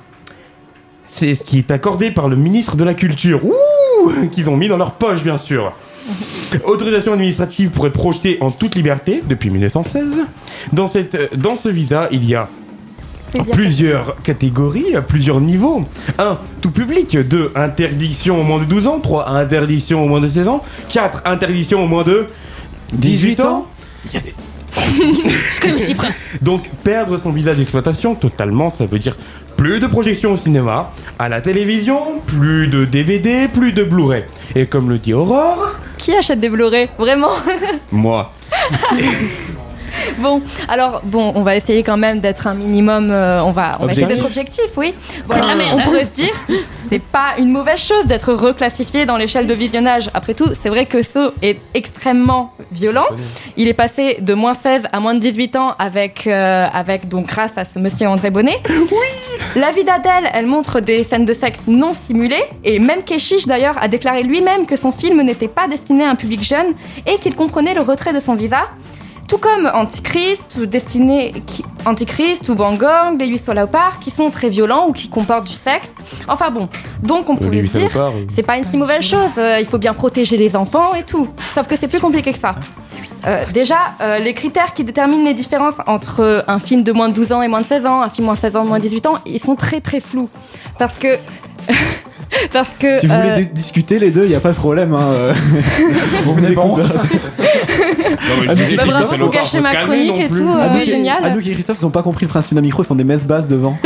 C'est 1.16 1.36
ce 1.36 1.44
qui 1.44 1.60
est 1.60 1.72
accordé 1.72 2.12
par 2.12 2.28
le 2.28 2.36
ministre 2.36 2.76
de 2.76 2.84
la 2.84 2.94
Culture. 2.94 3.42
Ouh 3.46 3.54
Qu'ils 4.32 4.50
ont 4.50 4.58
mis 4.58 4.68
dans 4.68 4.78
leur 4.78 4.92
poche, 4.94 5.24
bien 5.24 5.38
sûr. 5.38 5.72
Autorisation 6.66 7.14
administrative 7.14 7.70
pour 7.70 7.88
être 7.88 7.94
projeté 7.94 8.38
en 8.42 8.52
toute 8.52 8.76
liberté 8.76 9.24
depuis 9.28 9.50
1916. 9.50 10.06
Dans, 10.74 10.88
cette, 10.88 11.16
euh, 11.16 11.28
dans 11.38 11.56
ce 11.56 11.70
visa, 11.70 12.10
il 12.12 12.26
y 12.26 12.36
a 12.36 12.50
Plusieurs. 13.34 13.56
plusieurs 13.56 14.16
catégories, 14.24 14.96
plusieurs 15.08 15.42
niveaux. 15.42 15.86
1. 16.18 16.38
Tout 16.62 16.72
public. 16.72 17.18
2. 17.18 17.52
Interdiction 17.56 18.40
au 18.40 18.44
moins 18.44 18.60
de 18.60 18.66
12 18.66 18.88
ans. 18.88 19.00
3. 19.00 19.30
Interdiction 19.30 20.04
au 20.04 20.08
moins 20.08 20.22
de 20.22 20.28
16 20.28 20.48
ans. 20.48 20.62
4. 20.90 21.24
Interdiction 21.26 21.84
au 21.84 21.88
moins 21.88 22.04
de 22.04 22.28
18 22.94 23.40
ans. 23.42 23.68
Je 24.14 25.62
connais 25.62 25.74
mes 25.76 25.82
chiffres. 25.82 26.06
Donc 26.42 26.70
perdre 26.84 27.18
son 27.18 27.32
visa 27.32 27.54
d'exploitation 27.54 28.16
totalement, 28.16 28.70
ça 28.70 28.86
veut 28.86 29.00
dire 29.00 29.16
plus 29.56 29.80
de 29.80 29.88
projections 29.88 30.34
au 30.34 30.38
cinéma, 30.38 30.92
à 31.20 31.30
la 31.30 31.42
télévision, 31.42 32.20
plus 32.26 32.68
de 32.68 32.86
DVD, 32.86 33.48
plus 33.48 33.72
de 33.72 33.84
Blu-ray. 33.84 34.24
Et 34.56 34.66
comme 34.66 34.90
le 34.90 34.98
dit 34.98 35.14
Aurore, 35.14 35.76
Qui 35.98 36.14
achète 36.16 36.40
des 36.40 36.50
Blu-ray? 36.50 36.90
Vraiment? 36.98 37.32
Moi. 37.92 38.32
Bon, 40.24 40.42
alors, 40.70 41.02
bon, 41.04 41.34
on 41.36 41.42
va 41.42 41.56
essayer 41.56 41.84
quand 41.84 41.98
même 41.98 42.20
d'être 42.20 42.48
un 42.48 42.54
minimum. 42.54 43.10
euh, 43.12 43.42
on 43.44 43.52
va, 43.52 43.78
on 43.80 43.86
va 43.88 43.92
essayer 43.92 44.08
d'être 44.08 44.26
objectif, 44.26 44.66
oui. 44.78 44.94
C'est 45.26 45.42
de 45.42 45.46
la 45.48 45.56
merde. 45.56 45.80
On 45.80 45.82
pourrait 45.82 46.06
se 46.06 46.14
dire, 46.14 46.34
c'est 46.90 47.02
pas 47.02 47.34
une 47.40 47.50
mauvaise 47.50 47.80
chose 47.80 48.06
d'être 48.06 48.32
reclassifié 48.34 49.06
dans 49.06 49.18
l'échelle 49.18 49.48
de 49.48 49.54
visionnage. 49.54 50.10
Après 50.14 50.34
tout, 50.34 50.50
c'est 50.62 50.70
vrai 50.70 50.86
que 50.86 51.02
So 51.04 51.32
est 51.42 51.60
extrêmement 51.74 52.54
violent. 52.72 53.06
Il 53.58 53.68
est 53.68 53.74
passé 53.74 54.18
de 54.22 54.34
moins 54.34 54.54
16 54.54 54.84
à 54.92 55.00
moins 55.00 55.14
de 55.14 55.20
18 55.20 55.56
ans 55.56 55.74
avec, 55.80 56.28
euh, 56.28 56.68
avec 56.72 57.08
donc 57.10 57.28
grâce 57.28 57.58
à 57.58 57.66
ce 57.66 57.80
monsieur 57.80 58.08
André 58.08 58.30
Bonnet. 58.30 58.60
Oui. 58.92 59.60
La 59.60 59.72
vie 59.72 59.84
d'Adèle, 59.84 60.30
elle 60.34 60.46
montre 60.46 60.80
des 60.80 61.04
scènes 61.04 61.26
de 61.26 61.34
sexe 61.34 61.60
non 61.68 61.94
simulées 61.94 62.44
et 62.64 62.80
même 62.80 63.04
Keshish 63.04 63.46
d'ailleurs 63.48 63.76
a 63.82 63.88
déclaré 63.88 64.24
lui-même 64.24 64.66
que 64.66 64.76
son 64.76 64.92
film 64.92 65.22
n'était 65.22 65.48
pas 65.48 65.68
destiné 65.68 66.04
à 66.06 66.10
un 66.12 66.16
public 66.16 66.44
jeune 66.44 66.74
et 67.08 67.18
qu'il 67.18 67.36
comprenait 67.36 67.74
le 67.74 67.82
retrait 67.82 68.14
de 68.14 68.20
son 68.20 68.36
visa. 68.36 68.68
Tout 69.28 69.38
comme 69.38 69.70
Antichrist 69.74 70.58
ou 70.62 70.66
Destiné 70.66 71.32
qui, 71.46 71.64
Antichrist 71.86 72.50
ou 72.50 72.56
Bangong, 72.56 73.18
les 73.20 73.28
8 73.28 73.50
Léopards, 73.56 74.00
qui 74.00 74.12
sont 74.12 74.30
très 74.30 74.50
violents 74.50 74.88
ou 74.88 74.94
qui 74.94 75.10
comportent 75.10 75.48
du 75.48 75.54
sexe. 75.54 75.90
Enfin 76.28 76.52
bon, 76.52 76.70
donc 77.02 77.30
on 77.30 77.36
pourrait 77.36 77.66
se 77.66 77.78
dire, 77.78 77.90
c'est 78.34 78.44
pas 78.44 78.58
une 78.58 78.64
si 78.64 78.78
mauvaise 78.78 79.02
chose, 79.02 79.32
euh, 79.38 79.60
il 79.60 79.66
faut 79.66 79.78
bien 79.78 79.94
protéger 79.94 80.38
les 80.38 80.56
enfants 80.56 80.94
et 80.96 81.04
tout. 81.04 81.28
Sauf 81.56 81.68
que 81.68 81.76
c'est 81.78 81.88
plus 81.88 82.00
compliqué 82.00 82.32
que 82.32 82.40
ça. 82.40 82.56
Euh, 83.26 83.46
déjà, 83.54 83.78
euh, 84.02 84.20
les 84.20 84.34
critères 84.34 84.74
qui 84.74 84.84
déterminent 84.84 85.24
les 85.24 85.34
différences 85.34 85.76
entre 85.88 86.44
un 86.48 86.60
film 86.60 86.84
de 86.84 86.92
moins 86.92 87.08
de 87.08 87.14
12 87.14 87.32
ans 87.32 87.42
et 87.42 87.48
moins 87.48 87.62
de 87.62 87.66
16 87.66 87.86
ans, 87.86 88.02
un 88.02 88.10
film 88.10 88.26
moins 88.26 88.36
de 88.36 88.40
16 88.40 88.56
ans 88.58 88.66
moins 88.66 88.80
de 88.80 88.84
18 88.84 89.06
ans, 89.06 89.16
ils 89.26 89.40
sont 89.40 89.56
très 89.56 89.82
très 89.82 90.00
flous. 90.00 90.30
Parce 90.78 90.98
que. 90.98 91.18
parce 92.54 92.70
que. 92.80 93.00
Si 93.00 93.08
vous 93.08 93.16
voulez 93.16 93.30
euh, 93.30 93.36
di- 93.36 93.48
discuter 93.48 94.00
les 94.00 94.12
deux, 94.12 94.24
il 94.24 94.30
n'y 94.30 94.36
a 94.36 94.40
pas 94.40 94.50
de 94.52 94.56
problème. 94.56 94.94
Hein. 94.94 95.00
euh. 95.12 95.34
on 96.28 96.32
vous 96.34 96.52
écoute. 96.52 96.82
mais 98.40 98.48
je 98.48 98.54
disais, 98.54 98.76
Bah, 98.78 98.84
bravo, 98.88 99.30
gâchez 99.30 99.58
faut 99.58 99.64
ma 99.64 99.76
chronique 99.76 100.10
non 100.10 100.16
et 100.18 100.28
tout, 100.30 100.36
euh, 100.50 100.74
ouais, 100.74 100.84
et- 100.84 100.86
génial. 100.86 101.24
Anouk 101.26 101.46
et 101.48 101.52
Christophe, 101.54 101.78
ils 101.82 101.86
n'ont 101.86 101.92
pas 101.92 102.04
compris 102.04 102.26
le 102.26 102.30
principe 102.30 102.56
d'un 102.56 102.62
micro, 102.62 102.84
ils 102.84 102.86
font 102.86 102.96
des 102.96 103.04
messes 103.04 103.26
basses 103.26 103.48
devant. 103.48 103.78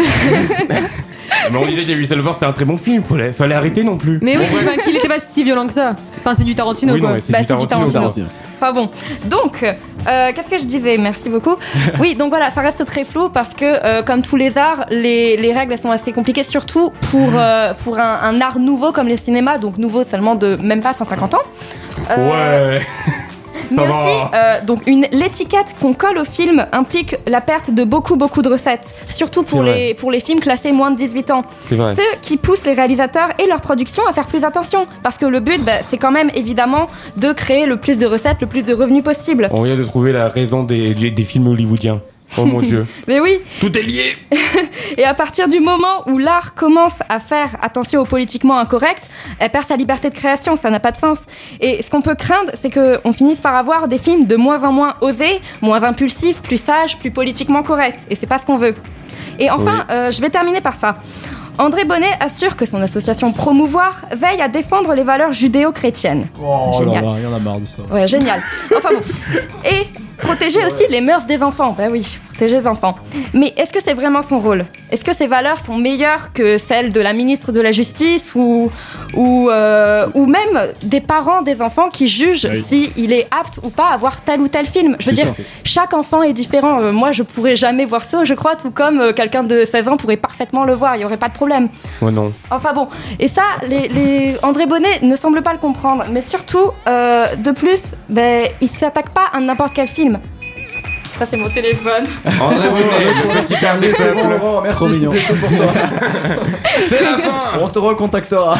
Mais 1.51 1.57
on 1.57 1.65
disait 1.65 1.83
que 1.83 1.87
les 1.87 1.93
8 1.95 2.07
salopards, 2.07 2.33
c'était 2.35 2.45
un 2.45 2.51
très 2.53 2.65
bon 2.65 2.77
film. 2.77 3.03
Fallait, 3.03 3.31
fallait 3.31 3.55
arrêter 3.55 3.83
non 3.83 3.97
plus. 3.97 4.19
Mais 4.21 4.37
oui, 4.37 4.43
enfin, 4.53 4.75
qu'il 4.83 4.95
était 4.95 5.07
pas 5.07 5.19
si 5.23 5.43
violent 5.43 5.65
que 5.67 5.73
ça. 5.73 5.95
Enfin, 6.19 6.33
c'est 6.33 6.43
du 6.43 6.55
Tarantino 6.55 6.93
Oui, 6.93 6.99
non, 7.01 7.07
quoi. 7.07 7.15
mais 7.15 7.23
c'est 7.25 7.31
Bah, 7.31 7.39
du 7.39 7.45
c'est 7.47 7.55
du 7.57 7.67
Tarantino. 7.67 8.25
Enfin 8.59 8.73
bon, 8.73 8.89
donc, 9.25 9.63
euh, 9.63 10.31
qu'est-ce 10.33 10.49
que 10.49 10.57
je 10.57 10.65
disais? 10.65 10.97
Merci 10.97 11.29
beaucoup. 11.29 11.55
Oui, 11.99 12.15
donc 12.15 12.29
voilà, 12.29 12.49
ça 12.49 12.61
reste 12.61 12.83
très 12.85 13.03
flou 13.03 13.29
parce 13.29 13.53
que, 13.53 13.65
euh, 13.65 14.01
comme 14.01 14.23
tous 14.23 14.35
les 14.35 14.57
arts, 14.57 14.85
les, 14.89 15.37
les 15.37 15.53
règles 15.53 15.73
elles 15.73 15.79
sont 15.79 15.91
assez 15.91 16.11
compliquées, 16.11 16.43
surtout 16.43 16.91
pour, 17.11 17.29
euh, 17.35 17.73
pour 17.83 17.99
un, 17.99 18.19
un 18.23 18.41
art 18.41 18.57
nouveau 18.57 18.91
comme 18.91 19.07
le 19.07 19.17
cinéma, 19.17 19.59
donc 19.59 19.77
nouveau 19.77 20.03
seulement 20.03 20.33
de 20.33 20.55
même 20.55 20.81
pas 20.81 20.93
150 20.93 21.35
ans. 21.35 21.41
Ouais. 22.17 22.81
Mais 23.71 23.77
Ça 23.77 23.83
aussi, 23.83 24.15
euh, 24.33 24.61
donc 24.65 24.85
une 24.87 25.05
l'étiquette 25.11 25.75
qu'on 25.81 25.93
colle 25.93 26.17
au 26.17 26.25
film 26.25 26.65
implique 26.71 27.15
la 27.27 27.41
perte 27.41 27.71
de 27.71 27.83
beaucoup 27.83 28.15
beaucoup 28.15 28.41
de 28.41 28.49
recettes, 28.49 28.95
surtout 29.09 29.43
pour 29.43 29.59
C'est 29.63 29.65
vrai. 29.69 29.87
les 29.87 29.93
pour 29.93 30.11
les 30.11 30.19
films 30.19 30.39
classés 30.39 30.71
moins 30.71 30.91
de 30.91 30.95
18 30.97 31.31
ans. 31.31 31.41
C'est 31.67 31.75
vrai. 31.75 31.93
Ce 31.95 32.01
qui 32.21 32.37
pousse 32.37 32.65
les 32.65 32.73
réalisateurs 32.73 33.29
et 33.39 33.47
leur 33.47 33.61
production 33.61 34.03
à 34.07 34.13
faire 34.13 34.27
plus 34.27 34.43
attention, 34.43 34.87
parce 35.03 35.17
que 35.17 35.25
le 35.25 35.39
but, 35.39 35.63
bah, 35.63 35.73
c'est 35.89 35.97
quand 35.97 36.11
même 36.11 36.29
évidemment 36.35 36.87
de 37.17 37.31
créer 37.33 37.65
le 37.65 37.77
plus 37.77 37.97
de 37.97 38.05
recettes, 38.05 38.37
le 38.41 38.47
plus 38.47 38.65
de 38.65 38.73
revenus 38.73 39.03
possible. 39.03 39.49
On 39.51 39.63
vient 39.63 39.75
de 39.75 39.83
trouver 39.83 40.11
la 40.11 40.27
raison 40.27 40.63
des, 40.63 40.93
des 40.93 41.23
films 41.23 41.47
hollywoodiens. 41.47 42.01
Oh 42.37 42.45
mon 42.45 42.61
dieu. 42.61 42.85
Mais 43.07 43.19
oui, 43.19 43.39
Tout 43.59 43.75
est 43.77 43.81
lié. 43.83 44.15
et 44.97 45.05
à 45.05 45.13
partir 45.13 45.47
du 45.47 45.59
moment 45.59 46.07
où 46.07 46.17
l'art 46.17 46.53
commence 46.55 46.95
à 47.09 47.19
faire 47.19 47.55
attention 47.61 48.01
au 48.01 48.05
politiquement 48.05 48.57
incorrect, 48.59 49.09
elle 49.39 49.49
perd 49.49 49.65
sa 49.65 49.75
liberté 49.75 50.09
de 50.09 50.15
création, 50.15 50.55
ça 50.55 50.69
n'a 50.69 50.79
pas 50.79 50.91
de 50.91 50.97
sens. 50.97 51.19
Et 51.61 51.81
ce 51.81 51.89
qu'on 51.89 52.01
peut 52.01 52.15
craindre, 52.15 52.51
c'est 52.59 52.69
qu'on 52.69 53.13
finisse 53.13 53.39
par 53.39 53.55
avoir 53.55 53.87
des 53.87 53.97
films 53.97 54.25
de 54.25 54.35
moins 54.35 54.63
en 54.63 54.71
moins 54.71 54.95
osés, 55.01 55.39
moins 55.61 55.83
impulsifs, 55.83 56.41
plus 56.41 56.61
sages, 56.61 56.97
plus 56.97 57.11
politiquement 57.11 57.63
corrects. 57.63 57.99
Et 58.09 58.15
c'est 58.15 58.27
pas 58.27 58.37
ce 58.37 58.45
qu'on 58.45 58.57
veut. 58.57 58.75
Et 59.39 59.49
enfin, 59.49 59.85
euh, 59.89 60.11
je 60.11 60.19
vais 60.21 60.29
terminer 60.29 60.61
par 60.61 60.73
ça. 60.73 60.97
André 61.59 61.85
Bonnet 61.85 62.11
assure 62.19 62.55
que 62.55 62.65
son 62.65 62.81
association 62.81 63.31
Promouvoir 63.31 64.01
veille 64.11 64.41
à 64.41 64.47
défendre 64.47 64.93
les 64.93 65.03
valeurs 65.03 65.31
judéo-chrétiennes. 65.31 66.27
Oh 66.39 66.69
là 66.71 66.77
Génial. 66.77 67.03
là, 67.05 67.13
il 67.17 67.23
y 67.23 67.25
en 67.27 67.33
a 67.33 67.39
marre 67.39 67.59
de 67.59 67.65
ça. 67.65 67.81
Ouais, 67.91 68.07
génial. 68.07 68.41
Enfin 68.75 68.89
bon. 68.93 69.01
Et 69.65 69.87
protéger 70.17 70.65
aussi 70.65 70.83
les 70.89 71.01
mœurs 71.01 71.25
des 71.25 71.41
enfants. 71.43 71.73
Ben 71.77 71.91
oui, 71.91 72.17
protéger 72.37 72.59
les 72.59 72.67
enfants. 72.67 72.95
Mais 73.33 73.51
est-ce 73.57 73.73
que 73.73 73.79
c'est 73.83 73.95
vraiment 73.95 74.21
son 74.21 74.37
rôle? 74.37 74.65
Est-ce 74.91 75.03
que 75.03 75.13
ces 75.15 75.25
valeurs 75.27 75.57
sont 75.65 75.77
meilleures 75.77 76.31
que 76.33 76.57
celles 76.59 76.91
de 76.93 77.01
la 77.01 77.13
ministre 77.13 77.51
de 77.51 77.59
la 77.61 77.71
Justice 77.71 78.29
ou, 78.35 78.69
ou, 79.15 79.49
euh, 79.49 80.07
ou 80.13 80.27
même 80.27 80.67
des 80.83 81.01
parents 81.01 81.41
des 81.41 81.61
enfants 81.63 81.89
qui 81.89 82.07
jugent 82.07 82.47
Oui. 82.51 82.63
s'il 82.95 83.11
est 83.11 83.27
apte 83.31 83.59
ou 83.63 83.69
pas 83.69 83.87
à 83.89 83.97
voir 83.97 84.21
tel 84.21 84.39
ou 84.41 84.47
tel 84.47 84.67
film? 84.67 84.95
Je 84.99 85.07
veux 85.07 85.13
dire, 85.13 85.27
ça. 85.27 85.33
chaque 85.63 85.93
enfant 85.95 86.21
est 86.21 86.33
différent. 86.33 86.79
Euh, 86.79 86.91
moi, 86.91 87.11
je 87.11 87.23
pourrais 87.23 87.55
jamais 87.55 87.85
voir 87.85 88.03
ça, 88.03 88.23
je 88.23 88.35
crois, 88.35 88.55
tout 88.55 88.69
comme 88.71 89.01
euh, 89.01 89.13
quelqu'un 89.13 89.43
de 89.43 89.65
16 89.65 89.87
ans 89.87 89.97
pourrait 89.97 90.17
parfaitement 90.17 90.63
le 90.63 90.73
voir. 90.75 90.95
Il 90.95 90.99
n'y 90.99 91.05
aurait 91.05 91.17
pas 91.17 91.29
de 91.29 91.33
problème. 91.33 91.69
Ouais, 92.03 92.11
non. 92.11 92.31
Enfin 92.51 92.73
bon, 92.73 92.87
et 93.19 93.27
ça, 93.29 93.43
les, 93.67 93.87
les- 93.87 94.35
André 94.43 94.67
Bonnet 94.67 94.99
ne 95.01 95.15
semble 95.15 95.41
pas 95.41 95.53
le 95.53 95.59
comprendre. 95.59 96.05
Mais 96.11 96.21
surtout, 96.21 96.69
de 96.85 97.51
plus, 97.51 97.81
ben, 98.09 98.47
il 98.61 98.67
s'attaque 98.67 99.09
pas 99.09 99.25
à 99.33 99.39
n'importe 99.39 99.73
quel 99.73 99.87
film. 99.87 100.19
Ça, 101.19 101.25
c'est 101.25 101.37
mon 101.37 101.49
téléphone. 101.49 102.05
André 102.39 102.69
bon, 104.39 104.61
merci. 104.61 104.75
Trop 104.75 104.87
mignon. 104.87 105.11
C'est 105.15 105.33
tout 105.33 105.39
pour 105.39 105.49
toi. 105.49 105.67
C'est 106.89 107.01
la 107.03 107.17
fin. 107.17 107.59
On 107.59 107.67
te 107.67 107.79
recontactera. 107.79 108.55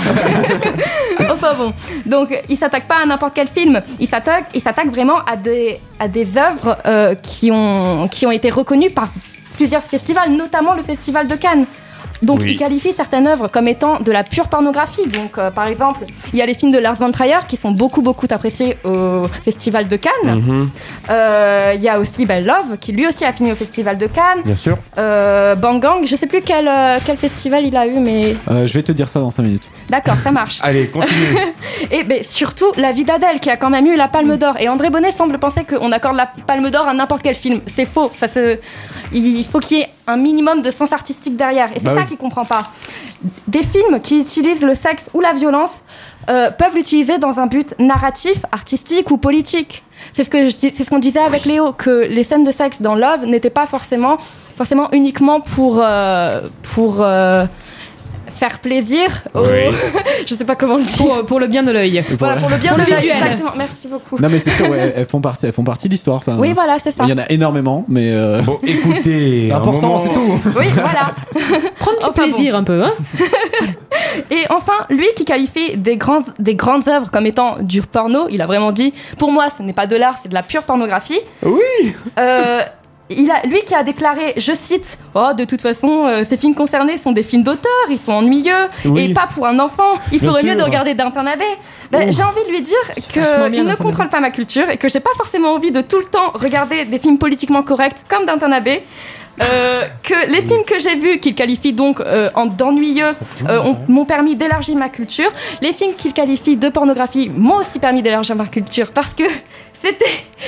enfin 1.31 1.53
bon, 1.53 1.73
donc 2.05 2.35
il 2.49 2.57
s'attaque 2.57 2.87
pas 2.87 2.97
à 3.03 3.05
n'importe 3.05 3.33
quel 3.35 3.47
film. 3.47 3.81
Il 3.99 4.07
s'attaque, 4.07 4.45
il 4.55 4.61
s'attaque 4.61 4.89
vraiment 4.89 5.19
à 5.27 5.35
des, 5.35 5.79
à 5.99 6.07
des 6.07 6.37
œuvres 6.37 6.77
euh, 6.87 7.13
qui, 7.13 7.51
ont, 7.51 8.07
qui 8.07 8.25
ont 8.25 8.31
été 8.31 8.49
reconnues 8.49 8.89
par 8.89 9.09
plusieurs 9.53 9.83
festivals, 9.83 10.31
notamment 10.31 10.73
le 10.73 10.81
Festival 10.81 11.27
de 11.27 11.35
Cannes. 11.35 11.65
Donc 12.21 12.39
Oui. 12.39 12.51
il 12.51 12.55
qualifie 12.57 12.93
certaines 12.93 13.27
œuvres 13.27 13.47
comme 13.47 13.67
étant 13.67 13.99
de 13.99 14.11
la 14.11 14.23
pure 14.23 14.47
pornographie. 14.47 15.07
Donc 15.07 15.37
euh, 15.37 15.51
par 15.51 15.67
exemple, 15.67 16.05
il 16.33 16.39
y 16.39 16.41
a 16.41 16.45
les 16.45 16.53
films 16.53 16.71
de 16.71 16.77
Lars 16.79 16.95
von 16.95 17.11
Trier 17.11 17.39
qui 17.47 17.57
sont 17.57 17.71
beaucoup 17.71 18.01
beaucoup 18.01 18.27
appréciés 18.29 18.77
au 18.83 19.27
Festival 19.45 19.87
de 19.87 19.95
Cannes. 19.97 20.11
Mhm, 20.41 20.69
Euh, 21.09 21.73
Il 21.75 21.81
y 21.83 21.89
a 21.89 21.99
aussi 21.99 22.25
ben, 22.25 22.43
Love 22.45 22.77
qui 22.79 22.91
lui 22.91 23.07
aussi 23.07 23.23
a 23.25 23.31
fini 23.31 23.51
au 23.51 23.55
Festival 23.55 23.97
de 23.97 24.07
Cannes. 24.07 24.41
Bien 24.45 24.55
sûr. 24.55 24.77
Euh, 24.97 25.55
Bangang, 25.55 26.05
je 26.05 26.15
sais 26.15 26.27
plus 26.27 26.41
quel, 26.41 26.67
euh, 26.67 26.97
quel 27.05 27.17
festival 27.17 27.65
il 27.65 27.75
a 27.77 27.85
eu, 27.87 27.99
mais 27.99 28.35
Euh, 28.49 28.65
je 28.67 28.73
vais 28.73 28.83
te 28.83 28.91
dire 28.91 29.07
ça 29.07 29.19
dans 29.19 29.29
5 29.31 29.43
minutes. 29.43 29.63
D'accord, 29.89 30.15
ça 30.23 30.31
marche. 30.31 30.59
Allez, 30.61 30.89
continue. 30.89 31.37
Et 31.91 32.03
ben, 32.03 32.23
surtout 32.23 32.71
La 32.77 32.91
vie 32.91 33.03
d'Adèle 33.03 33.39
qui 33.39 33.49
a 33.49 33.57
quand 33.57 33.69
même 33.69 33.85
eu 33.87 33.95
la 33.95 34.07
Palme 34.07 34.37
d'Or. 34.37 34.55
Et 34.59 34.67
André 34.69 34.89
Bonnet 34.89 35.11
semble 35.11 35.37
penser 35.39 35.63
qu'on 35.63 35.91
accorde 35.91 36.15
la 36.17 36.29
Palme 36.45 36.69
d'Or 36.69 36.87
à 36.87 36.93
n'importe 36.93 37.21
quel 37.23 37.35
film. 37.35 37.61
C'est 37.75 37.85
faux. 37.85 38.11
Ça 38.17 38.27
se... 38.27 38.57
Il 39.13 39.43
faut 39.45 39.59
qu'il 39.59 39.77
y 39.77 39.81
ait 39.81 39.89
un 40.05 40.17
minimum 40.17 40.61
de 40.61 40.69
sens 40.71 40.91
artistique 40.91 41.37
derrière. 41.37 41.69
Et 41.71 41.75
c'est 41.79 41.83
Bah 41.85 41.93
ça 41.95 42.01
oui. 42.01 42.05
qu'il 42.07 42.17
comprend 42.17 42.45
pas. 42.45 42.69
Des 43.47 43.63
films 43.63 43.99
qui 44.01 44.19
utilisent 44.19 44.63
le 44.63 44.75
sexe 44.75 45.05
ou 45.13 45.21
la 45.21 45.33
violence 45.33 45.71
euh, 46.29 46.51
peuvent 46.51 46.75
l'utiliser 46.75 47.17
dans 47.17 47.39
un 47.39 47.47
but 47.47 47.73
narratif, 47.79 48.45
artistique 48.51 49.09
ou 49.11 49.17
politique. 49.17 49.83
C'est 50.13 50.23
ce 50.25 50.29
que 50.29 50.49
c'est 50.49 50.83
ce 50.83 50.89
qu'on 50.89 50.99
disait 50.99 51.21
avec 51.21 51.45
Léo 51.45 51.71
que 51.71 52.05
les 52.05 52.23
scènes 52.23 52.43
de 52.43 52.51
sexe 52.51 52.81
dans 52.81 52.95
Love 52.95 53.25
n'étaient 53.25 53.49
pas 53.49 53.65
forcément 53.65 54.17
forcément 54.57 54.89
uniquement 54.91 55.39
pour 55.41 55.79
euh, 55.81 56.41
pour 56.75 56.97
euh, 56.99 57.45
faire 58.37 58.59
plaisir. 58.59 59.23
aux- 59.33 59.41
Oui. 59.41 59.75
je 60.27 60.35
sais 60.35 60.45
pas 60.45 60.55
comment 60.55 60.77
le 60.77 60.83
dire. 60.83 60.97
Pour, 60.97 61.25
pour 61.25 61.39
le 61.39 61.47
bien 61.47 61.63
de 61.63 61.71
l'œil. 61.71 62.03
Voilà, 62.17 62.37
pour 62.37 62.49
le 62.49 62.57
bien 62.57 62.73
Pour 62.75 62.83
de 62.85 62.89
l'œil. 62.89 63.01
visuel. 63.01 63.17
Exactement. 63.17 63.51
Merci 63.57 63.87
beaucoup. 63.87 64.17
Non 64.21 64.29
mais 64.29 64.39
c'est 64.39 64.51
sûr, 64.51 64.69
ouais, 64.69 64.93
elles- 64.95 65.05
font 65.05 65.19
partie, 65.21 65.45
elles 65.47 65.53
font 65.53 65.63
partie 65.63 65.87
de 65.87 65.91
l'histoire. 65.93 66.17
Enfin, 66.17 66.37
Oui, 66.39 66.53
voilà, 66.53 66.77
c'est 66.83 66.91
ça. 66.91 67.03
Il 67.05 67.09
y 67.09 67.13
en 67.13 67.17
a 67.17 67.25
énormément, 67.29 67.83
mais 67.87 68.11
euh, 68.13 68.41
Bon, 68.41 68.59
écoutez. 68.63 69.45
C'est 69.47 69.51
important, 69.53 69.87
moment- 69.87 70.03
c'est 70.05 70.13
tout. 70.13 70.39
Oui, 70.57 70.65
voilà. 70.73 71.13
Prends 71.79 71.91
du 71.91 71.97
Enfin 72.01 72.11
plaisir 72.13 72.55
un 72.55 72.63
peu, 72.63 72.83
hein. 72.83 72.93
Et 74.31 74.43
enfin, 74.49 74.73
lui 74.89 75.07
qui 75.15 75.25
qualifie 75.25 75.77
des 75.77 75.97
grandes, 75.97 76.23
des 76.39 76.55
grandes 76.55 76.87
œuvres 76.87 77.09
comme 77.11 77.25
étant 77.25 77.57
du 77.61 77.81
porno, 77.81 78.27
il 78.29 78.41
a 78.41 78.45
vraiment 78.45 78.71
dit 78.71 78.93
Pour 79.17 79.31
moi, 79.31 79.47
ce 79.55 79.63
n'est 79.63 79.73
pas 79.73 79.87
de 79.87 79.95
l'art, 79.95 80.15
c'est 80.21 80.29
de 80.29 80.33
la 80.33 80.43
pure 80.43 80.63
pornographie. 80.63 81.19
Oui. 81.43 81.95
Euh, 82.19 82.61
il 83.09 83.31
a, 83.31 83.41
lui 83.43 83.61
qui 83.65 83.73
a 83.73 83.83
déclaré, 83.83 84.33
je 84.37 84.53
cite, 84.53 84.97
oh 85.15 85.29
de 85.37 85.45
toute 85.45 85.61
façon, 85.61 86.05
euh, 86.05 86.23
ces 86.27 86.37
films 86.37 86.55
concernés 86.55 86.97
sont 86.97 87.11
des 87.11 87.23
films 87.23 87.43
d'auteur, 87.43 87.71
ils 87.89 87.97
sont 87.97 88.11
ennuyeux 88.11 88.67
Oui. 88.85 89.11
et 89.11 89.13
pas 89.13 89.27
pour 89.33 89.45
un 89.45 89.59
enfant. 89.59 89.93
Il 90.11 90.19
Bien 90.19 90.27
faudrait 90.27 90.43
mieux 90.43 90.55
de 90.55 90.63
regarder 90.63 90.93
Downton 90.93 91.25
Abbey. 91.27 91.45
Ben. 91.91 92.11
J'ai 92.11 92.23
envie 92.23 92.43
de 92.45 92.49
lui 92.49 92.61
dire 92.61 92.75
qu'il 93.09 93.21
ne 93.63 93.75
contrôle 93.75 94.09
pas 94.09 94.19
ma 94.19 94.29
culture 94.29 94.69
et 94.69 94.77
que 94.77 94.89
j'ai 94.89 94.99
pas 94.99 95.11
forcément 95.15 95.53
envie 95.53 95.71
de 95.71 95.79
tout 95.79 95.99
le 95.99 96.05
temps 96.05 96.31
regarder 96.33 96.83
des 96.83 96.99
films 96.99 97.17
politiquement 97.17 97.63
corrects 97.63 98.03
comme 98.09 98.25
Downton 98.25 98.51
Abbey. 98.51 98.83
Euh, 99.41 99.83
que 100.03 100.31
les 100.31 100.41
films 100.41 100.65
que 100.65 100.79
j'ai 100.79 100.95
vus, 100.95 101.19
qu'il 101.19 101.35
qualifie 101.35 101.71
donc 101.73 101.99
euh, 102.01 102.29
en 102.33 102.47
d'ennuyeux, 102.47 103.13
euh, 103.47 103.59
ont- 103.61 103.77
m'ont 103.87 104.05
permis 104.05 104.35
d'élargir 104.35 104.75
ma 104.75 104.89
culture. 104.89 105.31
Les 105.61 105.73
films 105.73 105.93
qu'il 105.95 106.13
qualifie 106.13 106.57
de 106.57 106.69
pornographie 106.69 107.29
m'ont 107.33 107.57
aussi 107.57 107.77
permis 107.79 108.01
d'élargir 108.01 108.35
ma 108.35 108.45
culture 108.47 108.91
parce 108.91 109.13
que 109.13 109.23
c'était. 109.79 110.05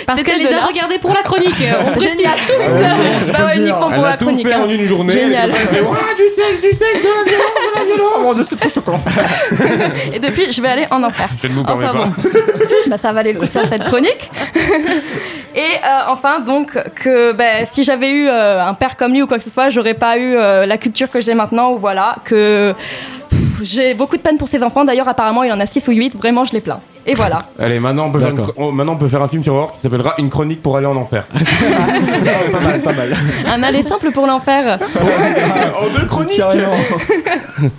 Parce 0.08 0.24
qu'elle 0.24 0.40
les 0.42 0.52
a 0.52 0.66
regardés 0.66 0.98
pour 0.98 1.14
la 1.14 1.22
chronique. 1.22 1.54
On 1.86 1.92
précise. 1.92 2.18
Génial, 2.18 2.34
tous 2.48 3.32
Bah 3.32 3.46
ouais, 3.46 3.58
uniquement 3.58 3.92
pour 3.92 4.04
la 4.04 4.18
chronique. 4.18 4.48
fait 4.48 4.54
hein. 4.54 4.62
en 4.66 4.70
une 4.70 4.86
journée. 4.88 5.14
Génial. 5.14 5.52
Elle 5.52 5.56
a 5.56 5.68
fait, 5.68 5.82
Ouah, 5.82 5.98
du 6.18 6.42
sexe, 6.42 6.62
du 6.62 6.70
sexe, 6.70 7.04
de 7.04 7.08
la 7.08 7.24
violence, 7.24 7.69
Oh 7.98 8.22
mon 8.22 8.34
dieu, 8.34 8.46
c'est 8.48 8.56
trop 8.60 8.70
choquant. 8.70 9.00
Et 10.14 10.20
depuis, 10.20 10.52
je 10.52 10.62
vais 10.62 10.68
aller 10.68 10.86
en 10.92 11.04
enfer. 11.04 11.28
Je 11.42 11.48
ne 11.48 11.54
vous 11.54 11.64
permets 11.64 11.86
Enfin 11.86 11.98
pas. 11.98 12.06
bon. 12.06 12.30
bah, 12.88 12.98
ça 12.98 13.12
valait 13.14 13.34
le 13.34 13.40
coup 13.40 13.46
de 13.46 13.52
faire 13.52 13.68
cette 13.70 13.84
chronique. 13.84 14.30
Et 15.56 15.60
euh, 15.62 16.00
enfin, 16.10 16.40
donc, 16.40 16.78
que 16.96 17.32
ben, 17.34 17.66
si 17.70 17.84
j'avais 17.84 18.12
eu 18.12 18.28
euh, 18.28 18.64
un 18.64 18.74
père 18.76 18.96
comme 18.98 19.14
lui 19.14 19.22
ou 19.22 19.28
quoi 19.28 19.38
que 19.38 19.44
ce 19.44 19.50
soit, 19.50 19.70
j'aurais 19.70 19.96
pas 19.96 20.18
eu 20.18 20.36
euh, 20.36 20.66
la 20.66 20.78
culture 20.78 21.10
que 21.10 21.22
j'ai 21.22 21.34
maintenant, 21.34 21.72
ou 21.74 21.78
voilà, 21.78 22.16
que 22.24 22.74
j'ai 23.62 23.94
beaucoup 23.94 24.16
de 24.16 24.22
peine 24.22 24.38
pour 24.38 24.48
ses 24.48 24.62
enfants. 24.64 24.86
D'ailleurs, 24.86 25.08
apparemment, 25.08 25.44
il 25.44 25.52
en 25.52 25.60
a 25.60 25.66
6 25.66 25.88
ou 25.88 25.92
8, 25.92 26.16
vraiment, 26.18 26.46
je 26.46 26.54
les 26.54 26.62
plains. 26.62 26.80
Et 27.06 27.14
voilà. 27.16 27.44
Allez, 27.58 27.80
maintenant 27.80 28.06
on, 28.08 28.12
peut 28.12 28.20
faire 28.20 28.30
une 28.30 28.42
on- 28.58 28.72
maintenant 28.72 28.94
on 28.94 28.98
peut 28.98 29.08
faire 29.08 29.22
un 29.24 29.28
film 29.28 29.42
sur 29.44 29.54
Aurore 29.54 29.74
qui 29.74 29.80
s'appellera 29.82 30.14
Une 30.20 30.30
chronique 30.30 30.62
pour 30.62 30.78
aller 30.78 30.86
en 30.86 30.96
enfer. 30.96 31.26
pas 32.52 32.60
mal, 32.60 32.82
pas 32.82 32.94
mal. 32.94 33.16
Un 33.52 33.64
aller 33.64 33.82
simple 33.84 34.12
pour 34.12 34.28
l'enfer. 34.28 34.80
en 35.82 36.00
deux 36.00 36.06
chroniques 36.06 36.38
Carrément. 36.38 36.72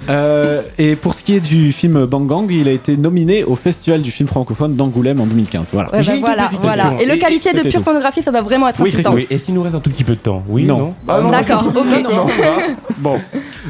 Euh, 0.08 0.62
et 0.78 0.96
pour 0.96 1.14
ce 1.14 1.22
qui 1.22 1.36
est 1.36 1.40
du 1.40 1.72
film 1.72 2.04
Bang 2.06 2.26
Gang, 2.26 2.46
il 2.50 2.68
a 2.68 2.72
été 2.72 2.96
nominé 2.96 3.44
au 3.44 3.56
Festival 3.56 4.02
du 4.02 4.10
film 4.10 4.28
francophone 4.28 4.74
d'Angoulême 4.76 5.20
en 5.20 5.26
2015. 5.26 5.68
Voilà. 5.72 5.90
Ouais, 5.94 6.02
voilà, 6.20 6.50
voilà. 6.60 6.82
question. 6.84 6.98
Et 7.00 7.06
le 7.06 7.16
qualifier 7.16 7.52
de 7.52 7.62
pure 7.68 7.82
pornographie, 7.82 8.22
ça 8.22 8.30
doit 8.30 8.42
vraiment 8.42 8.68
être 8.68 8.80
Oui, 8.80 8.90
insultant. 8.90 9.12
Oui, 9.14 9.26
est-ce 9.30 9.44
qu'il 9.44 9.54
nous 9.54 9.62
reste 9.62 9.74
un 9.76 9.80
tout 9.80 9.90
petit 9.90 10.04
peu 10.04 10.14
de 10.14 10.20
temps? 10.20 10.42
Oui, 10.48 10.64
Non. 10.64 10.78
non, 10.78 10.94
Ah, 11.08 11.20
non 11.20 11.30
D'accord, 11.30 11.64
ok. 11.74 11.84
Bon, 12.98 13.18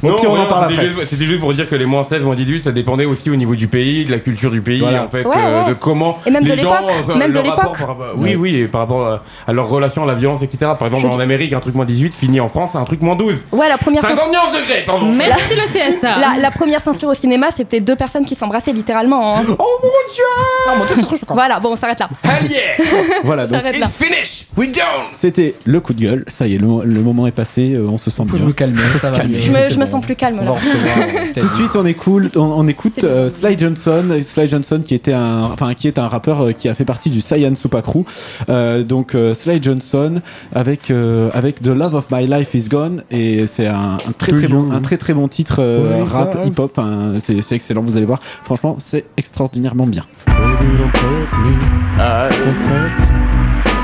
Non, 0.02 0.16
pire, 0.16 0.30
on 0.32 0.40
en 0.40 0.46
parle 0.46 0.70
c'était 0.70 0.80
après. 0.80 0.86
juste- 0.94 1.10
C'était 1.10 1.24
juste 1.24 1.40
pour 1.40 1.52
dire 1.52 1.68
que 1.68 1.76
les 1.76 1.86
moins 1.86 2.02
16, 2.02 2.22
moins 2.24 2.34
18, 2.34 2.62
ça 2.64 2.72
dépendait 2.72 3.04
aussi 3.04 3.30
au 3.30 3.36
niveau 3.36 3.54
du 3.54 3.68
pays, 3.68 4.04
de 4.04 4.10
la 4.10 4.18
culture 4.18 4.50
du 4.50 4.60
pays, 4.60 4.80
Voilà. 4.80 5.04
en 5.04 5.08
fait, 5.08 5.24
Ouais, 5.24 5.36
ouais. 5.44 5.68
de 5.68 5.74
comment 5.74 6.18
Et 6.26 6.30
même 6.30 6.44
les 6.44 6.50
de 6.52 6.56
gens, 6.56 6.74
enfin, 7.02 7.14
même 7.16 7.32
de 7.32 7.38
rapport 7.38 7.56
l'époque. 7.64 7.78
par 7.78 7.88
rapport- 7.88 8.14
Oui, 8.16 8.34
oui, 8.36 8.56
et 8.56 8.68
par 8.68 8.82
rapport 8.82 9.06
à, 9.06 9.22
à 9.46 9.52
leur 9.52 9.68
relation 9.68 10.02
à 10.04 10.06
la 10.06 10.14
violence, 10.14 10.42
etc. 10.42 10.72
Par 10.78 10.84
exemple, 10.88 11.02
Je 11.02 11.06
en 11.08 11.10
dis- 11.16 11.22
Amérique, 11.22 11.52
un 11.52 11.60
truc 11.60 11.74
moins 11.74 11.84
18 11.84 12.14
finit 12.14 12.40
en 12.40 12.48
France, 12.48 12.74
un 12.74 12.84
truc 12.84 13.02
moins 13.02 13.16
12. 13.16 13.36
Ouais, 13.52 13.68
la 13.68 13.78
première 13.78 14.02
50 14.02 14.18
censure, 14.18 14.52
degrés, 14.60 14.82
pardon. 14.86 15.06
Merci 15.12 15.54
le 15.54 15.62
CSA. 15.72 16.18
la, 16.18 16.36
la 16.40 16.50
première 16.50 16.82
censure 16.82 17.08
au 17.08 17.14
cinéma, 17.14 17.48
c'était 17.56 17.80
deux 17.80 17.96
personnes 17.96 18.24
qui 18.26 18.34
s'embrassaient 18.34 18.72
littéralement. 18.72 19.36
hein. 19.38 19.42
Oh 19.58 19.78
mon 19.82 20.14
dieu 20.14 21.16
Voilà, 21.28 21.60
bon, 21.60 21.70
on 21.72 21.76
s'arrête 21.76 22.00
là. 22.00 22.08
Hell 22.24 22.50
yeah 22.50 22.60
voilà. 23.24 23.46
Donc, 23.46 23.56
S'arrête 23.60 23.78
là. 23.78 23.86
It's 23.86 23.94
finished 23.96 24.46
We 24.56 24.72
done 24.72 24.84
c'était 25.12 25.54
le 25.64 25.80
coup 25.80 25.94
de 25.94 26.00
gueule. 26.02 26.24
Ça 26.28 26.46
y 26.46 26.54
est, 26.54 26.58
le, 26.58 26.66
le 26.84 27.00
moment 27.00 27.26
est 27.26 27.30
passé. 27.32 27.74
euh, 27.74 27.86
on 27.88 27.98
se 27.98 28.10
sent 28.10 28.22
Vous 28.26 28.36
bien. 28.36 28.46
vous 28.46 28.52
calmer, 28.52 28.80
ça 29.00 29.10
va. 29.10 29.18
calmer. 29.18 29.34
aller, 29.36 29.42
Je 29.70 29.76
me, 29.78 29.84
je 29.86 29.90
sens 29.90 30.04
plus 30.04 30.16
calme 30.16 30.44
là. 30.44 30.52
euh, 30.52 31.40
Tout 31.40 31.48
de 31.48 31.54
suite, 31.54 31.76
on 31.76 31.86
écoute, 31.86 32.36
on, 32.36 32.40
on 32.42 32.66
écoute 32.68 33.02
euh, 33.04 33.30
Sly 33.30 33.58
Johnson. 33.58 34.04
Sly 34.22 34.48
Johnson, 34.48 34.82
qui 34.84 34.94
était 34.94 35.12
un, 35.12 35.29
enfin, 35.52 35.74
qui 35.74 35.88
est 35.88 35.98
un 35.98 36.08
rappeur 36.08 36.40
euh, 36.40 36.52
qui 36.52 36.68
a 36.68 36.74
fait 36.74 36.84
partie 36.84 37.10
du 37.10 37.20
Super 37.20 37.82
Crew. 37.82 38.04
Euh, 38.48 38.82
donc, 38.82 39.14
euh, 39.14 39.34
Sly 39.34 39.62
Johnson 39.62 40.20
avec 40.54 40.90
avec 41.32 41.62
The 41.62 41.68
Love 41.68 41.94
of 41.94 42.10
My 42.10 42.26
Life 42.26 42.54
Is 42.54 42.68
Gone 42.68 43.02
et 43.10 43.46
c'est 43.46 43.66
un, 43.66 43.98
un 44.06 44.12
très 44.16 44.32
très 44.32 44.48
bon, 44.48 44.70
un 44.70 44.80
très 44.80 44.96
très 44.96 45.14
bon 45.14 45.28
titre 45.28 45.60
Ouais, 45.60 46.02
rap 46.02 46.38
hip 46.44 46.58
hop. 46.58 46.72
Enfin, 46.76 47.14
c'est 47.22 47.54
excellent. 47.54 47.82
Vous 47.82 47.96
allez 47.96 48.06
voir. 48.06 48.20
Franchement, 48.42 48.76
c'est 48.78 49.06
extraordinairement 49.16 49.86
bien. 49.86 50.04
Baby, 50.26 50.76
don't 50.78 50.92
hurt 50.94 51.32
me. 51.44 51.54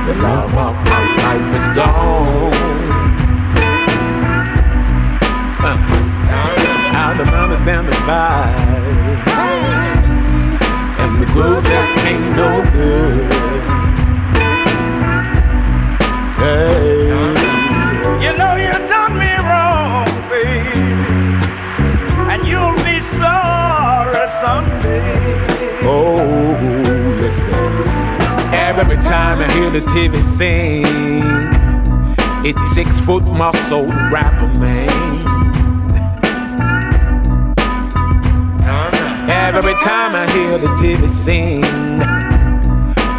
The 0.06 0.14
love 0.22 0.54
of 0.54 0.76
my 0.84 1.02
life 1.16 1.50
is 1.56 1.66
gone. 1.74 2.52
Uh, 5.58 5.76
I 6.92 7.14
don't 7.18 7.34
understand 7.34 7.88
the 7.88 7.92
vibe. 8.06 9.55
And 11.38 11.64
just 11.66 12.06
ain't 12.06 12.36
no 12.36 12.64
good. 12.72 13.32
Hey. 16.38 17.08
You 18.24 18.32
know 18.38 18.56
you 18.56 18.72
done 18.88 19.18
me 19.18 19.32
wrong, 19.48 20.06
baby. 20.30 20.80
And 22.32 22.46
you'll 22.46 22.74
be 22.84 23.00
sorry 23.18 24.28
someday. 24.40 25.80
Oh, 25.82 26.24
listen. 27.20 27.52
Every 28.54 28.96
time 28.96 29.38
I 29.40 29.52
hear 29.52 29.70
the 29.70 29.80
TV 29.92 30.22
sing, 30.38 30.86
it's 32.46 32.74
six 32.74 32.98
foot 33.00 33.24
muscle 33.24 33.86
rapper 34.10 34.58
man. 34.58 35.35
Every 39.54 39.74
time 39.76 40.16
I 40.16 40.28
hear 40.32 40.58
the 40.58 40.66
TV 40.80 41.08
sing, 41.08 41.62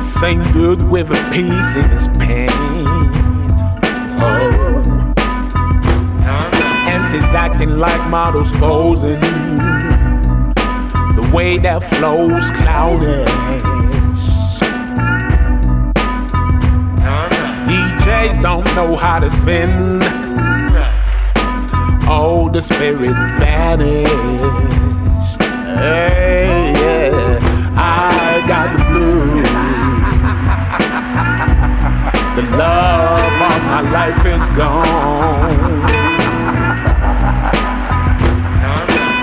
same 0.03 0.43
dude 0.51 0.83
with 0.83 1.09
a 1.09 1.29
piece 1.31 1.75
in 1.77 1.89
his 1.89 2.09
pants. 2.19 3.63
Oh, 4.19 5.13
MC's 6.85 7.33
acting 7.33 7.77
like 7.77 8.09
models 8.09 8.51
posing. 8.51 9.21
The 11.15 11.31
way 11.33 11.57
that 11.59 11.81
flows 11.95 12.51
cloudish. 12.51 13.25
DJs 17.67 18.41
don't 18.41 18.65
know 18.75 18.97
how 18.97 19.19
to 19.19 19.29
spin. 19.29 20.01
Oh, 22.09 22.49
the 22.51 22.61
spirit 22.61 23.15
vanished. 23.39 24.66
Yeah, 25.79 27.37
I 27.77 28.41
got 28.47 28.67
the 28.75 28.83
blues. 28.89 29.51
The 32.35 32.43
love 32.57 33.37
of 33.51 33.61
my 33.71 33.81
life 33.91 34.25
is 34.25 34.49
gone. 34.57 35.85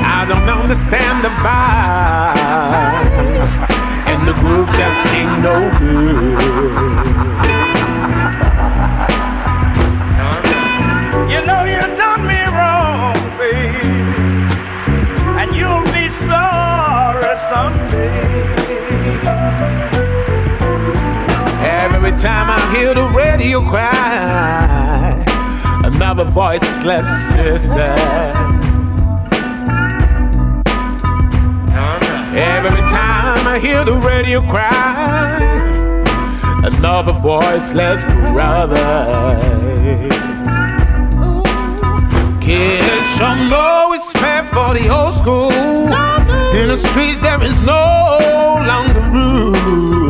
I 0.07 0.25
don't 0.29 0.49
understand 0.49 1.25
the 1.25 1.31
vibe, 1.45 2.49
and 4.07 4.21
the 4.29 4.35
groove 4.35 4.71
just 4.73 5.07
ain't 5.13 5.43
no 5.43 5.71
good. 5.79 5.84
Cry, 23.75 25.25
another 25.83 26.23
voiceless 26.23 27.09
sister. 27.35 27.95
Every 32.37 32.83
time 32.87 33.45
I 33.55 33.59
hear 33.61 33.85
the 33.85 33.95
radio 33.95 34.41
cry, 34.43 35.41
another 36.63 37.15
voiceless 37.15 38.05
brother. 38.05 39.41
Kids 42.41 43.07
show 43.17 43.35
no 43.35 43.91
respect 43.91 44.55
for 44.55 44.71
the 44.79 44.89
old 44.89 45.15
school. 45.17 45.51
In 46.59 46.69
the 46.69 46.77
streets 46.77 47.19
there 47.19 47.43
is 47.43 47.59
no 47.63 47.85
longer 48.71 49.01
rules. 49.11 50.04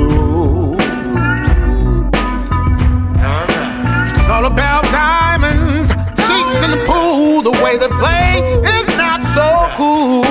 All 4.44 4.52
about 4.52 4.84
diamonds, 4.84 5.88
cheeks 6.26 6.62
in 6.62 6.70
the 6.70 6.84
pool. 6.86 7.42
The 7.42 7.50
way 7.62 7.78
they 7.78 7.88
play 7.88 8.40
is 8.78 8.88
not 8.96 9.22
so 9.34 9.76
cool. 9.76 10.23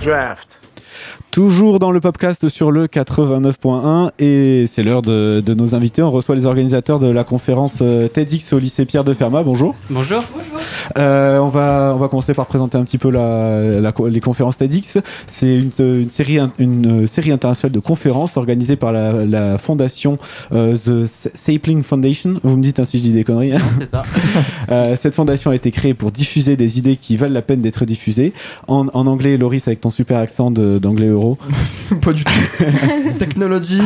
Draft. 0.00 0.56
Toujours 1.42 1.78
dans 1.78 1.92
le 1.92 2.00
podcast 2.00 2.48
sur 2.48 2.72
le 2.72 2.88
89.1 2.88 4.10
et 4.18 4.64
c'est 4.66 4.82
l'heure 4.82 5.02
de, 5.02 5.40
de 5.40 5.54
nos 5.54 5.76
invités. 5.76 6.02
On 6.02 6.10
reçoit 6.10 6.34
les 6.34 6.46
organisateurs 6.46 6.98
de 6.98 7.06
la 7.08 7.22
conférence 7.22 7.74
euh, 7.80 8.08
TEDx 8.08 8.52
au 8.54 8.58
lycée 8.58 8.84
Pierre 8.86 9.04
de 9.04 9.14
Fermat. 9.14 9.44
Bonjour. 9.44 9.76
Bonjour. 9.88 10.24
Euh, 10.98 11.38
on 11.38 11.46
va 11.46 11.92
on 11.94 11.98
va 11.98 12.08
commencer 12.08 12.34
par 12.34 12.46
présenter 12.46 12.76
un 12.76 12.82
petit 12.82 12.98
peu 12.98 13.08
la, 13.10 13.78
la- 13.78 13.94
les 14.10 14.18
conférences 14.18 14.56
TEDx. 14.58 14.98
C'est 15.28 15.58
une, 15.60 15.70
une 15.78 16.10
série 16.10 16.40
une 16.58 17.06
série 17.06 17.30
internationale 17.30 17.70
de 17.70 17.78
conférences 17.78 18.36
organisée 18.36 18.74
par 18.74 18.90
la, 18.90 19.24
la 19.24 19.58
fondation 19.58 20.18
euh, 20.52 20.76
The 20.76 21.06
Sapling 21.06 21.84
Foundation. 21.84 22.40
Vous 22.42 22.56
me 22.56 22.62
dites 22.62 22.80
hein, 22.80 22.84
si 22.84 22.98
je 22.98 23.04
dis 23.04 23.12
des 23.12 23.22
conneries. 23.22 23.52
hein. 23.52 23.60
C'est 23.78 23.90
ça. 23.92 24.02
Euh, 24.70 24.96
cette 25.00 25.14
fondation 25.14 25.50
a 25.50 25.54
été 25.54 25.70
créée 25.70 25.94
pour 25.94 26.10
diffuser 26.10 26.54
des 26.56 26.78
idées 26.78 26.96
qui 26.96 27.16
valent 27.16 27.32
la 27.32 27.40
peine 27.40 27.62
d'être 27.62 27.86
diffusées. 27.86 28.34
En, 28.66 28.86
en 28.92 29.06
anglais, 29.06 29.38
Loris, 29.38 29.66
avec 29.66 29.80
ton 29.80 29.88
super 29.88 30.18
accent 30.18 30.50
d'anglais 30.50 31.06
euro. 31.06 31.27
Pas 32.02 32.12
du 32.12 32.24
tout. 32.24 32.32
Technologie. 33.18 33.82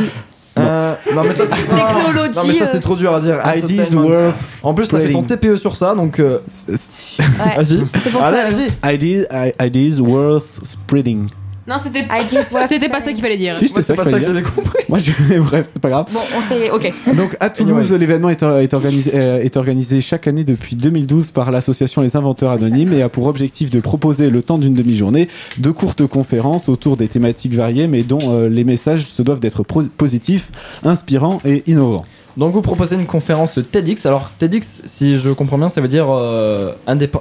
euh, 0.59 0.93
non 1.15 1.23
mais 1.23 1.31
ça 1.33 1.43
c'est 1.49 1.61
Technologie, 1.61 2.35
Non 2.37 2.43
mais 2.47 2.53
ça 2.53 2.63
euh. 2.65 2.69
c'est 2.71 2.79
trop 2.79 2.95
dur 2.95 3.13
à 3.13 3.19
dire. 3.21 3.39
Ideas 3.55 3.63
Entertainment. 3.83 4.07
worth 4.07 4.35
En 4.61 4.73
plus 4.73 4.87
t'as 4.87 4.99
fait 4.99 5.11
ton. 5.11 5.23
TPE 5.23 5.55
sur 5.57 5.75
ça 5.75 5.95
donc 5.95 6.19
euh, 6.19 6.37
Ouais. 6.67 6.75
vas-y. 7.57 7.83
C'est 8.03 8.11
pour 8.11 8.21
Allez 8.21 8.37
ça. 8.37 8.49
vas-y. 8.49 8.95
Ideas, 8.95 9.25
i- 9.31 9.65
ideas 9.65 9.99
worth 9.99 10.59
spreading. 10.63 11.27
Non, 11.67 11.75
c'était 11.81 12.05
c'était 12.67 12.89
pas 12.89 12.99
ça 12.99 13.13
qu'il 13.13 13.21
fallait 13.21 13.37
dire. 13.37 13.55
Si, 13.55 13.67
c'était 13.67 13.81
ça 13.81 13.95
pas 13.95 14.03
ça 14.03 14.19
que 14.19 14.25
j'avais 14.25 14.43
compris. 14.43 14.83
Moi, 14.89 14.99
je... 14.99 15.11
bref, 15.39 15.67
c'est 15.71 15.81
pas 15.81 15.89
grave. 15.89 16.05
Bon, 16.11 16.19
on 16.37 16.41
fait. 16.41 16.69
Ok. 16.71 16.93
Donc 17.15 17.37
à 17.39 17.49
Toulouse, 17.49 17.93
l'événement 17.93 18.29
est, 18.29 18.43
est 18.43 18.73
organisé, 18.73 19.11
euh, 19.13 19.41
est 19.41 19.55
organisé 19.57 20.01
chaque 20.01 20.27
année 20.27 20.43
depuis 20.43 20.75
2012 20.75 21.31
par 21.31 21.51
l'association 21.51 22.01
Les 22.01 22.15
Inventeurs 22.15 22.51
Anonymes 22.51 22.93
et 22.93 23.01
a 23.01 23.09
pour 23.09 23.27
objectif 23.27 23.71
de 23.71 23.79
proposer 23.79 24.29
le 24.29 24.41
temps 24.41 24.57
d'une 24.57 24.73
demi-journée 24.73 25.29
de 25.57 25.71
courtes 25.71 26.05
conférences 26.05 26.69
autour 26.69 26.97
des 26.97 27.07
thématiques 27.07 27.53
variées 27.53 27.87
mais 27.87 28.03
dont 28.03 28.19
euh, 28.23 28.49
les 28.49 28.63
messages 28.63 29.05
se 29.05 29.21
doivent 29.21 29.39
d'être 29.39 29.63
positifs, 29.63 30.49
inspirants 30.83 31.39
et 31.45 31.63
innovants. 31.67 32.05
Donc 32.35 32.51
vous 32.51 32.61
proposez 32.61 32.95
une 32.95 33.05
conférence 33.05 33.59
TEDx. 33.71 34.05
Alors 34.07 34.31
TEDx, 34.39 34.81
si 34.85 35.19
je 35.19 35.29
comprends 35.29 35.57
bien, 35.57 35.69
ça 35.69 35.81
veut 35.81 35.87
dire 35.87 36.07
euh, 36.09 36.73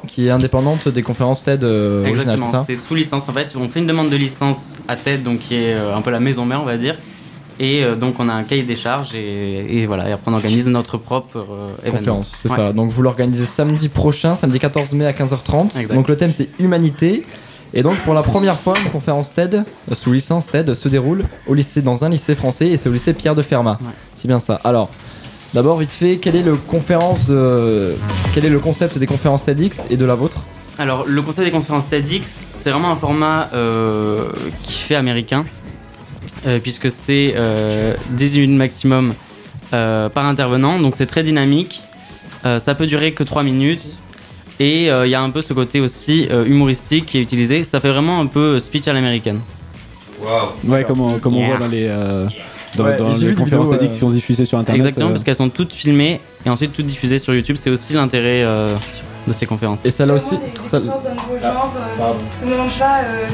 qui 0.08 0.26
est 0.26 0.30
indépendante 0.30 0.88
des 0.88 1.02
conférences 1.02 1.44
TED 1.44 1.64
euh, 1.64 2.04
Exactement, 2.06 2.50
ça 2.50 2.64
c'est 2.66 2.76
sous 2.76 2.94
licence 2.94 3.28
en 3.28 3.32
fait. 3.32 3.52
On 3.58 3.68
fait 3.68 3.80
une 3.80 3.86
demande 3.86 4.08
de 4.08 4.16
licence 4.16 4.74
à 4.88 4.96
TED, 4.96 5.22
donc 5.22 5.40
qui 5.40 5.54
est 5.56 5.74
euh, 5.74 5.94
un 5.94 6.00
peu 6.00 6.10
la 6.10 6.20
maison 6.20 6.46
mère, 6.46 6.62
on 6.62 6.66
va 6.66 6.78
dire. 6.78 6.96
Et 7.60 7.84
euh, 7.84 7.94
donc 7.94 8.14
on 8.20 8.28
a 8.30 8.32
un 8.32 8.44
cahier 8.44 8.62
des 8.62 8.74
charges 8.76 9.14
et, 9.14 9.80
et 9.82 9.86
voilà, 9.86 10.08
et 10.08 10.12
après 10.12 10.30
on 10.30 10.34
organise 10.34 10.66
notre 10.68 10.96
propre 10.96 11.44
conférence, 11.90 12.32
c'est 12.38 12.50
Ouais. 12.50 12.56
ça. 12.56 12.72
Donc 12.72 12.90
vous 12.90 13.02
l'organisez 13.02 13.44
samedi 13.44 13.90
prochain, 13.90 14.34
samedi 14.34 14.58
14 14.58 14.92
mai 14.92 15.04
à 15.04 15.12
15h30. 15.12 15.78
Exact. 15.78 15.92
Donc 15.94 16.08
le 16.08 16.16
thème 16.16 16.32
c'est 16.32 16.48
humanité. 16.58 17.24
Et 17.74 17.82
donc 17.82 17.98
pour 18.04 18.12
la 18.14 18.22
première 18.22 18.58
fois, 18.58 18.74
une 18.82 18.90
conférence 18.90 19.32
TED 19.32 19.64
sous 19.94 20.12
licence 20.12 20.46
TED 20.46 20.74
se 20.74 20.88
déroule 20.88 21.24
au 21.46 21.54
lycée 21.54 21.80
dans 21.82 22.04
un 22.04 22.08
lycée 22.10 22.34
français 22.34 22.68
et 22.68 22.76
c'est 22.76 22.88
au 22.88 22.92
lycée 22.92 23.14
Pierre 23.14 23.34
de 23.34 23.42
Fermat. 23.42 23.78
Ouais. 23.80 23.88
C'est 24.14 24.28
bien 24.28 24.38
ça. 24.40 24.60
Alors 24.64 24.90
d'abord 25.54 25.78
vite 25.78 25.90
fait, 25.92 26.18
quel 26.18 26.36
est 26.36 26.42
le 26.42 26.56
conférence, 26.56 27.26
euh, 27.30 27.94
quel 28.34 28.44
est 28.44 28.50
le 28.50 28.60
concept 28.60 28.98
des 28.98 29.06
conférences 29.06 29.44
TEDx 29.44 29.86
et 29.90 29.96
de 29.96 30.04
la 30.04 30.14
vôtre? 30.14 30.38
Alors 30.78 31.04
le 31.06 31.22
concept 31.22 31.44
des 31.46 31.50
conférences 31.52 31.88
TEDx, 31.88 32.40
c'est 32.52 32.70
vraiment 32.70 32.90
un 32.90 32.96
format 32.96 33.50
euh, 33.54 34.30
qui 34.62 34.74
fait 34.74 34.94
américain, 34.94 35.44
euh, 36.46 36.58
puisque 36.58 36.90
c'est 36.90 37.34
euh, 37.36 37.94
18 38.10 38.40
minutes 38.40 38.58
maximum 38.58 39.14
euh, 39.74 40.08
par 40.08 40.26
intervenant, 40.26 40.78
donc 40.78 40.94
c'est 40.96 41.06
très 41.06 41.22
dynamique. 41.22 41.82
Euh, 42.44 42.58
ça 42.58 42.74
peut 42.74 42.86
durer 42.86 43.12
que 43.12 43.22
3 43.22 43.42
minutes. 43.42 43.98
Et 44.60 44.90
euh, 44.90 45.06
il 45.06 45.10
y 45.10 45.14
a 45.14 45.20
un 45.22 45.30
peu 45.30 45.40
ce 45.42 45.52
côté 45.54 45.80
aussi 45.80 46.28
euh, 46.30 46.44
humoristique 46.44 47.06
qui 47.06 47.18
est 47.18 47.22
utilisé. 47.22 47.64
Ça 47.64 47.80
fait 47.80 47.90
vraiment 47.90 48.20
un 48.20 48.26
peu 48.26 48.58
speech 48.60 48.86
à 48.86 48.92
l'américaine. 48.92 49.40
Ouais, 50.64 50.84
comme 50.84 51.00
on, 51.00 51.18
comme 51.18 51.36
on 51.36 51.40
Yeah. 51.40 51.48
voit 51.48 51.58
dans 51.58 51.68
les, 51.68 51.86
euh, 51.88 52.26
dans, 52.76 52.84
Ouais, 52.84 52.96
dans 52.96 53.12
les 53.14 53.34
conférences 53.34 53.68
TEDx 53.70 53.84
euh, 53.84 53.88
qui 53.88 53.98
sont 53.98 54.10
diffusées 54.10 54.44
sur 54.44 54.58
Internet. 54.58 54.80
Exactement, 54.80 55.08
euh, 55.08 55.12
parce 55.12 55.24
qu'elles 55.24 55.34
sont 55.34 55.48
toutes 55.48 55.72
filmées 55.72 56.20
et 56.46 56.50
ensuite 56.50 56.72
toutes 56.72 56.86
diffusées 56.86 57.18
sur 57.18 57.34
YouTube. 57.34 57.56
C'est 57.58 57.70
aussi 57.70 57.92
l'intérêt 57.94 58.42
euh, 58.42 58.74
de 59.28 59.32
ces 59.32 59.46
conférences. 59.46 59.84
Et 59.84 59.90
celle-là 59.90 60.14
aussi 60.14 60.36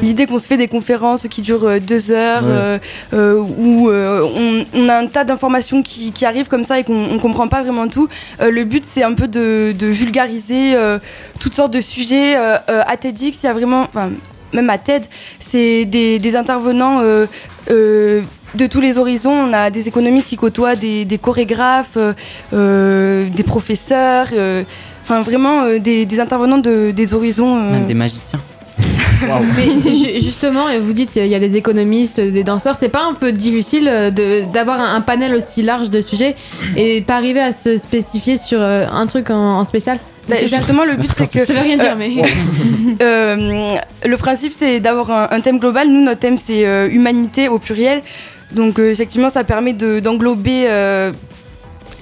L'idée 0.01 0.25
qu'on 0.27 0.39
se 0.39 0.47
fait 0.47 0.57
des 0.57 0.67
conférences 0.67 1.27
qui 1.29 1.41
durent 1.41 1.65
euh, 1.67 1.79
deux 1.79 2.11
heures, 2.11 2.43
Ouais. 2.43 2.49
euh, 2.51 2.79
euh, 3.13 3.43
où 3.57 3.89
euh, 3.89 4.27
on, 4.35 4.65
on 4.73 4.89
a 4.89 4.95
un 4.97 5.07
tas 5.07 5.23
d'informations 5.23 5.81
qui, 5.83 6.11
qui 6.11 6.25
arrivent 6.25 6.47
comme 6.47 6.63
ça 6.63 6.79
et 6.79 6.83
qu'on 6.83 7.05
on 7.11 7.19
comprend 7.19 7.47
pas 7.47 7.61
vraiment 7.63 7.87
tout. 7.87 8.07
Euh, 8.41 8.51
le 8.51 8.63
but, 8.63 8.83
c'est 8.87 9.03
un 9.03 9.13
peu 9.13 9.27
de, 9.27 9.73
de 9.77 9.87
vulgariser 9.87 10.75
euh, 10.75 10.99
toutes 11.39 11.53
sortes 11.53 11.73
de 11.73 11.81
sujets. 11.81 12.35
À 12.35 12.97
TEDx, 12.97 13.37
il 13.43 13.45
y 13.45 13.49
a 13.49 13.53
vraiment, 13.53 13.83
enfin, 13.83 14.11
même 14.53 14.69
à 14.69 14.77
TED, 14.77 15.03
c'est 15.39 15.85
des, 15.85 16.19
des 16.19 16.35
intervenants. 16.35 16.99
euh, 17.01 17.25
euh, 17.71 18.21
de 18.55 18.67
tous 18.67 18.81
les 18.81 18.97
horizons, 18.97 19.31
on 19.33 19.53
a 19.53 19.69
des 19.69 19.87
économistes 19.87 20.29
qui 20.29 20.35
côtoient 20.37 20.75
des, 20.75 21.05
des 21.05 21.17
chorégraphes, 21.17 21.97
euh, 21.97 22.13
euh, 22.53 23.27
des 23.29 23.43
professeurs, 23.43 24.27
euh, 24.35 24.63
enfin 25.03 25.21
vraiment 25.21 25.61
euh, 25.63 25.79
des, 25.79 26.05
des 26.05 26.19
intervenants 26.19 26.57
de, 26.57 26.91
des 26.91 27.13
horizons. 27.13 27.57
euh, 27.57 27.71
Même 27.71 27.85
des 27.87 27.93
magiciens. 27.93 28.39
Mais 29.57 29.93
ju- 29.93 30.21
justement, 30.21 30.67
vous 30.81 30.93
dites 30.93 31.15
il 31.17 31.25
y 31.27 31.35
a 31.35 31.39
des 31.39 31.57
économistes, 31.57 32.21
des 32.21 32.43
danseurs, 32.45 32.75
c'est 32.75 32.87
pas 32.89 33.03
un 33.03 33.13
peu 33.13 33.31
difficile 33.33 33.83
de- 34.15 34.45
d'avoir 34.51 34.79
un, 34.79 35.01
panel 35.01 35.35
aussi 35.35 35.61
large 35.61 35.89
de 35.89 35.99
sujets 35.99 36.35
et 36.77 37.01
pas 37.01 37.15
arriver 37.17 37.41
à 37.41 37.51
se 37.51 37.77
spécifier 37.77 38.37
sur 38.37 38.61
un 38.61 39.05
truc 39.07 39.29
en, 39.29 39.59
en 39.59 39.63
spécial? 39.65 39.99
Bah, 40.29 40.35
justement, 40.43 40.85
le 40.85 40.95
but, 40.95 41.09
c'est 41.17 41.29
que. 41.31 41.43
Ça 41.45 41.53
veut 41.53 41.59
rien 41.59 41.77
dire, 41.77 41.93
euh, 41.93 41.95
mais. 41.97 42.11
euh, 43.01 43.77
le 44.05 44.17
principe, 44.17 44.53
c'est 44.57 44.79
d'avoir 44.79 45.09
un, 45.11 45.27
un 45.31 45.41
thème 45.41 45.57
global. 45.59 45.89
Nous, 45.89 46.03
notre 46.03 46.19
thème, 46.19 46.37
c'est 46.37 46.65
euh, 46.67 46.87
humanité 46.89 47.49
au 47.49 47.57
pluriel. 47.59 48.01
Donc, 48.51 48.79
euh, 48.79 48.91
effectivement, 48.91 49.29
ça 49.29 49.43
permet 49.43 49.73
de- 49.73 49.99
d'englober 49.99 50.65
euh, 50.67 51.11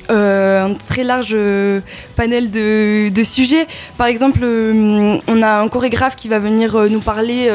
euh, 0.10 0.66
un 0.66 0.74
très 0.76 1.04
large 1.04 1.32
euh, 1.34 1.82
panel 2.16 2.50
de, 2.52 3.10
de 3.10 3.24
sujets. 3.24 3.68
Par 3.98 4.08
exemple, 4.08 4.40
euh, 4.44 5.18
on 5.28 5.42
a 5.42 5.60
un 5.60 5.68
chorégraphe 5.68 6.16
qui 6.16 6.30
va 6.30 6.40
venir 6.40 6.76
nous 6.90 7.02
parler 7.02 7.52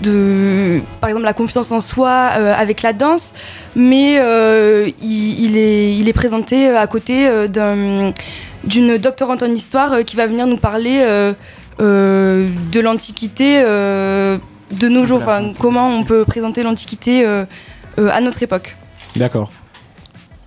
de, 0.00 0.80
par 1.00 1.10
exemple, 1.10 1.26
la 1.26 1.34
confiance 1.34 1.70
en 1.70 1.80
soi 1.82 2.10
avec 2.10 2.80
la 2.82 2.92
danse, 2.94 3.34
mais 3.76 4.14
il, 5.02 5.44
il 5.44 5.56
est, 5.58 5.94
il 5.96 6.08
est 6.08 6.12
présenté 6.14 6.68
à 6.70 6.86
côté 6.86 7.28
d'un 7.48 8.12
d'une 8.64 8.96
doctorante 8.96 9.42
en 9.42 9.50
histoire 9.52 10.04
qui 10.04 10.14
va 10.16 10.26
venir 10.26 10.46
nous 10.46 10.56
parler 10.56 11.04
de 11.78 12.80
l'Antiquité 12.80 13.60
de 13.62 14.88
nos 14.88 15.04
jours, 15.04 15.18
enfin, 15.20 15.52
comment 15.58 15.88
on 15.90 16.04
peut 16.04 16.24
présenter 16.24 16.62
l'Antiquité 16.62 17.24
euh, 17.98 18.08
à 18.12 18.20
notre 18.20 18.42
époque. 18.42 18.76
D'accord. 19.16 19.50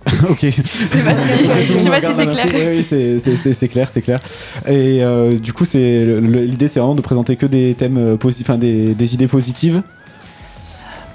ok. 0.30 0.38
Je 0.42 0.50
sais 0.50 1.02
pas 1.04 1.14
si- 1.16 1.72
je 1.72 1.78
sais 1.80 1.90
pas 1.90 2.00
si 2.00 2.06
c'est 2.16 2.26
clair. 2.30 2.46
Oui, 2.54 2.62
oui, 2.76 2.82
c'est- 2.88 3.18
c'est 3.18 3.34
c'est- 3.36 3.52
c'est 3.52 3.68
clair, 3.68 3.88
c'est 3.92 4.02
clair. 4.02 4.20
Et 4.68 5.02
euh, 5.04 5.36
du 5.38 5.52
coup, 5.52 5.64
c'est 5.64 6.04
l'idée, 6.20 6.68
c'est 6.68 6.78
vraiment 6.78 6.94
de 6.94 7.00
présenter 7.00 7.34
que 7.36 7.46
des 7.46 7.74
thèmes 7.74 7.98
euh, 7.98 8.16
positifs, 8.16 8.48
enfin 8.48 8.58
des, 8.58 8.94
des 8.94 9.14
idées 9.14 9.26
positives. 9.26 9.82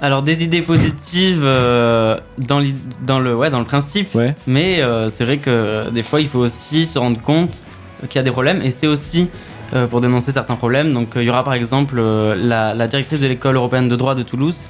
Alors 0.02 0.22
des 0.22 0.42
idées 0.42 0.62
positives 0.62 1.42
euh, 1.44 2.18
dans, 2.36 2.60
dans, 3.06 3.20
le, 3.20 3.36
ouais, 3.36 3.50
dans 3.50 3.60
le 3.60 3.64
principe, 3.64 4.12
Ouais. 4.16 4.34
mais 4.48 4.82
euh, 4.82 5.08
c'est 5.14 5.24
vrai 5.24 5.36
que 5.36 5.90
des 5.90 6.02
fois 6.02 6.20
il 6.20 6.26
faut 6.28 6.40
aussi 6.40 6.86
se 6.86 6.98
rendre 6.98 7.20
compte 7.20 7.62
qu'il 8.08 8.16
y 8.16 8.18
a 8.18 8.24
des 8.24 8.32
problèmes 8.32 8.60
et 8.62 8.72
c'est 8.72 8.88
aussi 8.88 9.28
euh, 9.74 9.86
pour 9.86 10.00
dénoncer 10.00 10.32
certains 10.32 10.56
problèmes. 10.56 10.92
Donc 10.92 11.16
euh, 11.16 11.22
il 11.22 11.26
y 11.26 11.30
aura 11.30 11.44
par 11.44 11.54
exemple 11.54 11.94
euh, 11.98 12.34
la, 12.34 12.74
la 12.74 12.88
directrice 12.88 13.20
de 13.20 13.28
l'école 13.28 13.54
européenne 13.54 13.88
de 13.88 13.94
droit 13.94 14.16
de 14.16 14.24
Toulouse 14.24 14.64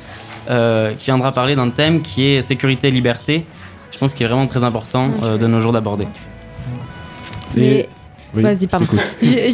qui 0.46 1.04
viendra 1.06 1.32
parler 1.32 1.54
d'un 1.56 1.70
thème 1.70 2.02
qui 2.02 2.24
est 2.26 2.42
sécurité 2.42 2.88
et 2.88 2.90
liberté. 2.90 3.44
Je 3.92 3.98
pense 3.98 4.14
qu'il 4.14 4.24
est 4.24 4.28
vraiment 4.28 4.46
très 4.46 4.64
important 4.64 5.10
euh, 5.22 5.36
de 5.38 5.46
nos 5.46 5.60
jours 5.60 5.72
d'aborder. 5.72 6.06
Oui, 7.56 7.86
Vas-y, 8.34 8.66
pardon. 8.66 8.86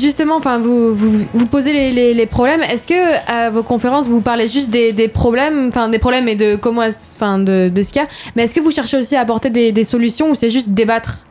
Justement, 0.00 0.36
enfin, 0.36 0.58
vous, 0.60 0.94
vous, 0.94 1.26
vous 1.34 1.46
posez 1.46 1.72
les, 1.72 1.90
les- 1.90 2.14
les 2.14 2.26
problèmes. 2.26 2.62
Est-ce 2.62 2.86
que 2.86 2.94
à 3.28 3.50
vos 3.50 3.64
conférences, 3.64 4.06
vous 4.06 4.20
parlez 4.20 4.46
juste 4.46 4.70
des, 4.70 4.92
des 4.92 5.08
problèmes, 5.08 5.66
enfin 5.66 5.88
des 5.88 5.98
problèmes 5.98 6.28
et 6.28 6.36
de 6.36 6.54
comment, 6.54 6.82
enfin 7.16 7.40
de, 7.40 7.68
de 7.74 7.82
ce 7.82 7.92
qu'il 7.92 8.00
y 8.00 8.04
a, 8.04 8.08
mais 8.36 8.44
est-ce 8.44 8.54
que 8.54 8.60
vous 8.60 8.70
cherchez 8.70 8.96
aussi 8.96 9.16
à 9.16 9.20
apporter 9.22 9.50
des, 9.50 9.72
des 9.72 9.82
solutions 9.82 10.30
ou 10.30 10.36
c'est 10.36 10.50
juste 10.52 10.68
débattre 10.68 11.26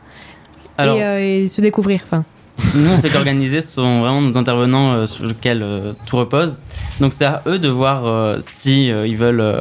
Alors- 0.76 0.98
et, 0.98 1.02
euh, 1.02 1.44
et 1.44 1.48
se 1.48 1.62
découvrir, 1.62 2.00
enfin? 2.04 2.22
Nous, 2.74 2.90
on 2.90 2.98
fait 3.00 3.08
qu'organiser, 3.08 3.60
ce 3.60 3.74
sont 3.74 4.00
vraiment 4.00 4.20
nos 4.20 4.36
intervenants 4.36 4.92
euh, 4.92 5.06
sur 5.06 5.24
lesquels 5.26 5.62
euh, 5.62 5.92
tout 6.06 6.16
repose. 6.16 6.60
Donc 7.00 7.12
c'est 7.12 7.24
à 7.24 7.42
eux 7.46 7.58
de 7.58 7.68
voir 7.68 8.06
euh, 8.06 8.38
si 8.40 8.90
euh, 8.90 9.06
ils 9.06 9.16
veulent 9.16 9.54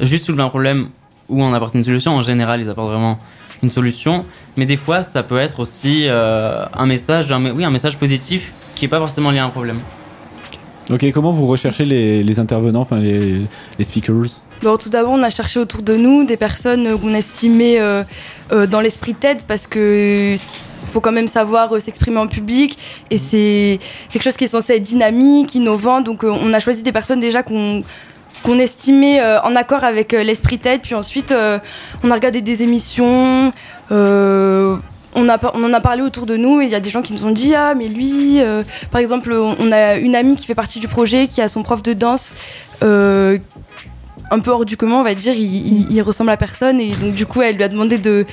juste 0.00 0.26
soulever 0.26 0.42
un 0.42 0.48
problème 0.48 0.88
ou 1.28 1.42
en 1.42 1.52
apporter 1.52 1.78
une 1.78 1.84
solution. 1.84 2.12
En 2.12 2.22
général, 2.22 2.60
ils 2.60 2.70
apportent 2.70 2.90
vraiment 2.90 3.18
une 3.62 3.70
solution. 3.70 4.24
Mais 4.56 4.66
des 4.66 4.76
fois, 4.76 5.02
ça 5.02 5.22
peut 5.22 5.38
être 5.38 5.60
aussi 5.60 6.06
un 6.08 6.86
message, 6.86 7.32
oui, 7.54 7.64
un 7.64 7.70
message 7.70 7.96
positif 7.96 8.52
qui 8.74 8.84
n'est 8.84 8.88
pas 8.88 8.98
forcément 8.98 9.30
lié 9.30 9.38
à 9.38 9.46
un 9.46 9.50
problème. 9.50 9.80
Ok, 10.88 11.04
comment 11.12 11.32
vous 11.32 11.46
recherchez 11.46 11.84
les, 11.84 12.22
les 12.22 12.38
intervenants, 12.38 12.82
enfin 12.82 13.00
les, 13.00 13.42
les 13.78 13.84
speakers? 13.84 14.40
Bon, 14.62 14.76
tout 14.76 14.88
d'abord, 14.88 15.12
on 15.12 15.22
a 15.22 15.30
cherché 15.30 15.58
autour 15.58 15.82
de 15.82 15.96
nous 15.96 16.24
des 16.24 16.36
personnes 16.36 16.86
euh, 16.86 16.96
qu'on 16.96 17.12
estimait 17.12 17.80
euh, 17.80 18.04
euh, 18.52 18.66
dans 18.68 18.80
l'esprit 18.80 19.14
TED 19.14 19.42
parce 19.48 19.66
que 19.66 20.36
faut 20.92 21.00
quand 21.00 21.10
même 21.12 21.26
savoir 21.26 21.72
euh, 21.72 21.80
s'exprimer 21.80 22.18
en 22.18 22.28
public 22.28 22.78
et 23.10 23.18
c'est 23.18 23.80
quelque 24.10 24.22
chose 24.22 24.36
qui 24.36 24.44
est 24.44 24.48
censé 24.48 24.74
être 24.74 24.82
dynamique, 24.82 25.56
innovant. 25.56 26.02
Donc, 26.02 26.22
on 26.22 26.52
a 26.52 26.60
choisi 26.60 26.84
des 26.84 26.92
personnes 26.92 27.20
déjà 27.20 27.42
qu'on 27.42 27.82
qu'on 28.42 28.58
estimait 28.60 29.20
en 29.42 29.56
accord 29.56 29.82
avec 29.82 30.12
l'esprit 30.12 30.58
TED. 30.58 30.82
Puis 30.82 30.94
ensuite, 30.94 31.34
on 32.04 32.10
a 32.10 32.14
regardé 32.14 32.42
des 32.42 32.62
émissions. 32.62 33.50
On, 35.16 35.28
a, 35.28 35.56
en 35.56 35.72
a 35.72 35.80
parlé 35.80 36.02
autour 36.02 36.26
de 36.26 36.36
nous 36.36 36.60
et 36.60 36.66
il 36.66 36.70
y 36.70 36.74
a 36.74 36.80
des 36.80 36.90
gens 36.90 37.02
qui 37.02 37.14
nous 37.14 37.24
ont 37.24 37.30
dit 37.30 37.54
ah 37.54 37.74
mais 37.74 37.88
lui 37.88 38.40
euh, 38.40 38.62
par 38.90 39.00
exemple 39.00 39.32
on 39.32 39.72
a 39.72 39.96
une 39.96 40.14
amie 40.14 40.36
qui 40.36 40.46
fait 40.46 40.54
partie 40.54 40.78
du 40.78 40.88
projet 40.88 41.26
qui 41.26 41.40
a 41.40 41.48
son 41.48 41.62
prof 41.62 41.82
de 41.82 41.94
danse 41.94 42.32
euh, 42.82 43.38
un 44.30 44.40
peu 44.40 44.50
hors 44.50 44.64
du 44.64 44.76
commun, 44.76 44.96
on 44.96 45.02
va 45.04 45.14
dire, 45.14 45.34
il, 45.34 45.92
il- 45.92 46.02
ressemble 46.02 46.30
à 46.30 46.36
personne 46.36 46.80
et 46.80 46.90
donc 46.90 47.14
du 47.14 47.26
coup 47.26 47.42
elle 47.42 47.54
lui 47.54 47.62
a 47.62 47.68
demandé 47.68 47.96
de, 47.96 48.26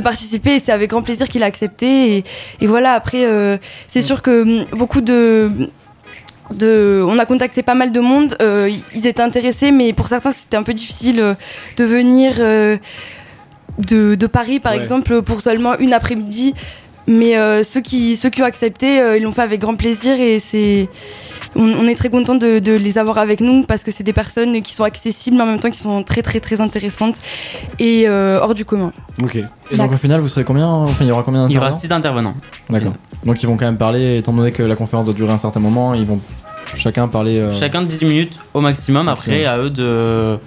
participer 0.00 0.54
et 0.54 0.62
c'est 0.64 0.70
avec 0.70 0.90
grand 0.90 1.02
plaisir 1.02 1.28
qu'il 1.28 1.42
a 1.42 1.46
accepté 1.46 2.24
et, 2.60 2.66
voilà 2.68 2.92
après 2.92 3.24
euh, 3.24 3.56
c'est 3.88 4.00
sûr 4.00 4.22
que 4.22 4.42
hum, 4.42 4.66
beaucoup 4.78 5.00
de 5.00 5.50
on 6.62 7.18
a 7.18 7.26
contacté 7.26 7.62
pas 7.62 7.74
mal 7.74 7.92
de 7.92 8.00
monde, 8.00 8.36
ils 8.94 9.06
étaient 9.06 9.22
intéressés, 9.22 9.70
mais 9.70 9.92
pour 9.92 10.08
certains 10.08 10.32
c'était 10.32 10.56
un 10.56 10.64
peu 10.64 10.74
difficile 10.74 11.36
de 11.76 11.84
venir 11.84 12.40
de, 13.78 14.14
de 14.14 14.26
Paris 14.26 14.60
par 14.60 14.72
Ouais. 14.72 14.78
exemple 14.78 15.22
pour 15.22 15.40
seulement 15.40 15.78
une 15.78 15.92
après-midi. 15.92 16.54
Mais 17.06 17.36
euh, 17.36 17.64
ceux, 17.64 17.80
qui, 17.80 18.14
ceux 18.16 18.28
qui 18.30 18.40
ont 18.42 18.44
accepté, 18.44 19.00
euh, 19.00 19.16
ils 19.16 19.22
l'ont 19.24 19.32
fait 19.32 19.42
avec 19.42 19.60
grand 19.60 19.74
plaisir 19.74 20.20
et 20.20 20.38
c'est, 20.38 20.88
on, 21.56 21.64
on 21.64 21.88
est 21.88 21.96
très 21.96 22.08
content 22.10 22.36
de, 22.36 22.60
de 22.60 22.72
les 22.72 22.98
avoir 22.98 23.18
avec 23.18 23.40
nous 23.40 23.64
parce 23.64 23.82
que 23.82 23.90
c'est 23.90 24.04
des 24.04 24.12
personnes 24.12 24.60
qui 24.62 24.74
sont 24.74 24.84
accessibles 24.84 25.36
mais 25.36 25.42
en 25.42 25.46
même 25.46 25.58
temps 25.58 25.70
qui 25.70 25.78
sont 25.80 26.04
très 26.04 26.22
très 26.22 26.38
très 26.38 26.60
intéressantes 26.60 27.16
et 27.80 28.04
euh, 28.06 28.38
hors 28.40 28.54
du 28.54 28.64
commun. 28.64 28.92
Ok. 29.20 29.38
Et 29.72 29.76
donc 29.76 29.92
au 29.92 29.96
final, 29.96 30.20
vous 30.20 30.28
serez 30.28 30.44
combien 30.44 30.68
Enfin, 30.68 31.04
il 31.04 31.08
y 31.08 31.10
aura 31.10 31.24
combien 31.24 31.48
Il 31.48 31.54
y 31.54 31.58
aura 31.58 31.70
d'intervenants 31.70 31.80
6 31.80 31.92
intervenants. 31.92 32.34
D'accord. 32.68 32.92
Donc 33.24 33.42
ils 33.42 33.46
vont 33.46 33.56
quand 33.56 33.64
même 33.66 33.78
parler, 33.78 34.18
étant 34.18 34.32
donné 34.32 34.52
que 34.52 34.62
la 34.62 34.76
conférence 34.76 35.04
doit 35.06 35.14
durer 35.14 35.32
un 35.32 35.38
certain 35.38 35.60
moment, 35.60 35.94
ils 35.94 36.06
vont 36.06 36.20
chacun 36.76 37.08
parler. 37.08 37.38
euh, 37.38 37.50
Chacun 37.50 37.82
de 37.82 37.86
18 37.88 38.06
minutes 38.06 38.38
au 38.54 38.60
maximum. 38.60 39.08
Après, 39.08 39.42
Maximum. 39.42 39.52
à 39.60 39.64
eux 39.64 39.70
de, 39.70 40.38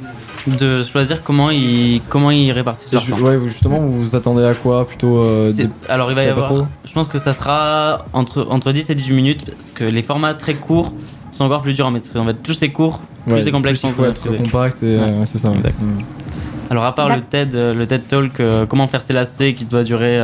de 0.47 0.83
choisir 0.83 1.23
comment 1.23 1.49
ils, 1.49 2.01
comment 2.09 2.31
ils 2.31 2.51
répartissent 2.51 2.91
leur 2.93 3.01
ju- 3.03 3.11
temps. 3.11 3.19
ouais, 3.19 3.37
vous- 3.37 3.47
justement, 3.47 3.79
vous 3.79 4.01
vous 4.01 4.15
attendez 4.15 4.43
à 4.43 4.53
quoi 4.53 4.85
Plutôt. 4.87 5.17
euh, 5.19 5.51
des- 5.53 5.69
Alors 5.89 6.11
il 6.11 6.15
va 6.15 6.23
y 6.23 6.27
avoir, 6.27 6.51
je 6.85 6.93
pense 6.93 7.07
que 7.07 7.17
ça 7.19 7.33
sera 7.33 8.05
entre, 8.13 8.45
entre 8.49 8.71
10 8.71 8.89
et 8.89 8.95
18 8.95 9.13
minutes 9.13 9.51
parce 9.55 9.71
que 9.71 9.83
les 9.83 10.03
formats 10.03 10.33
très 10.33 10.55
courts 10.55 10.91
sont 11.31 11.45
encore 11.45 11.61
plus 11.61 11.73
durs 11.73 11.87
à 11.87 11.91
maîtriser. 11.91 12.19
En 12.19 12.25
fait, 12.25 12.33
plus 12.35 12.53
c'est 12.55 12.69
court, 12.69 12.99
plus 13.25 13.35
Ouais, 13.35 13.41
c'est 13.41 13.51
complexe. 13.51 13.79
plus 13.79 13.89
il 13.89 13.93
faut 13.93 14.05
être 14.05 14.35
compact 14.37 14.83
et 14.83 14.97
Ouais. 14.97 15.01
euh, 15.01 15.25
c'est 15.25 15.37
ça. 15.39 15.51
Exact. 15.55 15.81
Mm. 15.81 16.01
Alors 16.69 16.83
à 16.85 16.95
part 16.95 17.09
le 17.15 17.21
TED, 17.21 17.55
euh, 17.55 17.73
le 17.73 17.85
TED 17.87 18.07
Talk, 18.07 18.39
euh, 18.39 18.65
comment 18.65 18.87
faire 18.87 19.01
ses 19.01 19.13
lacets 19.13 19.53
qui 19.53 19.65
doit 19.65 19.83
durer 19.83 20.19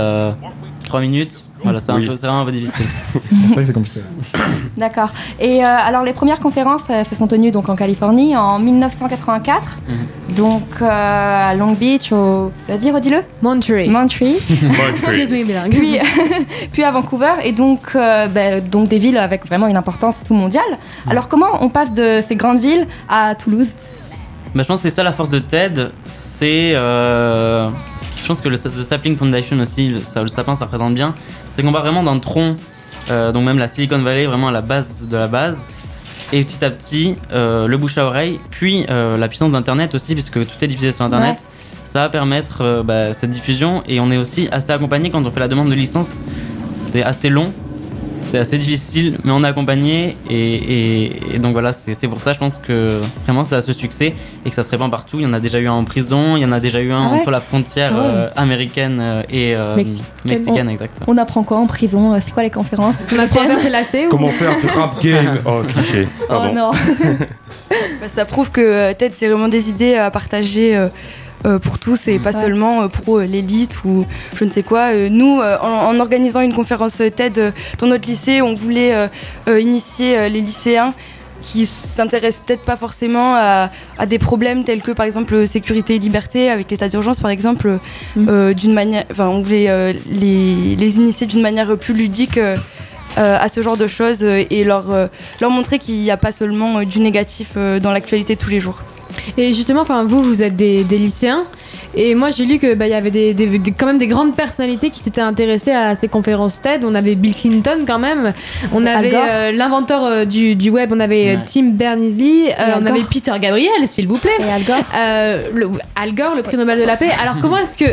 3 0.84 1.02
minutes. 1.02 1.44
Voilà, 1.64 1.80
c'est 1.82 1.92
Oui. 1.92 2.06
vraiment 2.08 2.42
un 2.42 2.46
peu 2.46 2.52
difficile. 2.52 2.86
C'est 3.14 3.48
vrai 3.48 3.56
que 3.58 3.66
c'est 3.66 3.74
compliqué. 3.74 4.00
D'accord. 4.78 5.12
Et 5.40 5.64
euh, 5.64 5.68
alors 5.68 6.04
les 6.04 6.14
premières 6.14 6.40
conférences 6.40 6.84
euh, 6.90 7.04
se 7.04 7.16
sont 7.16 7.28
tenues 7.28 7.52
donc 7.52 7.68
en 7.70 7.76
Californie 7.76 8.36
en 8.38 8.60
1984, 8.60 9.78
Mhm. 9.88 10.36
donc 10.36 10.64
euh, 10.82 10.88
à 10.90 11.54
Long 11.56 11.74
Beach, 11.74 12.12
au 12.14 12.52
vas-y 12.68 12.92
redis-le. 12.92 13.24
Monterey. 13.42 13.88
Monterey. 13.88 14.36
Excuse 15.04 15.30
me, 15.32 15.44
bilingue. 15.46 15.72
puis, 15.72 15.98
puis 16.72 16.84
à 16.84 16.92
Vancouver 16.92 17.34
et 17.44 17.52
donc, 17.52 17.80
euh, 17.96 18.28
ben, 18.28 18.64
donc 18.68 18.88
des 18.88 19.00
villes 19.00 19.18
avec 19.18 19.46
vraiment 19.46 19.68
une 19.68 19.78
importance 19.78 20.16
tout 20.26 20.34
mondiale. 20.34 20.64
Alors 21.10 21.28
comment 21.28 21.62
on 21.62 21.70
passe 21.70 21.94
de 21.94 22.22
ces 22.28 22.36
grandes 22.36 22.62
villes 22.62 22.88
à 23.10 23.36
Toulouse? 23.36 23.68
Bah, 24.56 24.64
je 24.64 24.68
pense 24.68 24.82
que 24.82 24.90
c'est 24.90 24.96
ça 24.96 25.04
la 25.04 25.12
force 25.12 25.30
de 25.30 25.40
TED, 25.40 25.92
c'est. 26.08 26.72
euh, 26.74 27.70
je 28.22 28.28
pense 28.28 28.42
que 28.42 28.50
le, 28.50 28.58
The 28.58 28.70
Sapling 28.70 29.16
Foundation 29.16 29.60
aussi, 29.60 29.88
le, 29.90 30.00
ça- 30.02 30.22
le 30.22 30.28
sapin 30.28 30.56
ça 30.56 30.66
représente 30.66 30.94
bien, 30.94 31.16
c'est 31.60 31.66
qu'on 31.66 31.72
va 31.72 31.82
vraiment 31.82 32.04
d'un 32.04 32.20
tronc, 32.20 32.56
euh, 33.12 33.34
donc 33.34 33.44
même 33.44 33.60
la 33.60 33.68
Silicon 33.68 34.00
Valley, 34.00 34.26
vraiment 34.26 34.48
à 34.48 34.52
la 34.54 34.62
base 34.62 35.02
de 35.02 35.18
la 35.18 35.28
base, 35.28 35.58
et 36.32 36.42
petit 36.42 36.64
à 36.64 36.72
petit, 36.72 37.18
euh, 37.34 37.68
le 37.68 37.78
bouche 37.78 37.98
à 37.98 38.06
oreille, 38.06 38.40
puis 38.50 38.86
euh, 38.90 39.18
la 39.18 39.28
puissance 39.28 39.52
d'Internet 39.52 39.94
aussi, 39.94 40.14
puisque 40.14 40.40
tout 40.40 40.56
est 40.62 40.68
diffusé 40.68 40.94
sur 40.94 41.04
Internet. 41.04 41.36
Ouais. 41.36 41.46
Ça 41.84 42.00
va 42.00 42.10
permettre 42.10 42.62
euh, 42.62 42.82
bah, 42.82 43.14
cette 43.14 43.32
diffusion 43.32 43.84
et 43.88 44.00
on 44.00 44.10
est 44.10 44.16
aussi 44.16 44.48
assez 44.54 44.72
accompagné 44.72 45.10
quand 45.10 45.26
on 45.26 45.32
fait 45.32 45.42
la 45.42 45.50
demande 45.50 45.70
de 45.70 45.74
licence. 45.74 46.20
C'est 46.76 47.04
assez 47.04 47.28
long, 47.28 47.52
c'est 48.30 48.38
assez 48.38 48.58
difficile, 48.58 49.18
mais 49.24 49.32
on 49.32 49.44
est 49.44 49.48
accompagné 49.48 50.16
et, 50.30 50.56
et- 50.56 51.36
et 51.36 51.40
donc 51.40 51.54
voilà, 51.54 51.74
c'est 51.74 52.08
pour 52.08 52.22
ça 52.22 52.34
je 52.34 52.40
pense 52.40 52.58
que 52.58 52.98
vraiment 53.26 53.44
ça 53.46 53.58
a 53.58 53.62
ce 53.62 53.74
succès 53.74 54.14
et 54.46 54.50
que 54.50 54.56
ça 54.56 54.64
se 54.64 54.70
répand 54.70 54.90
partout. 54.92 55.18
Il 55.20 55.24
y 55.24 55.26
en 55.26 55.34
a 55.34 55.40
déjà 55.40 55.60
eu 55.60 55.68
un 55.68 55.74
en 55.74 55.84
prison, 55.84 56.36
il 56.38 56.42
y 56.42 56.46
en 56.46 56.52
a 56.52 56.60
déjà 56.60 56.80
eu 56.82 56.92
un 56.92 57.06
Ah 57.08 57.12
ouais 57.14 57.18
entre 57.20 57.32
la 57.32 57.40
frontière 57.40 57.92
Ah 57.96 58.00
ouais. 58.02 58.08
euh, 58.14 58.28
américaine 58.36 59.00
euh, 59.02 59.24
et 59.30 59.56
euh, 59.56 59.76
Mexicaine. 59.76 60.06
mexicaine, 60.26 60.68
On- 60.68 60.72
exactement. 60.72 61.06
On 61.10 61.18
apprend 61.18 61.44
quoi 61.44 61.58
en 61.58 61.66
prison 61.68 62.20
C'est 62.22 62.32
quoi 62.32 62.44
les 62.44 62.50
conférences? 62.50 62.96
On 63.16 63.20
apprend 63.20 63.42
à 63.42 63.58
faire 63.58 63.72
lacets 63.72 64.06
ou? 64.08 64.10
Comment 64.10 64.30
faire 64.30 64.56
du 64.60 64.68
rap 64.68 65.00
game? 65.04 65.40
Oh, 65.46 65.62
cliché. 65.68 66.08
Oh 66.24 66.26
Pardon. 66.30 66.54
non 66.54 66.72
Bah, 68.02 68.08
ça 68.08 68.26
prouve 68.26 68.50
que 68.52 68.94
TED, 68.94 69.12
c'est 69.16 69.28
vraiment 69.28 69.48
des 69.48 69.70
idées 69.70 69.96
à 69.96 70.10
partager 70.12 70.76
euh, 70.76 70.88
pour 71.60 71.80
tous 71.80 72.08
et 72.08 72.20
pas 72.20 72.32
Ouais. 72.32 72.42
seulement 72.42 72.82
euh, 72.84 72.88
pour 72.88 73.20
euh, 73.20 73.26
l'élite 73.26 73.84
ou 73.86 74.06
je 74.36 74.44
ne 74.44 74.50
sais 74.50 74.64
quoi. 74.64 74.94
Euh, 74.94 75.10
nous, 75.10 75.40
euh, 75.42 75.58
en, 75.62 75.96
en 75.96 76.00
organisant 76.00 76.42
une 76.42 76.54
conférence 76.54 76.98
TED 77.16 77.38
euh, 77.38 77.52
dans 77.78 77.88
notre 77.88 78.08
lycée, 78.08 78.42
on 78.42 78.54
voulait 78.54 78.94
euh, 78.94 79.08
euh, 79.48 79.60
initier 79.62 80.18
euh, 80.18 80.28
les 80.30 80.42
lycéens 80.42 80.94
qui 81.42 81.66
s'intéressent 81.66 82.44
peut-être 82.46 82.64
pas 82.66 82.76
forcément 82.76 83.34
à, 83.36 83.70
à 83.98 84.06
des 84.06 84.20
problèmes 84.20 84.66
tels 84.66 84.82
que 84.82 84.92
par 84.92 85.06
exemple 85.06 85.34
euh, 85.34 85.46
sécurité 85.46 85.96
et 85.96 86.00
liberté 86.00 86.50
avec 86.50 86.70
l'état 86.70 86.90
d'urgence 86.90 87.20
par 87.20 87.32
exemple 87.32 87.80
euh, 88.18 88.54
d'une 88.54 88.74
manière 88.74 89.06
enfin 89.10 89.28
on 89.30 89.40
voulait 89.40 89.70
euh, 89.70 89.94
les, 90.12 90.76
les 90.76 90.98
initier 90.98 91.28
d'une 91.28 91.42
manière 91.42 91.78
plus 91.78 91.94
ludique 91.94 92.38
euh, 92.38 92.58
euh, 93.18 93.38
à 93.40 93.48
ce 93.48 93.62
genre 93.62 93.78
de 93.78 93.88
choses 93.88 94.18
euh, 94.22 94.44
et 94.50 94.66
leur, 94.66 94.92
euh, 94.92 95.08
leur 95.40 95.50
montrer 95.50 95.80
qu'il 95.80 95.96
n'y 95.96 96.12
a 96.12 96.18
pas 96.18 96.34
seulement 96.34 96.80
euh, 96.80 96.84
du 96.84 97.00
négatif 97.00 97.52
euh, 97.56 97.80
dans 97.80 97.94
l'actualité 97.94 98.36
tous 98.36 98.50
les 98.50 98.60
jours. 98.60 98.82
Et 99.38 99.54
justement, 99.54 99.82
enfin, 99.82 100.04
vous, 100.04 100.22
vous 100.22 100.44
êtes 100.44 100.56
des, 100.56 100.84
des 100.84 100.98
lycéens. 100.98 101.44
Et 101.96 102.14
moi, 102.14 102.30
j'ai 102.30 102.46
lu 102.46 102.60
que 102.60 102.76
bah, 102.76 102.86
il 102.88 102.92
y 102.92 102.94
avait 102.94 103.10
des, 103.10 103.34
des- 103.34 103.58
des- 103.58 103.72
quand 103.72 103.88
même 103.88 103.98
des 103.98 104.06
grandes 104.06 104.36
personnalités 104.36 104.92
qui 104.92 105.00
s'étaient 105.00 105.22
intéressées 105.22 105.72
à 105.72 105.96
ces 105.96 106.08
conférences 106.08 106.62
TED. 106.62 106.84
On 106.86 106.94
avait 106.94 107.16
Bill 107.16 107.34
Clinton 107.34 107.80
quand 107.88 107.98
même. 107.98 108.34
On 108.74 108.86
avait 108.86 109.12
euh, 109.16 109.52
l'inventeur 109.52 110.04
euh, 110.06 110.26
du, 110.26 110.56
du 110.56 110.70
web. 110.70 110.92
On 110.94 111.00
avait 111.00 111.30
euh, 111.30 111.36
Ouais. 111.38 111.46
Tim 111.52 111.70
Berners-Lee. 111.72 112.50
euh, 112.50 112.74
on 112.80 112.86
avait. 112.86 113.02
Peter 113.10 113.32
Gabriel, 113.42 113.88
s'il 113.88 114.08
vous 114.08 114.18
plaît. 114.18 114.30
Et 114.40 114.52
Al 114.52 114.64
Gore 114.64 114.84
Euh, 114.96 115.42
le- 115.56 115.70
Al 115.96 116.14
Gore, 116.14 116.36
le 116.36 116.44
prix 116.44 116.58
Nobel 116.58 116.78
de 116.80 116.84
la 116.86 116.96
paix. 116.98 117.10
Alors, 117.22 117.40
comment 117.42 117.58
est-ce 117.58 117.78
que 117.78 117.90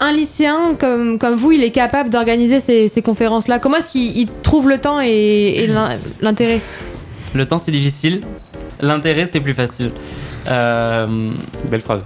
un 0.00 0.10
lycéen 0.12 0.74
comme, 0.80 1.16
comme 1.16 1.34
vous, 1.36 1.52
il 1.52 1.62
est 1.62 1.70
capable 1.70 2.10
d'organiser 2.10 2.58
ces, 2.58 2.88
ces 2.88 3.02
conférences-là? 3.02 3.60
Comment 3.60 3.76
est-ce 3.76 3.90
qu'il 3.90 4.18
il 4.18 4.26
trouve 4.42 4.68
le 4.68 4.78
temps 4.78 5.00
et, 5.00 5.08
et 5.58 5.66
l'in- 5.68 5.90
l'intérêt? 6.20 6.60
Le 7.34 7.46
temps 7.46 7.58
c'est 7.58 7.70
difficile, 7.70 8.20
l'intérêt 8.80 9.26
c'est 9.30 9.38
plus 9.40 9.54
facile. 9.54 9.92
Euh, 10.48 11.30
Belle 11.70 11.80
phrase. 11.80 12.02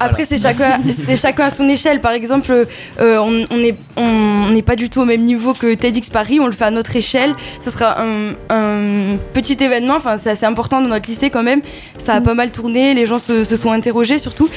Après, 0.00 0.24
c'est 0.24 0.38
chacun, 0.38 0.78
c'est 1.06 1.16
chacun 1.16 1.46
à 1.46 1.50
son 1.50 1.68
échelle. 1.68 2.00
Par 2.00 2.12
exemple, 2.12 2.52
euh, 2.52 3.18
on 3.18 3.44
on 3.50 3.56
n'est 3.58 3.74
on, 3.96 4.50
n'est 4.52 4.62
pas 4.62 4.76
du 4.76 4.90
tout 4.90 5.00
au 5.00 5.04
même 5.04 5.24
niveau 5.24 5.54
que 5.54 5.74
TEDx 5.74 6.08
Paris. 6.08 6.38
On 6.40 6.46
le 6.46 6.52
fait 6.52 6.66
à 6.66 6.70
notre 6.70 6.94
échelle. 6.94 7.34
Ça 7.60 7.70
sera 7.72 8.00
un, 8.00 8.30
un 8.50 9.16
petit 9.34 9.56
événement. 9.60 9.96
Enfin, 9.96 10.16
c'est 10.22 10.30
assez 10.30 10.46
important 10.46 10.80
dans 10.80 10.88
notre 10.88 11.08
lycée 11.08 11.30
quand 11.30 11.42
même. 11.42 11.62
Ça 11.98 12.14
a 12.14 12.20
pas 12.20 12.34
mal 12.34 12.52
tourné. 12.52 12.94
Les 12.94 13.06
gens 13.06 13.18
se, 13.18 13.42
se 13.42 13.56
sont 13.56 13.72
interrogés 13.72 14.20
surtout. 14.20 14.48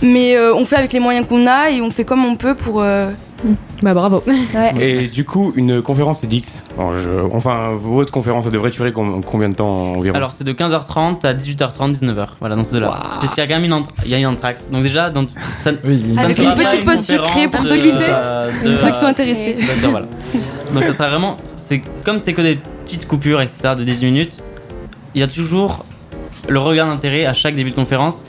Mais 0.00 0.36
euh, 0.36 0.54
on 0.54 0.64
fait 0.64 0.76
avec 0.76 0.92
les 0.92 1.00
moyens 1.00 1.26
qu'on 1.26 1.46
a 1.48 1.70
et 1.70 1.80
on 1.80 1.90
fait 1.90 2.04
comme 2.04 2.24
on 2.24 2.36
peut 2.36 2.54
pour. 2.54 2.80
euh, 2.82 3.10
Bah 3.82 3.92
bravo. 3.92 4.22
Et 4.80 5.06
du 5.08 5.24
coup, 5.24 5.52
une 5.56 5.82
conférence 5.82 6.20
TEDx, 6.20 6.62
bon, 6.78 6.92
je- 6.98 7.34
enfin, 7.34 7.70
votre 7.78 8.10
conférence, 8.10 8.44
ça 8.44 8.50
devrait 8.50 8.70
durer 8.70 8.92
com- 8.92 9.22
combien 9.24 9.48
de 9.50 9.54
temps 9.54 9.92
environ? 9.96 10.16
Alors 10.16 10.32
c'est 10.32 10.44
de 10.44 10.52
15h30 10.52 11.24
à 11.26 11.34
18h30, 11.34 11.92
19h. 11.92 12.28
Voilà, 12.40 12.56
dans 12.56 12.62
ce 12.62 12.76
là 12.78 12.94
Puisqu'il 13.20 13.40
y 13.40 13.44
a 13.44 13.46
quand 13.46 13.54
même 13.54 13.64
une, 13.64 13.72
entra- 13.74 13.92
il 14.04 14.10
y 14.10 14.14
a 14.14 14.18
une 14.18 14.26
entracte. 14.26 14.70
Donc 14.70 14.82
déjà, 14.82 15.10
dans, 15.10 15.26
ça, 15.58 15.72
Oui, 15.84 16.02
il 16.04 16.14
y 16.14 16.16
a 16.16 16.20
ça 16.20 16.24
Avec 16.24 16.38
une 16.38 16.54
petite 16.54 16.84
pause 16.86 17.00
sucrée 17.04 17.48
pour 17.48 17.62
ceux 17.64 17.76
qui 17.76 17.88
étaient- 17.88 18.64
de- 18.64 18.78
ceux 18.78 18.90
qui 18.90 18.98
sont 18.98 19.06
intéressés. 19.06 19.56
D'accord, 19.60 19.90
voilà. 19.90 20.06
Donc 20.72 20.84
ça 20.84 20.92
sera 20.92 21.08
vraiment, 21.10 21.36
c'est 21.58 21.82
comme 22.04 22.18
c'est 22.18 22.32
que 22.32 22.42
des 22.42 22.58
petites 22.84 23.06
coupures, 23.06 23.40
etc. 23.42 23.74
de 23.76 23.84
18 23.84 24.06
minutes. 24.06 24.38
Il 25.14 25.20
y 25.20 25.24
a 25.24 25.28
toujours 25.28 25.84
le 26.48 26.58
regard 26.58 26.86
d'intérêt 26.88 27.26
à 27.26 27.32
chaque 27.32 27.54
début 27.54 27.70
de 27.70 27.76
conférence, 27.76 28.24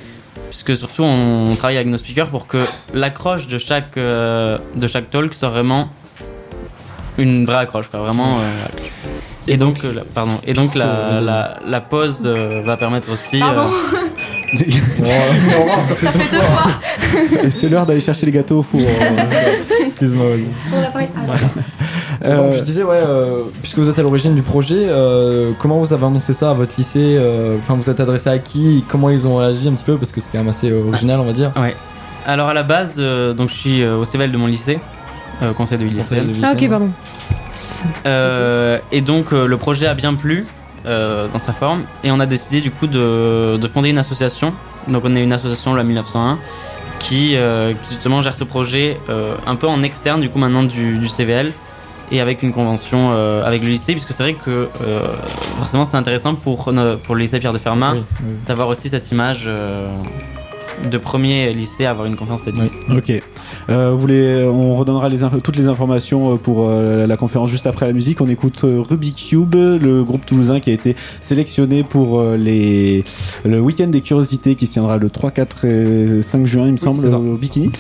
puisque 0.56 0.78
surtout 0.78 1.04
on, 1.04 1.54
travaille 1.58 1.76
avec 1.76 1.90
nos 1.90 1.98
speakers 1.98 2.30
pour 2.30 2.48
que 2.48 2.64
l'accroche 2.94 3.48
de 3.48 3.58
chaque 3.58 3.98
euh, 3.98 4.58
de 4.76 4.88
chaque 4.88 5.10
talk 5.10 5.34
soit 5.34 5.50
vraiment 5.50 5.90
une 7.18 7.46
vraie 7.46 7.58
accroche, 7.58 7.90
quoi, 7.90 8.00
vraiment. 8.00 8.38
euh, 8.40 8.42
et 9.48 9.58
donc, 9.58 9.84
euh, 9.84 9.94
la- 9.94 10.06
pardon. 10.06 10.40
Et 10.48 10.54
donc 10.54 10.74
la, 10.76 11.20
la, 11.20 11.60
la 11.68 11.82
pause 11.82 12.24
euh, 12.26 12.62
va 12.64 12.78
permettre 12.78 13.12
aussi. 13.12 13.40
Pardon. 13.40 13.68
Ça 14.56 15.96
fait 15.96 16.06
deux 16.06 16.40
fois. 16.40 17.42
Et 17.44 17.52
c'est 17.52 17.68
l'heure 17.68 17.86
d'aller 17.86 18.00
chercher 18.00 18.26
les 18.26 18.32
gâteaux 18.32 18.60
au 18.60 18.64
four. 18.64 18.80
Excuse-moi, 19.86 20.26
vas-y. 20.30 20.52
Euh, 22.26 22.38
Donc, 22.38 22.54
je 22.56 22.62
disais, 22.62 22.84
ouais, 22.84 22.98
euh, 23.06 23.42
puisque 23.62 23.78
vous 23.78 23.90
êtes 23.90 24.00
à 24.00 24.02
l'origine 24.02 24.34
du 24.36 24.42
projet, 24.42 24.88
euh, 24.88 25.52
comment 25.60 25.78
vous 25.80 25.94
avez 25.94 26.06
annoncé 26.06 26.34
ça 26.34 26.50
à 26.50 26.54
votre 26.54 26.74
lycée 26.78 27.16
euh, 27.20 27.58
Enfin, 27.62 27.76
vous 27.76 27.90
êtes 27.90 28.00
adressé 28.00 28.30
à 28.30 28.40
qui 28.40 28.84
Comment 28.90 29.10
ils 29.10 29.28
ont 29.28 29.38
réagi 29.38 29.68
un 29.68 29.74
petit 29.74 29.84
peu 29.84 29.98
Parce 29.98 30.12
que 30.12 30.22
c'est 30.22 30.30
quand 30.32 30.40
même 30.40 30.50
assez 30.50 30.72
original, 30.74 31.20
on 31.20 31.26
va 31.26 31.34
dire. 31.34 31.52
Ouais. 31.56 31.76
Alors 32.26 32.50
à 32.50 32.54
la 32.56 32.64
base, 32.64 32.96
euh, 32.98 33.34
donc 33.34 33.50
je 33.50 33.54
suis 33.54 33.82
euh, 33.84 33.98
au 33.98 34.06
CVL 34.06 34.32
de 34.32 34.38
mon 34.38 34.48
lycée, 34.48 34.80
euh, 35.44 35.54
conseil 35.54 35.78
de 35.78 35.84
lycée. 35.86 36.18
Ah 36.42 36.54
ok, 36.56 36.68
pardon. 36.70 36.90
Euh, 38.06 38.80
et 38.92 39.02
donc 39.02 39.32
euh, 39.34 39.46
le 39.48 39.58
projet 39.58 39.88
a 39.88 39.94
bien 39.94 40.14
plu. 40.14 40.46
euh, 40.88 41.28
dans 41.34 41.40
sa 41.40 41.52
forme. 41.54 41.82
Et 42.04 42.12
on 42.12 42.20
a 42.20 42.26
décidé 42.28 42.62
du 42.62 42.70
coup 42.72 42.86
de, 42.88 43.58
de 43.58 43.68
fonder 43.68 43.90
une 43.90 43.98
association. 43.98 44.54
Donc 44.88 45.04
on 45.06 45.16
est 45.16 45.24
une 45.24 45.34
association, 45.34 45.74
la 45.74 45.84
1901, 45.84 46.38
qui, 47.00 47.36
euh, 47.36 47.74
qui 47.82 47.90
justement 47.96 48.22
gère 48.22 48.36
ce 48.36 48.44
projet 48.44 48.98
euh, 49.10 49.34
un 49.48 49.56
peu 49.56 49.68
en 49.68 49.82
externe 49.82 50.22
du 50.22 50.30
coup 50.30 50.38
maintenant 50.38 50.62
du, 50.64 50.98
du 51.00 51.08
CVL 51.08 51.54
et 52.12 52.22
avec 52.22 52.44
une 52.44 52.52
convention 52.54 53.12
euh, 53.14 53.44
avec 53.44 53.62
le 53.62 53.70
lycée, 53.70 53.94
puisque 53.94 54.12
c'est 54.12 54.24
vrai 54.24 54.34
que 54.34 54.70
euh, 54.82 55.00
forcément 55.60 55.86
c'est 55.86 55.98
intéressant 55.98 56.36
pour, 56.36 56.72
no- 56.72 56.98
pour 56.98 57.16
le 57.16 57.22
lycée 57.22 57.40
Pierre 57.40 57.54
de 57.54 57.58
Fermat 57.58 57.94
d'avoir 58.48 58.68
aussi 58.68 58.90
cette 58.90 59.10
image 59.12 59.44
euh, 59.48 59.88
de 60.92 60.98
premier 60.98 61.54
lycée 61.54 61.86
à 61.86 61.92
avoir 61.92 62.06
une 62.06 62.16
conférence 62.16 62.44
TEDx. 62.44 62.80
Ok. 62.90 63.12
Euh, 63.70 63.92
vous 63.92 63.98
voulez, 63.98 64.44
on 64.44 64.76
redonnera 64.76 65.10
les 65.10 65.20
toutes 65.44 65.56
les 65.56 65.68
informations 65.68 66.34
euh, 66.34 66.38
pour 66.38 66.68
euh, 66.68 67.08
la 67.08 67.18
conférence 67.18 67.50
juste 67.50 67.68
après 67.68 67.86
la 67.88 67.94
musique. 67.94 68.22
On 68.22 68.28
écoute 68.28 68.64
euh, 68.64 68.82
Rubik's 68.82 69.30
Cube, 69.30 69.56
le 69.56 70.04
groupe 70.04 70.26
toulousain 70.26 70.60
qui 70.60 70.70
a 70.70 70.74
été 70.74 70.96
sélectionné 71.22 71.84
pour 71.84 72.20
euh, 72.20 72.38
les, 72.38 73.04
le 73.44 73.60
week-end 73.60 73.88
des 73.88 74.02
curiosités 74.02 74.56
qui 74.56 74.68
se 74.68 74.74
tiendra 74.74 74.98
le 74.98 75.10
3, 75.10 75.32
4 75.32 75.66
et 75.66 76.22
5 76.22 76.46
juin, 76.46 76.68
il 76.68 76.74
me 76.74 76.78
semble, 76.78 77.06
au 77.08 77.38
Bikini. 77.38 77.72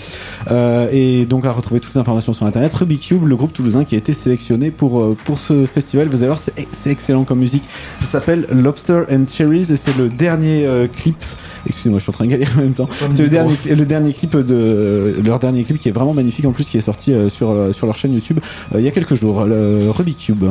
Euh, 0.51 0.87
et 0.91 1.25
donc 1.25 1.45
à 1.45 1.51
retrouver 1.51 1.79
toutes 1.79 1.93
les 1.93 1.99
informations 1.99 2.33
sur 2.33 2.45
internet. 2.45 2.73
Rubik's 2.73 3.07
Cube, 3.07 3.25
le 3.25 3.35
groupe 3.35 3.53
toulousain 3.53 3.83
qui 3.83 3.95
a 3.95 3.97
été 3.97 4.13
sélectionné 4.13 4.71
pour, 4.71 5.01
euh, 5.01 5.17
pour 5.25 5.37
ce 5.37 5.65
festival. 5.65 6.07
Vous 6.07 6.17
allez 6.17 6.27
voir, 6.27 6.39
c'est 6.39 6.53
c'est 6.71 6.91
excellent 6.91 7.23
comme 7.23 7.39
musique. 7.39 7.63
Ça 7.99 8.05
s'appelle 8.05 8.47
Lobster 8.51 9.03
and 9.11 9.25
Cherries 9.27 9.71
et 9.71 9.75
c'est 9.75 9.97
le 9.97 10.09
dernier 10.09 10.65
euh, 10.65 10.87
clip. 10.87 11.17
Excusez-moi, 11.65 11.99
je 11.99 12.03
suis 12.03 12.09
en 12.09 12.13
train 12.13 12.25
de 12.25 12.31
galérer 12.31 12.53
en 12.57 12.61
même 12.61 12.73
temps. 12.73 12.89
C'est 13.11 13.23
le 13.23 13.29
dernier, 13.29 13.55
le 13.65 13.85
dernier 13.85 14.13
clip 14.13 14.35
de 14.35 15.15
leur 15.25 15.39
dernier 15.39 15.63
clip 15.63 15.79
qui 15.79 15.89
est 15.89 15.91
vraiment 15.91 16.13
magnifique 16.13 16.45
en 16.45 16.51
plus 16.51 16.65
qui 16.65 16.77
est 16.77 16.81
sorti 16.81 17.13
euh, 17.13 17.29
sur 17.29 17.51
euh, 17.51 17.71
sur 17.71 17.87
leur 17.87 17.95
chaîne 17.95 18.13
YouTube 18.13 18.39
euh, 18.73 18.79
il 18.79 18.85
y 18.85 18.87
a 18.87 18.91
quelques 18.91 19.15
jours. 19.15 19.45
Le 19.45 19.89
Rubik's 19.89 20.25
Cube. 20.25 20.45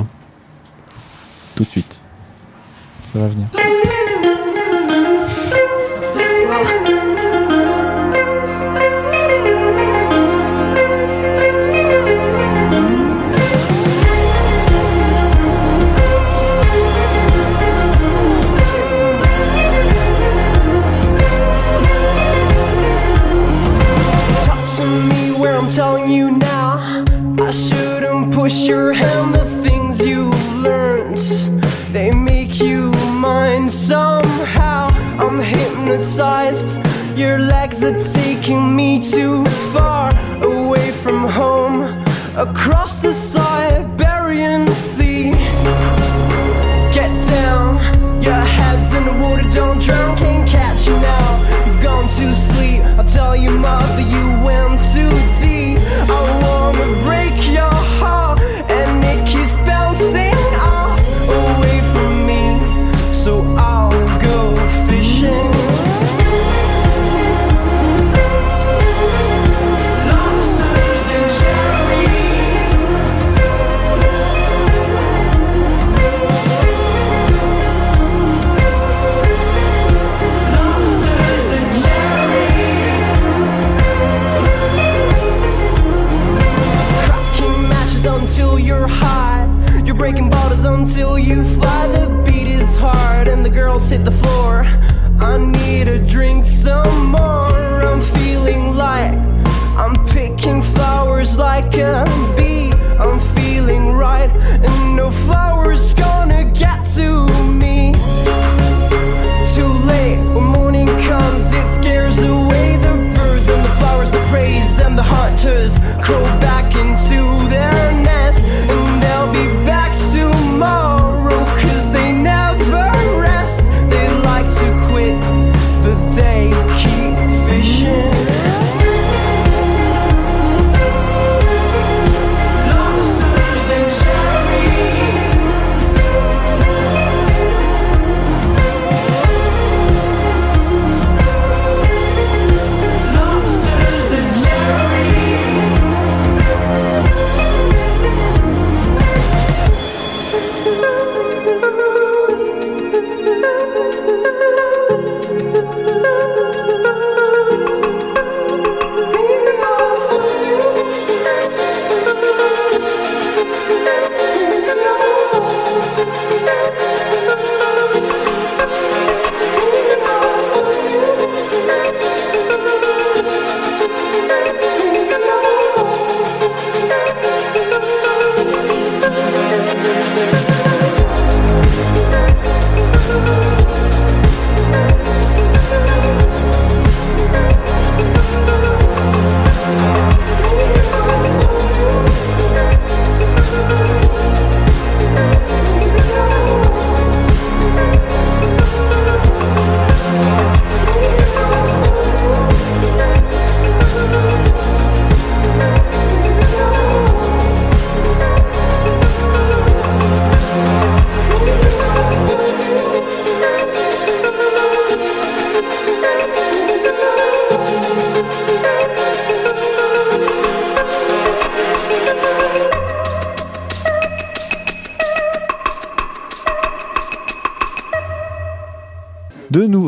Tout 1.54 1.62
de 1.62 1.68
suite. 1.68 2.00
Ça 3.12 3.20
va 3.20 3.28
venir. 3.28 3.46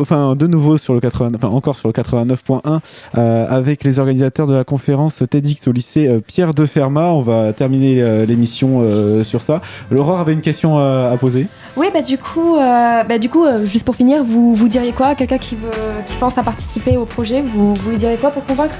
Enfin, 0.07 0.37
de 0.37 0.47
nouveau 0.47 0.79
sur 0.79 0.95
le 0.95 1.01
80, 1.01 1.33
enfin, 1.35 1.49
encore 1.49 1.77
sur 1.77 1.89
le 1.89 1.93
89.1 1.93 2.79
euh, 3.19 3.47
avec 3.49 3.83
les 3.83 3.99
organisateurs 3.99 4.47
de 4.47 4.55
la 4.55 4.63
conférence 4.63 5.23
TEDx 5.29 5.67
au 5.67 5.73
lycée 5.73 6.07
euh, 6.07 6.21
Pierre 6.21 6.55
de 6.55 6.65
Fermat. 6.65 7.13
On 7.13 7.21
va 7.21 7.53
terminer 7.53 8.01
euh, 8.03 8.25
l'émission 8.25 8.81
euh, 8.83 9.25
sur 9.25 9.43
ça. 9.43 9.61
L'aurore 9.91 10.21
avait 10.21 10.33
une 10.33 10.41
question 10.41 10.79
euh, 10.79 11.13
à 11.13 11.17
poser. 11.17 11.49
Oui, 11.77 11.89
bah 11.93 12.03
du 12.03 12.19
coup, 12.19 12.57
euh, 12.57 13.03
bah, 13.03 13.19
du 13.19 13.29
coup 13.29 13.45
euh, 13.45 13.65
juste 13.65 13.85
pour 13.85 13.97
finir, 13.97 14.23
vous, 14.23 14.55
vous 14.55 14.69
diriez 14.69 14.93
quoi? 14.93 15.15
Quelqu'un 15.17 15.39
qui, 15.39 15.57
veut, 15.57 15.71
qui 16.07 16.17
pense 16.17 16.39
à 16.39 16.45
participer 16.45 16.97
au 16.97 17.05
projet, 17.05 17.43
vous, 17.43 17.75
vous 17.75 17.91
lui 17.91 17.99
diriez 17.99 18.17
quoi 18.17 18.31
pour 18.31 18.45
convaincre? 18.45 18.75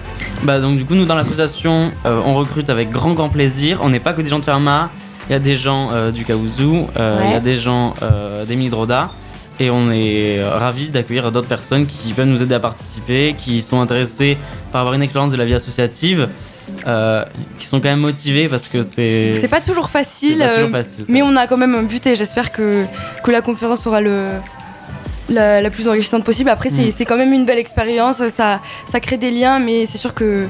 Bah 0.45 0.61
donc 0.61 0.77
du 0.77 0.85
coup 0.85 0.95
nous 0.95 1.07
dans 1.07 1.15
l'association 1.15 1.91
euh, 2.07 2.21
on 2.25 2.35
recrute 2.35 2.71
avec 2.71 2.91
grand 2.91 3.15
grand 3.15 3.29
plaisir. 3.31 3.81
On 3.83 3.89
n'est 3.89 4.01
pas 4.01 4.13
que 4.13 4.23
des 4.23 4.29
gens 4.29 4.39
de 4.39 4.45
Fermat, 4.45 4.91
il 5.29 5.33
y 5.33 5.35
a 5.35 5.41
des 5.41 5.57
gens 5.57 5.89
euh, 5.93 6.13
du 6.13 6.25
Kaouzou, 6.25 6.87
euh, 6.99 7.21
il 7.25 7.33
y 7.33 7.35
a 7.35 7.41
des 7.41 7.59
gens 7.59 7.95
euh, 8.03 8.45
d'Émile 8.45 8.71
Droda 8.71 9.11
et 9.59 9.71
on 9.71 9.91
est 9.91 10.39
euh, 10.39 10.51
ravis 10.51 10.91
d'accueillir 10.91 11.33
d'autres 11.33 11.49
personnes 11.49 11.87
qui 11.87 12.13
veulent 12.13 12.29
nous 12.29 12.43
aider 12.43 12.55
à 12.55 12.61
participer, 12.61 13.35
qui 13.39 13.61
sont 13.61 13.81
intéressées 13.81 14.37
par 14.73 14.83
avoir 14.83 14.95
une 14.95 15.03
expérience 15.03 15.33
de 15.33 15.37
la 15.37 15.45
vie 15.45 15.55
associative, 15.55 16.29
euh, 16.87 17.25
qui 17.59 17.67
sont 17.67 17.81
quand 17.81 17.89
même 17.89 18.01
motivées 18.01 18.49
parce 18.49 18.69
que 18.69 18.83
c'est 18.83 19.35
C'est 19.41 19.49
pas 19.49 19.61
toujours 19.61 19.89
facile, 19.89 20.39
pas 20.39 20.49
toujours 20.49 20.69
euh, 20.69 20.83
facile, 20.83 21.05
mais 21.09 21.23
on 21.23 21.37
a 21.37 21.47
quand 21.47 21.57
même 21.57 21.75
un 21.75 21.85
but 21.85 22.07
et 22.07 22.17
j'espère 22.17 22.53
que, 22.53 22.85
que 23.23 23.31
la 23.31 23.41
conférence 23.41 23.83
sera 23.83 24.01
le, 24.01 24.33
la, 25.29 25.61
la 25.61 25.71
plus 25.71 25.89
enrichissante 25.89 26.25
possible. 26.25 26.51
Après, 26.51 26.71
c'est 26.71 26.87
Mm. 26.89 26.93
c'est 26.97 27.05
quand 27.05 27.17
même 27.17 27.33
une 27.33 27.45
belle 27.47 27.59
expérience, 27.59 28.23
ça, 28.29 28.61
ça 28.91 29.01
crée 29.01 29.17
des 29.17 29.31
liens, 29.31 29.59
mais 29.59 29.87
c'est 29.87 29.99
sûr 29.99 30.15
que 30.15 30.47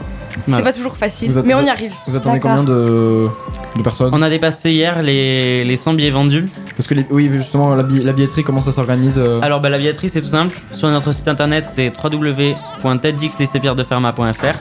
Voilà. 0.47 0.59
c'est 0.59 0.63
pas 0.71 0.73
toujours 0.73 0.97
facile. 0.97 1.33
Mais 1.45 1.55
on 1.55 1.63
y 1.63 1.69
arrive. 1.71 1.93
Vous 2.07 2.17
attendez 2.17 2.41
combien 2.41 2.63
de, 2.65 3.29
de 3.77 3.83
personnes? 3.83 4.11
On 4.13 4.23
a 4.23 4.29
dépassé 4.31 4.71
hier 4.73 5.03
les, 5.03 5.65
les 5.65 5.77
100 5.77 5.95
billets 5.95 6.11
vendus. 6.11 6.45
Parce 6.77 6.87
que 6.87 6.95
les- 6.95 7.07
oui, 7.11 7.29
justement, 7.33 7.75
la, 7.75 7.83
bi- 7.83 8.01
la 8.01 8.13
billetterie, 8.13 8.45
comment 8.45 8.61
ça 8.61 8.71
s'organise 8.73 9.19
euh? 9.19 9.41
Alors 9.43 9.61
bah, 9.61 9.69
la 9.71 9.79
billetterie 9.79 10.09
c'est 10.11 10.21
tout 10.21 10.29
simple. 10.29 10.59
Sur 10.73 10.89
notre 10.91 11.13
site 11.13 11.29
internet 11.29 11.65
c'est 11.69 11.91
www.tedxlycéepierredefermat.fr. 12.03 14.55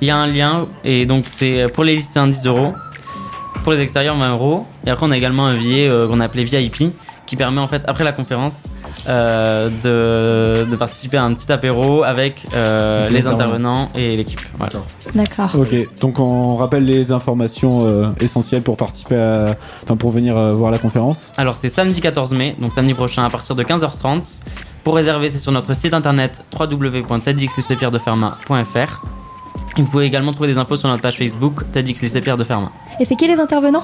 Il 0.00 0.08
y 0.08 0.10
a 0.10 0.16
un 0.16 0.26
lien 0.26 0.66
et 0.84 1.06
donc 1.06 1.24
c'est 1.28 1.66
pour 1.72 1.84
les 1.84 1.94
lycéens 1.96 2.26
10 2.26 2.44
euros, 2.46 2.74
pour 3.62 3.72
les 3.72 3.80
extérieurs 3.80 4.16
20 4.16 4.32
euros. 4.32 4.66
Et 4.86 4.90
après 4.90 5.06
on 5.06 5.10
a 5.12 5.16
également 5.16 5.46
un 5.46 5.54
billet 5.56 5.88
euh, 5.88 6.08
qu'on 6.08 6.18
a 6.20 6.24
appelé 6.24 6.42
VIP 6.44 6.92
qui 7.26 7.36
permet 7.36 7.60
en 7.60 7.68
fait 7.68 7.82
après 7.86 8.02
la 8.04 8.12
conférence 8.12 8.54
de, 9.06 10.64
de 10.64 10.76
participer 10.76 11.16
à 11.16 11.24
un 11.24 11.34
petit 11.34 11.50
apéro 11.52 12.02
avec 12.04 12.44
euh, 12.54 13.08
Les 13.10 13.26
intervenants. 13.26 13.90
et 13.94 14.16
l'équipe. 14.16 14.40
Voilà. 14.58 14.74
D'accord. 15.14 15.50
Ok, 15.54 15.74
donc 16.00 16.18
on 16.18 16.56
rappelle 16.56 16.84
les 16.84 17.12
informations 17.12 17.86
euh, 17.86 18.08
essentielles 18.20 18.62
pour 18.62 18.76
participer 18.76 19.16
à, 19.16 19.54
enfin 19.82 19.96
pour 19.96 20.10
venir 20.10 20.36
euh, 20.36 20.54
voir 20.54 20.70
la 20.70 20.78
conférence. 20.78 21.32
Alors 21.36 21.56
c'est 21.56 21.68
samedi 21.68 22.00
14 22.00 22.32
mai, 22.32 22.56
donc 22.58 22.72
samedi 22.72 22.94
prochain 22.94 23.24
à 23.24 23.30
partir 23.30 23.54
de 23.54 23.62
15h30. 23.62 24.40
Pour 24.82 24.96
réserver, 24.96 25.30
c'est 25.30 25.38
sur 25.38 25.52
notre 25.52 25.74
site 25.74 25.94
internet 25.94 26.42
www.tedxlycéepierredefermat.fr. 26.58 29.04
Et 29.76 29.82
vous 29.82 29.88
pouvez 29.88 30.04
également 30.04 30.30
trouver 30.32 30.48
des 30.48 30.58
infos 30.58 30.76
sur 30.76 30.88
notre 30.88 31.02
page 31.02 31.18
Facebook 31.18 31.62
TEDx 31.72 32.00
Lycée 32.00 32.20
Pierre 32.20 32.36
de 32.36 32.44
Fermat. 32.44 32.70
Et 33.00 33.04
c'est 33.04 33.16
qui 33.16 33.26
les 33.26 33.40
intervenants? 33.40 33.82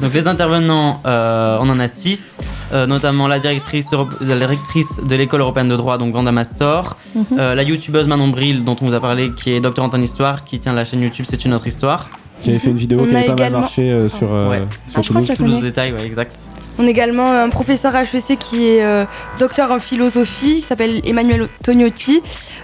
Donc 0.00 0.14
les 0.14 0.28
intervenants, 0.28 1.00
euh, 1.04 1.58
on 1.60 1.68
en 1.68 1.80
a 1.80 1.88
six, 1.88 2.38
euh, 2.72 2.86
notamment 2.86 3.26
la 3.28 3.38
directrice, 3.38 3.90
la 4.20 4.36
directrice 4.38 5.00
de 5.02 5.14
l'école 5.16 5.40
européenne 5.40 5.68
de 5.68 5.76
droit, 5.76 5.98
donc 5.98 6.12
Vanda 6.12 6.32
Mastor, 6.32 6.96
Mhm. 7.14 7.24
euh, 7.38 7.54
la 7.54 7.62
youtubeuse 7.62 8.08
Manon 8.08 8.28
Bril, 8.28 8.64
dont 8.64 8.76
on 8.80 8.86
vous 8.86 8.94
a 8.94 9.00
parlé, 9.00 9.32
qui 9.32 9.52
est 9.52 9.60
doctorante 9.60 9.94
en 9.94 10.00
histoire, 10.02 10.44
qui 10.44 10.58
tient 10.58 10.72
la 10.72 10.84
chaîne 10.84 11.02
YouTube 11.02 11.26
C'est 11.28 11.44
une 11.44 11.54
autre 11.54 11.66
histoire. 11.66 12.08
Qui 12.42 12.50
avait 12.50 12.58
fait 12.58 12.70
une 12.70 12.76
vidéo 12.76 12.98
On 13.00 13.06
qui 13.06 13.14
a 13.14 13.18
avait 13.18 13.28
pas 13.28 13.36
mal 13.36 13.52
marché 13.52 13.88
euh, 13.92 14.08
sur, 14.08 14.34
euh, 14.34 14.50
Ouais. 14.50 14.62
sur 14.88 15.02
Toulouse. 15.02 15.30
Tous 15.36 15.44
les 15.44 15.60
détails, 15.60 15.92
ouais, 15.92 16.04
exact. 16.04 16.34
On 16.76 16.84
a 16.86 16.90
également 16.90 17.30
un 17.30 17.48
professeur 17.50 17.94
HEC 17.94 18.36
qui 18.36 18.66
est 18.66 18.84
euh, 18.84 19.04
docteur 19.38 19.70
en 19.70 19.78
philosophie, 19.78 20.56
qui 20.56 20.62
s'appelle 20.62 21.00
Emmanuel 21.04 21.48
Tognotti. 21.62 22.20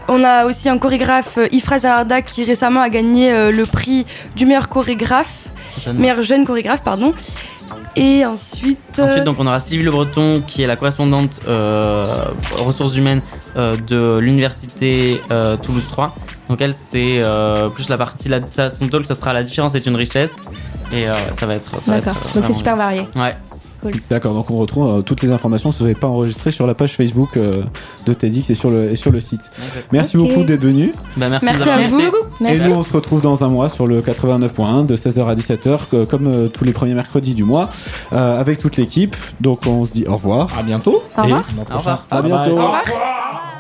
On 0.09 0.25
a 0.25 0.47
aussi 0.47 0.69
un 0.69 0.79
chorégraphe, 0.79 1.39
Ifra 1.53 1.79
Zaharda, 1.79 2.23
qui 2.23 2.43
récemment 2.43 2.81
a 2.81 2.89
gagné 2.89 3.31
euh, 3.33 3.53
le 3.53 3.67
prix 3.67 4.05
du 4.35 4.47
meilleur 4.47 4.69
chorégraphe, 4.69 5.49
Jeune. 5.85 5.99
meilleur 5.99 6.23
jeune 6.23 6.45
chorégraphe, 6.45 6.83
pardon. 6.83 7.13
Et 7.97 8.25
ensuite, 8.25 8.79
Ensuite, 8.99 9.25
donc, 9.25 9.37
on 9.39 9.47
aura 9.47 9.61
Sylvie 9.61 9.85
Le 9.85 9.91
Breton, 9.91 10.43
qui 10.47 10.62
est 10.62 10.66
la 10.66 10.77
correspondante 10.77 11.41
euh, 11.49 12.25
ressources 12.59 12.97
humaines 12.97 13.23
euh, 13.57 13.77
de 13.77 14.19
l'université 14.19 15.21
euh, 15.31 15.57
Toulouse 15.57 15.87
3. 15.89 16.14
Donc, 16.49 16.61
elle, 16.61 16.75
c'est 16.75 17.23
plus 17.75 17.89
la 17.89 17.99
partie, 17.99 18.31
ça, 18.51 18.71
son 18.71 18.89
talk, 18.89 19.07
ça 19.07 19.14
sera 19.14 19.33
La 19.33 19.43
différence 19.43 19.75
est 19.75 19.87
une 19.87 19.97
richesse. 19.97 20.35
Et 20.93 21.07
ça 21.39 21.45
va 21.45 21.55
être. 21.55 21.71
D'accord. 21.87 22.16
Donc 22.35 22.45
c'est 22.47 22.55
super 22.55 22.75
varié. 22.75 23.07
Ouais. 23.14 23.37
D'accord, 24.11 24.35
donc 24.35 24.51
on 24.51 24.57
retrouve 24.57 24.91
euh, 24.99 25.03
toutes 25.03 25.22
les 25.22 25.31
informations 25.31 25.70
si 25.70 25.79
vous 25.79 25.85
n'avez 25.85 25.95
pas 25.99 26.09
enregistré 26.09 26.51
sur 26.51 26.66
la 26.66 26.74
page 26.74 26.95
Facebook 26.97 27.37
euh, 27.37 27.62
de 28.07 28.12
TEDx 28.12 28.51
et 28.51 28.55
sur 28.55 28.70
le, 28.70 28.91
et 28.91 28.97
sur 28.97 29.12
le 29.12 29.20
site. 29.20 29.41
Merci 29.93 30.16
beaucoup 30.16 30.43
d'être 30.45 30.64
venu. 30.64 30.93
Bah, 31.16 31.29
merci, 31.29 31.47
Merci 31.47 31.62
à 31.68 31.76
vous. 31.89 31.97
Et 32.47 32.59
nous, 32.68 32.74
on 32.74 32.83
se 32.83 32.93
retrouve 32.93 33.20
dans 33.22 33.45
un 33.45 33.49
mois 33.49 33.68
sur 33.68 33.87
le 33.87 34.01
89.1 34.01 34.87
de 34.87 34.97
16h 34.97 35.26
à 35.29 35.35
17h, 35.35 35.89
que- 35.91 36.05
comme 36.05 36.26
euh, 36.26 36.49
tous 36.49 36.64
les 36.64 36.72
premiers 36.72 36.95
mercredis 36.95 37.35
du 37.35 37.45
mois, 37.45 37.68
euh, 38.12 38.41
avec 38.41 38.59
toute 38.59 38.76
l'équipe. 38.76 39.14
Donc 39.41 39.66
on 39.66 39.85
se 39.85 39.93
dit 39.93 40.05
au 40.07 40.12
revoir. 40.16 40.49
À 40.59 40.62
bientôt. 40.62 41.03
Au 41.16 41.22
revoir. 41.22 41.41
Et- 41.49 41.72
Au 41.74 41.79
revoir. 41.79 42.07
À 42.11 42.22
bientôt. 42.22 42.57
Bye 42.57 42.57
bye. 42.57 42.62
au 42.62 42.66
revoir. 42.66 43.58